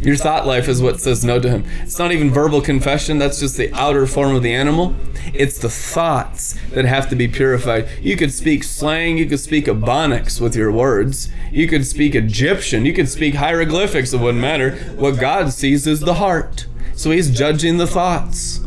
[0.02, 1.64] Your thought life is what says no to him.
[1.80, 4.96] It's not even verbal confession, that's just the outer form of the animal.
[5.32, 7.88] It's the thoughts that have to be purified.
[8.00, 12.84] You could speak slang, you could speak Ebonics with your words, you could speak Egyptian,
[12.84, 14.76] you could speak hieroglyphics, it wouldn't matter.
[14.96, 16.66] What God sees is the heart.
[16.94, 18.60] So he's judging the thoughts.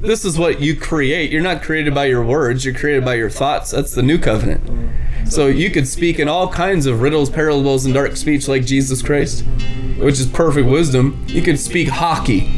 [0.00, 1.30] This is what you create.
[1.30, 3.70] You're not created by your words, you're created by your thoughts.
[3.70, 4.62] That's the new covenant.
[5.30, 9.02] So you could speak in all kinds of riddles, parables, and dark speech like Jesus
[9.02, 9.44] Christ,
[9.98, 11.22] which is perfect wisdom.
[11.28, 12.48] You could speak hockey,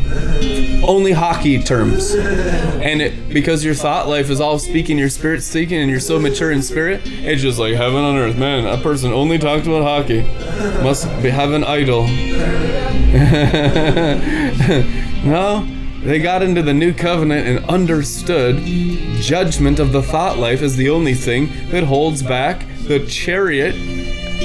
[0.85, 2.14] only hockey terms.
[2.14, 6.20] And it, because your thought life is all speaking, your spirit speaking, and you're so
[6.20, 8.39] mature in spirit, it's just like heaven on earth.
[8.39, 10.23] Man, a person only talked about hockey
[10.82, 12.06] must be, have an idol.
[15.24, 15.66] no,
[16.03, 18.57] they got into the new covenant and understood
[19.20, 23.74] judgment of the thought life is the only thing that holds back the chariot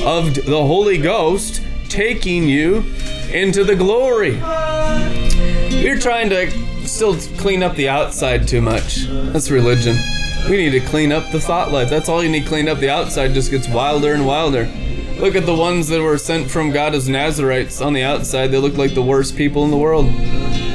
[0.06, 2.84] of the Holy Ghost taking you
[3.32, 4.36] into the glory.
[5.70, 6.50] You're trying to
[6.88, 9.06] still clean up the outside too much.
[9.08, 9.98] That's religion.
[10.50, 11.90] We need to clean up the thought life.
[11.90, 12.78] That's all you need cleaned up.
[12.78, 14.66] The outside just gets wilder and wilder.
[15.20, 18.48] Look at the ones that were sent from God as Nazarites on the outside.
[18.48, 20.06] They look like the worst people in the world.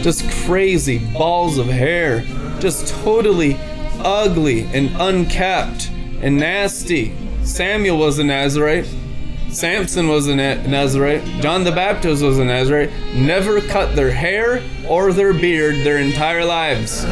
[0.03, 2.25] Just crazy balls of hair.
[2.59, 3.57] Just totally
[4.01, 7.15] ugly and unkept and nasty.
[7.45, 8.87] Samuel was a Nazarite.
[9.51, 11.23] Samson was a Nazarite.
[11.41, 12.91] John the Baptist was a Nazarite.
[13.15, 17.05] Never cut their hair or their beard their entire lives.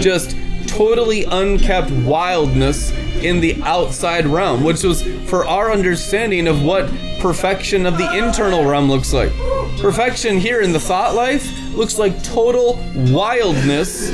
[0.00, 0.36] Just
[0.66, 2.90] totally unkept wildness
[3.22, 6.90] in the outside realm, which was for our understanding of what
[7.20, 9.32] perfection of the internal realm looks like.
[9.78, 12.78] Perfection here in the thought life looks like total
[13.12, 14.10] wildness,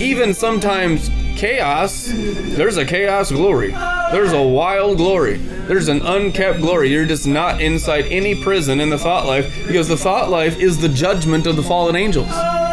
[0.00, 2.10] even sometimes chaos.
[2.12, 3.70] There's a chaos glory.
[4.12, 5.36] There's a wild glory.
[5.36, 6.90] There's an unkept glory.
[6.90, 10.78] You're just not inside any prison in the thought life because the thought life is
[10.78, 12.30] the judgment of the fallen angels.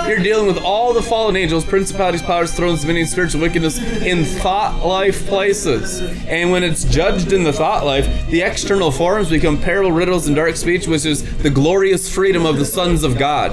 [0.08, 4.86] You're dealing with all the fallen angels, principalities, powers, thrones, dominions, spiritual wickedness in thought
[4.86, 6.02] life places.
[6.28, 10.36] And when it's judged in the thought life, the external forms become parable, riddles, and
[10.36, 13.52] dark speech, which is the glorious freedom of the sons of God.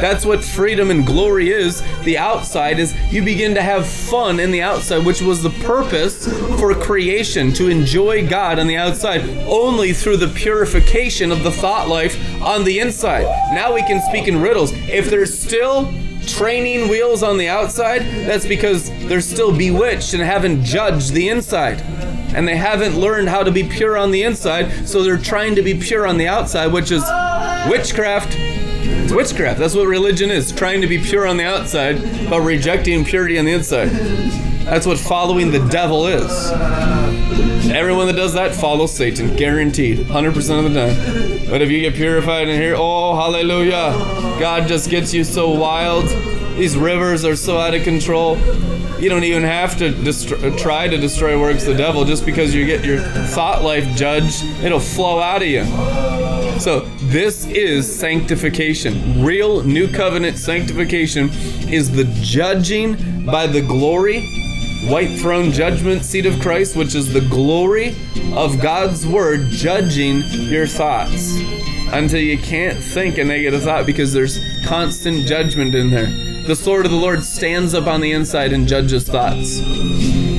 [0.00, 1.82] That's what freedom and glory is.
[2.02, 6.26] The outside is you begin to have fun in the outside, which was the purpose
[6.58, 11.88] for creation to enjoy God on the outside only through the purification of the thought
[11.88, 13.24] life on the inside.
[13.54, 14.72] Now we can speak in riddles.
[14.72, 15.92] If there's still
[16.26, 21.80] training wheels on the outside, that's because they're still bewitched and haven't judged the inside.
[22.34, 25.62] And they haven't learned how to be pure on the inside, so they're trying to
[25.62, 27.04] be pure on the outside, which is
[27.70, 28.36] witchcraft.
[29.14, 29.58] Witchcraft.
[29.58, 30.52] That's what religion is.
[30.52, 33.88] Trying to be pure on the outside, but rejecting purity on the inside.
[34.64, 36.50] That's what following the devil is.
[37.70, 41.50] Everyone that does that follows Satan, guaranteed, 100% of the time.
[41.50, 43.92] But if you get purified in here, oh, hallelujah.
[44.40, 46.08] God just gets you so wild.
[46.56, 48.36] These rivers are so out of control.
[48.98, 52.64] You don't even have to try to destroy works of the devil just because you
[52.64, 54.44] get your thought life judged.
[54.62, 55.64] It'll flow out of you.
[56.58, 59.22] So, this is sanctification.
[59.22, 61.28] Real new covenant sanctification
[61.68, 64.26] is the judging by the glory,
[64.88, 67.96] white throne judgment seat of Christ, which is the glory
[68.32, 71.36] of God's word judging your thoughts
[71.92, 76.06] until you can't think a negative thought because there's constant judgment in there.
[76.46, 79.60] The sword of the Lord stands up on the inside and judges thoughts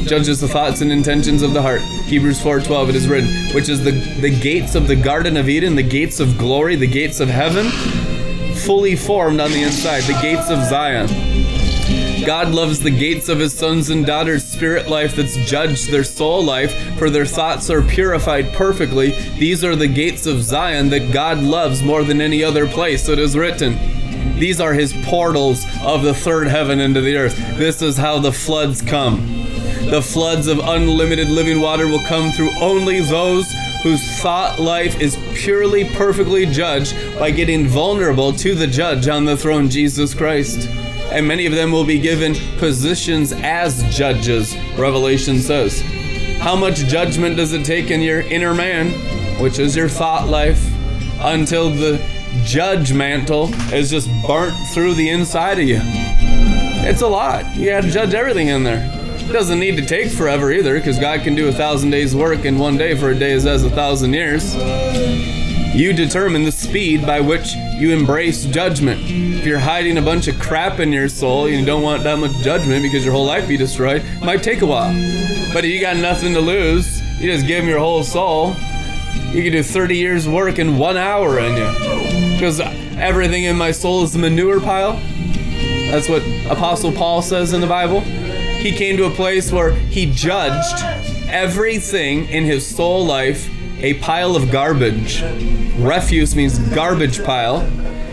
[0.06, 1.82] judges the thoughts and intentions of the heart.
[2.06, 3.91] Hebrews 4:12 it is written, which is the
[4.22, 7.69] the gates of the garden of Eden, the gates of glory, the gates of heaven,
[8.56, 11.07] fully formed on the inside, the gates of Zion.
[12.26, 16.44] God loves the gates of his sons and daughters' spirit life that's judged their soul
[16.44, 19.11] life, for their thoughts are purified perfectly.
[19.38, 23.07] These are the gates of Zion that God loves more than any other place.
[23.07, 23.77] It is written.
[24.40, 27.38] These are his portals of the third heaven into the earth.
[27.57, 29.35] This is how the floods come.
[29.90, 33.45] The floods of unlimited living water will come through only those
[33.84, 39.38] whose thought life is purely perfectly judged by getting vulnerable to the judge on the
[39.38, 40.68] throne, Jesus Christ.
[41.12, 45.82] And many of them will be given positions as judges, Revelation says.
[46.40, 48.90] How much judgment does it take in your inner man,
[49.40, 50.68] which is your thought life,
[51.20, 52.03] until the
[52.44, 55.80] judge mantle is just burnt through the inside of you?
[56.88, 57.56] It's a lot.
[57.56, 58.95] You gotta judge everything in there.
[59.28, 62.46] It doesn't need to take forever either, because God can do a thousand days' work
[62.46, 64.56] in one day, for a day is as a thousand years.
[65.76, 69.02] You determine the speed by which you embrace judgment.
[69.04, 72.20] If you're hiding a bunch of crap in your soul and you don't want that
[72.20, 74.94] much judgment because your whole life be destroyed, it might take a while.
[75.54, 78.56] But if you got nothing to lose, you just give him your whole soul.
[79.34, 82.36] You can do 30 years' work in one hour in you.
[82.36, 85.02] Because everything in my soul is a manure pile.
[85.90, 88.04] That's what Apostle Paul says in the Bible
[88.66, 90.84] he came to a place where he judged
[91.30, 93.48] everything in his soul life
[93.78, 95.22] a pile of garbage.
[95.78, 97.58] Refuse means garbage pile.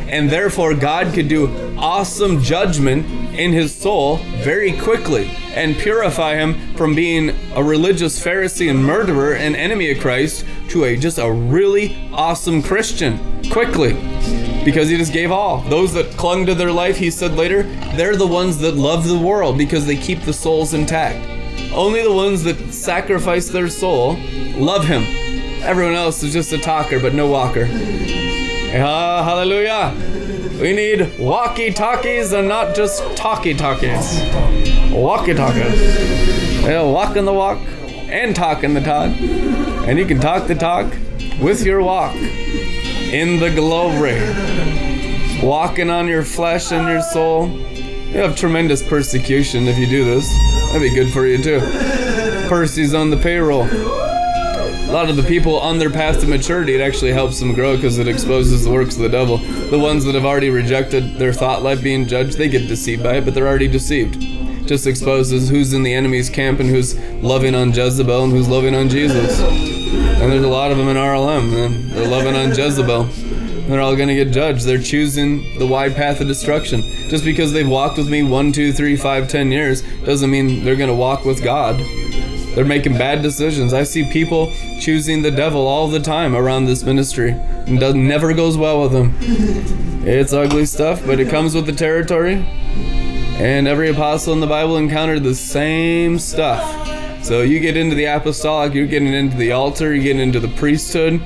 [0.09, 1.49] And therefore, God could do
[1.79, 8.69] awesome judgment in his soul very quickly and purify him from being a religious Pharisee
[8.69, 13.95] and murderer and enemy of Christ to a just a really awesome Christian quickly
[14.65, 15.63] because he just gave all.
[15.63, 17.65] Those that clung to their life, he said later,
[17.97, 21.29] they're the ones that love the world because they keep the souls intact.
[21.73, 24.17] Only the ones that sacrifice their soul
[24.57, 25.05] love him.
[25.63, 27.67] Everyone else is just a talker but no walker.
[28.75, 29.95] Ah, hallelujah.
[30.61, 34.21] We need walkie talkies and not just talkie talkies.
[34.93, 36.63] Walkie talkies.
[36.63, 37.59] Yeah, walking the walk
[37.89, 39.11] and talk in the talk.
[39.89, 40.93] And you can talk the talk
[41.41, 42.15] with your walk
[43.13, 44.19] in the glory,
[45.47, 47.47] walking on your flesh and your soul.
[47.47, 50.27] You have tremendous persecution if you do this.
[50.69, 51.61] That'd be good for you too.
[52.49, 53.65] Percy's on the payroll.
[53.65, 57.77] A lot of the people on their path to maturity, it actually helps them grow
[57.77, 59.37] because it exposes the works of the devil.
[59.37, 63.17] The ones that have already rejected their thought life being judged, they get deceived by
[63.17, 64.21] it, but they're already deceived.
[64.67, 68.75] Just exposes who's in the enemy's camp and who's loving on Jezebel and who's loving
[68.75, 69.72] on Jesus.
[69.93, 71.91] And there's a lot of them in RLM.
[71.91, 73.05] They're loving on Jezebel.
[73.69, 74.65] They're all going to get judged.
[74.65, 76.83] They're choosing the wide path of destruction.
[77.09, 80.77] Just because they've walked with me one, two, three, five, ten years doesn't mean they're
[80.77, 81.77] going to walk with God.
[82.55, 83.73] They're making bad decisions.
[83.73, 87.31] I see people choosing the devil all the time around this ministry.
[87.31, 89.17] And does, never goes well with them.
[90.05, 92.45] It's ugly stuff, but it comes with the territory.
[93.39, 96.82] And every apostle in the Bible encountered the same stuff.
[97.23, 100.49] So you get into the apostolic, you're getting into the altar, you're getting into the
[100.49, 101.23] priesthood.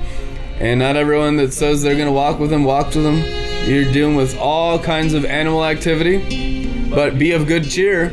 [0.59, 3.69] And not everyone that says they're going to walk with him walks with him.
[3.69, 6.89] You're dealing with all kinds of animal activity.
[6.89, 8.09] But be of good cheer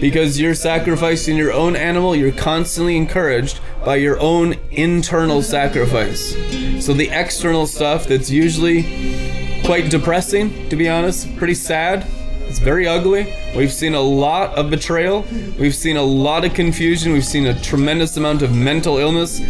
[0.00, 6.34] because you're sacrificing your own animal, you're constantly encouraged by your own internal sacrifice.
[6.84, 8.82] So the external stuff that's usually
[9.64, 12.06] quite depressing, to be honest, pretty sad.
[12.48, 13.34] It's very ugly.
[13.56, 15.24] We've seen a lot of betrayal.
[15.58, 17.12] We've seen a lot of confusion.
[17.12, 19.40] We've seen a tremendous amount of mental illness,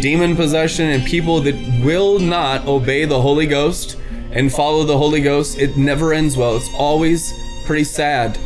[0.00, 3.96] demon possession, and people that will not obey the Holy Ghost
[4.30, 5.58] and follow the Holy Ghost.
[5.58, 6.56] It never ends well.
[6.56, 7.32] It's always
[7.64, 8.38] pretty sad.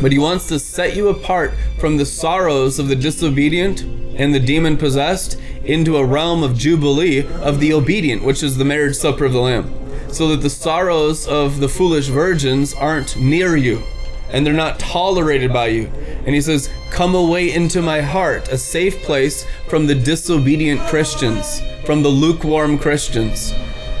[0.00, 4.40] But he wants to set you apart from the sorrows of the disobedient and the
[4.40, 9.24] demon possessed into a realm of jubilee of the obedient, which is the marriage supper
[9.24, 9.72] of the Lamb.
[10.10, 13.82] So that the sorrows of the foolish virgins aren't near you
[14.30, 15.86] and they're not tolerated by you.
[16.24, 21.60] And he says, Come away into my heart, a safe place from the disobedient Christians,
[21.84, 23.54] from the lukewarm Christians,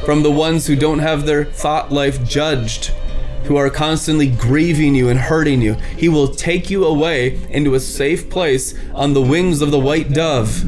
[0.04, 2.92] from the ones who don't have their thought life judged
[3.44, 5.72] who are constantly grieving you and hurting you.
[5.96, 10.12] He will take you away into a safe place on the wings of the white
[10.12, 10.64] dove,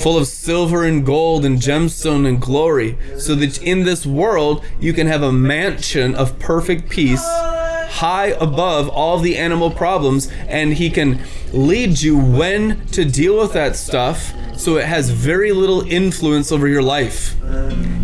[0.00, 4.92] full of silver and gold and gemstone and glory, so that in this world you
[4.92, 7.24] can have a mansion of perfect peace
[7.90, 11.20] high above all the animal problems and he can
[11.52, 16.68] lead you when to deal with that stuff so it has very little influence over
[16.68, 17.34] your life.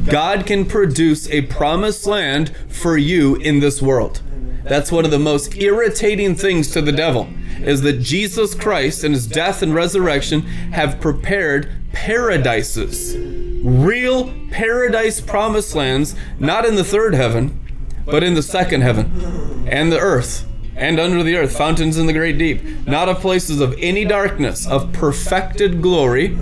[0.06, 4.22] God can produce a promised land for you in this world.
[4.64, 7.28] That's one of the most irritating things to the devil
[7.60, 10.42] is that Jesus Christ and his death and resurrection
[10.72, 13.16] have prepared paradises.
[13.64, 17.58] Real paradise promised lands, not in the third heaven,
[18.04, 20.46] but in the second heaven and the earth
[20.76, 24.66] and under the earth, fountains in the great deep, not of places of any darkness,
[24.66, 26.38] of perfected glory,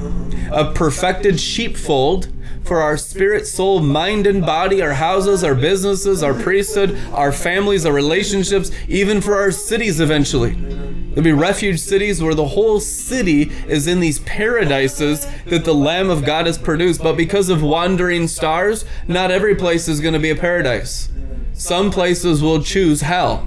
[0.51, 2.27] of perfected sheepfold,
[2.65, 7.87] for our spirit, soul, mind, and body, our houses, our businesses, our priesthood, our families,
[7.87, 10.53] our relationships, even for our cities eventually.
[10.53, 16.11] There'll be refuge cities where the whole city is in these paradises that the Lamb
[16.11, 17.03] of God has produced.
[17.03, 21.09] But because of wandering stars, not every place is going to be a paradise.
[21.53, 23.47] Some places will choose hell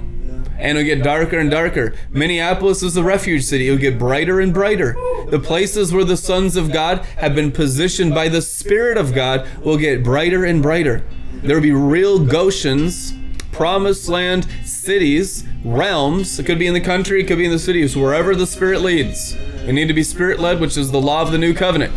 [0.58, 1.94] and it'll get darker and darker.
[2.10, 3.68] Minneapolis is a refuge city.
[3.68, 4.94] It'll get brighter and brighter.
[5.28, 9.48] The places where the sons of God have been positioned by the Spirit of God
[9.64, 11.04] will get brighter and brighter.
[11.42, 13.16] There will be real Goshens,
[13.52, 16.38] promised land cities, realms.
[16.38, 18.80] It could be in the country, it could be in the cities, wherever the Spirit
[18.80, 19.36] leads.
[19.64, 21.92] We need to be Spirit led, which is the law of the new covenant.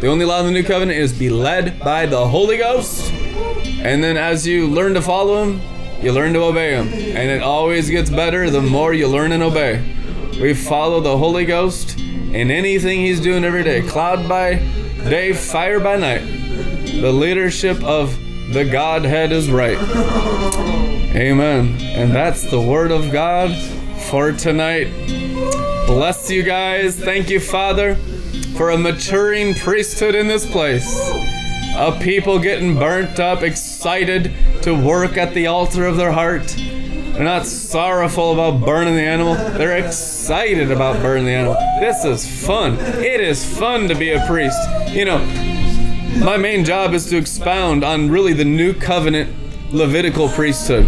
[0.00, 3.12] The only law of the new covenant is be led by the Holy Ghost.
[3.12, 5.60] And then as you learn to follow Him,
[6.02, 6.88] you learn to obey Him.
[6.88, 9.82] And it always gets better the more you learn and obey.
[10.40, 14.54] We follow the Holy Ghost in anything He's doing every day cloud by
[15.04, 16.24] day, fire by night.
[17.00, 18.16] The leadership of
[18.52, 19.78] the Godhead is right.
[21.14, 21.76] Amen.
[21.80, 23.54] And that's the Word of God
[24.08, 24.88] for tonight.
[25.86, 26.98] Bless you guys.
[26.98, 27.96] Thank you, Father,
[28.56, 31.12] for a maturing priesthood in this place
[31.76, 33.42] of people getting burnt up,
[33.82, 34.32] excited
[34.62, 36.46] to work at the altar of their heart.
[36.56, 39.34] They're not sorrowful about burning the animal.
[39.34, 41.54] They're excited about burning the animal.
[41.80, 42.76] This is fun.
[42.78, 44.56] It is fun to be a priest.
[44.90, 45.18] You know,
[46.24, 49.34] my main job is to expound on really the new covenant
[49.72, 50.84] Levitical priesthood.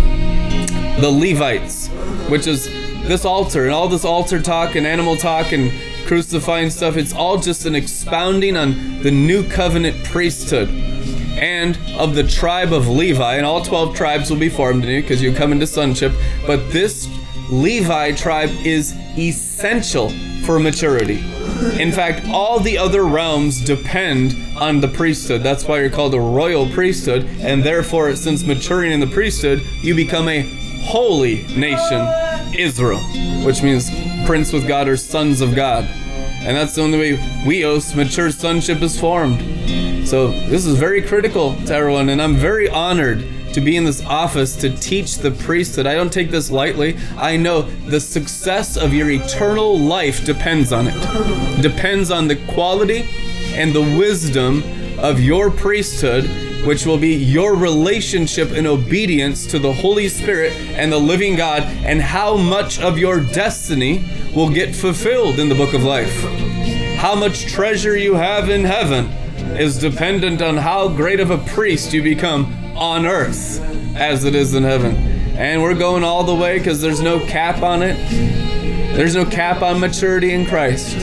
[1.01, 1.89] The Levites,
[2.29, 2.67] which is
[3.09, 5.73] this altar and all this altar talk and animal talk and
[6.07, 10.94] crucifying stuff, it's all just an expounding on the new covenant priesthood
[11.37, 15.03] and of the tribe of Levi, and all 12 tribes will be formed in you
[15.03, 16.13] because you come into sonship.
[16.47, 17.09] But this
[17.51, 20.11] Levi tribe is essential
[20.45, 21.19] for maturity.
[21.81, 25.43] In fact, all the other realms depend on the priesthood.
[25.43, 29.95] That's why you're called a royal priesthood, and therefore, since maturing in the priesthood, you
[29.95, 30.43] become a
[30.83, 32.07] holy nation,
[32.59, 33.01] Israel,
[33.45, 33.91] which means
[34.27, 35.85] prince with God or sons of God.
[35.85, 39.41] And that's the only way huios, mature sonship, is formed.
[40.05, 43.25] So this is very critical to everyone, and I'm very honored
[43.55, 45.87] to be in this office to teach the priesthood.
[45.87, 46.97] I don't take this lightly.
[47.17, 51.63] I know the success of your eternal life depends on it.
[51.63, 53.09] Depends on the quality
[53.55, 54.63] and the wisdom
[54.99, 56.25] of your priesthood,
[56.67, 61.63] which will be your relationship in obedience to the Holy Spirit and the living God,
[61.63, 64.05] and how much of your destiny
[64.35, 66.15] will get fulfilled in the book of life.
[66.99, 69.11] How much treasure you have in heaven
[69.57, 73.61] is dependent on how great of a priest you become on earth
[73.97, 74.95] as it is in heaven.
[75.37, 77.97] And we're going all the way because there's no cap on it.
[78.95, 80.97] There's no cap on maturity in Christ.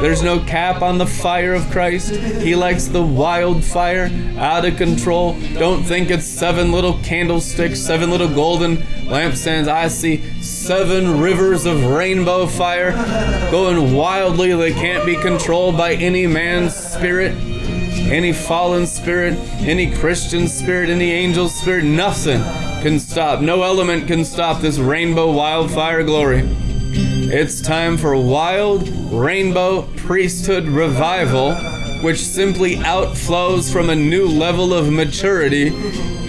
[0.00, 2.10] There's no cap on the fire of Christ.
[2.10, 5.38] He likes the wildfire, out of control.
[5.54, 9.68] Don't think it's seven little candlesticks, seven little golden lampstands.
[9.68, 12.90] I see seven rivers of rainbow fire
[13.52, 14.52] going wildly.
[14.54, 17.32] They can't be controlled by any man's spirit,
[18.10, 21.84] any fallen spirit, any Christian spirit, any angel spirit.
[21.84, 22.40] Nothing
[22.82, 23.40] can stop.
[23.40, 26.42] No element can stop this rainbow wildfire glory.
[27.28, 31.56] It's time for wild rainbow priesthood revival,
[32.02, 35.68] which simply outflows from a new level of maturity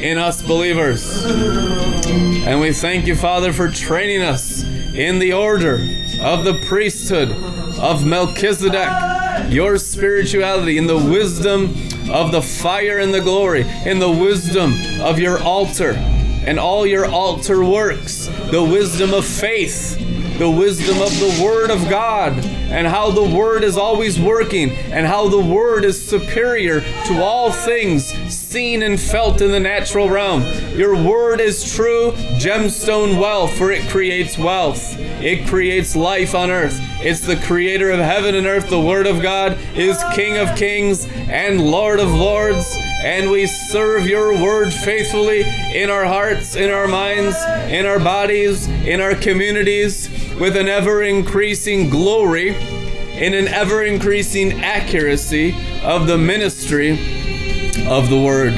[0.01, 1.25] in us believers.
[1.25, 5.75] And we thank you, Father, for training us in the order
[6.21, 7.29] of the priesthood
[7.77, 11.75] of Melchizedek, your spirituality, in the wisdom
[12.09, 17.05] of the fire and the glory, in the wisdom of your altar and all your
[17.05, 19.97] altar works, the wisdom of faith
[20.37, 25.07] the wisdom of the Word of God and how the Word is always working and
[25.07, 28.13] how the Word is superior to all things
[28.47, 30.41] seen and felt in the natural realm.
[30.71, 36.79] Your Word is true gemstone wealth, for it creates wealth, it creates life on earth.
[37.01, 38.69] It's the creator of heaven and earth.
[38.69, 44.07] The Word of God is King of kings and Lord of lords and we serve
[44.07, 45.41] your word faithfully
[45.73, 47.37] in our hearts, in our minds,
[47.69, 50.09] in our bodies, in our communities,
[50.39, 57.16] with an ever increasing glory, in an ever increasing accuracy of the ministry
[57.89, 58.53] of the word.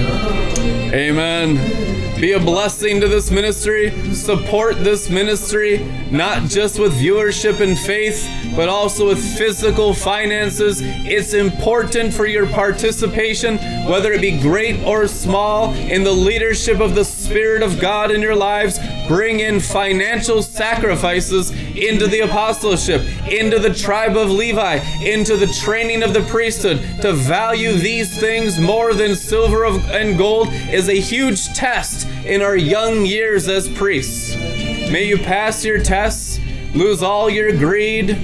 [0.92, 1.90] Amen.
[2.20, 4.14] Be a blessing to this ministry.
[4.14, 5.78] Support this ministry,
[6.12, 8.28] not just with viewership and faith,
[8.58, 10.82] but also with physical finances.
[10.84, 13.58] It's important for your participation,
[13.88, 18.24] whether it be great or small, in the leadership of the Spirit of God in
[18.24, 18.80] your lives.
[19.08, 26.02] Bring in financial sacrifices into the apostleship, into the tribe of Levi, into the training
[26.02, 26.80] of the priesthood.
[27.04, 32.58] To value these things more than silver and gold is a huge test in our
[32.58, 34.36] young years as priests.
[34.36, 36.40] May you pass your tests,
[36.74, 38.18] lose all your greed,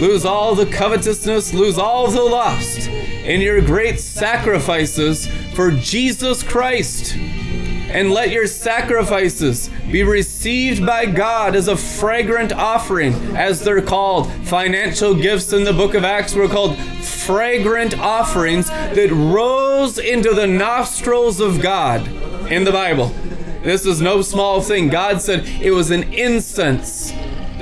[0.00, 7.16] lose all the covetousness, lose all the lust in your great sacrifices for Jesus Christ.
[7.92, 14.32] And let your sacrifices be received by God as a fragrant offering, as they're called.
[14.44, 20.46] Financial gifts in the book of Acts were called fragrant offerings that rose into the
[20.46, 22.06] nostrils of God
[22.50, 23.08] in the Bible.
[23.62, 24.88] This is no small thing.
[24.88, 27.12] God said it was an incense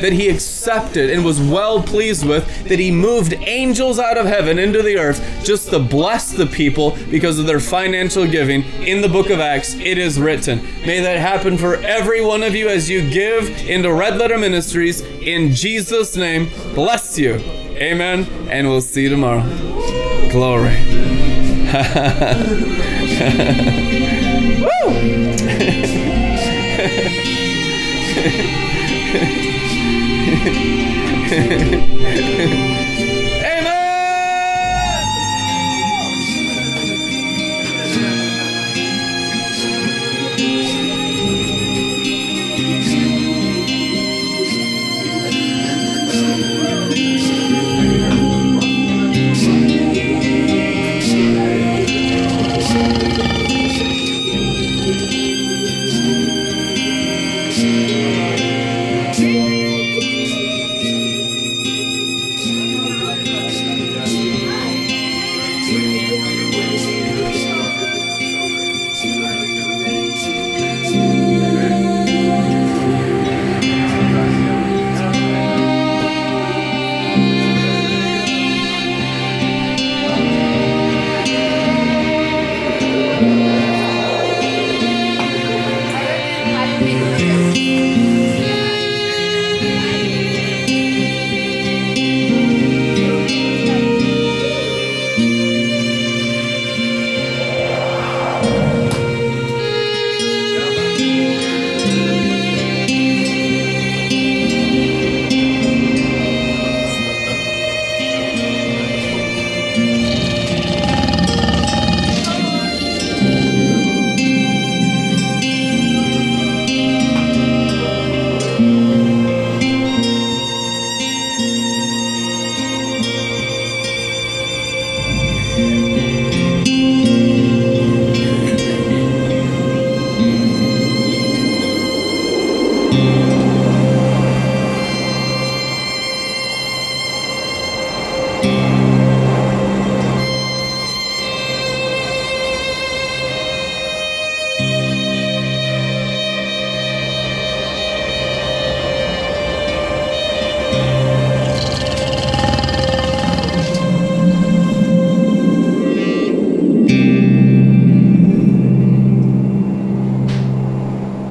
[0.01, 4.59] that he accepted and was well pleased with, that he moved angels out of heaven
[4.59, 8.63] into the earth just to bless the people because of their financial giving.
[8.83, 10.63] In the book of Acts, it is written.
[10.87, 15.01] May that happen for every one of you as you give into Red Letter Ministries.
[15.01, 17.35] In Jesus' name, bless you.
[17.35, 18.25] Amen.
[18.49, 19.43] And we'll see you tomorrow.
[20.31, 20.77] Glory.
[24.61, 25.41] Woo!
[30.31, 32.90] Ha ha ha ha.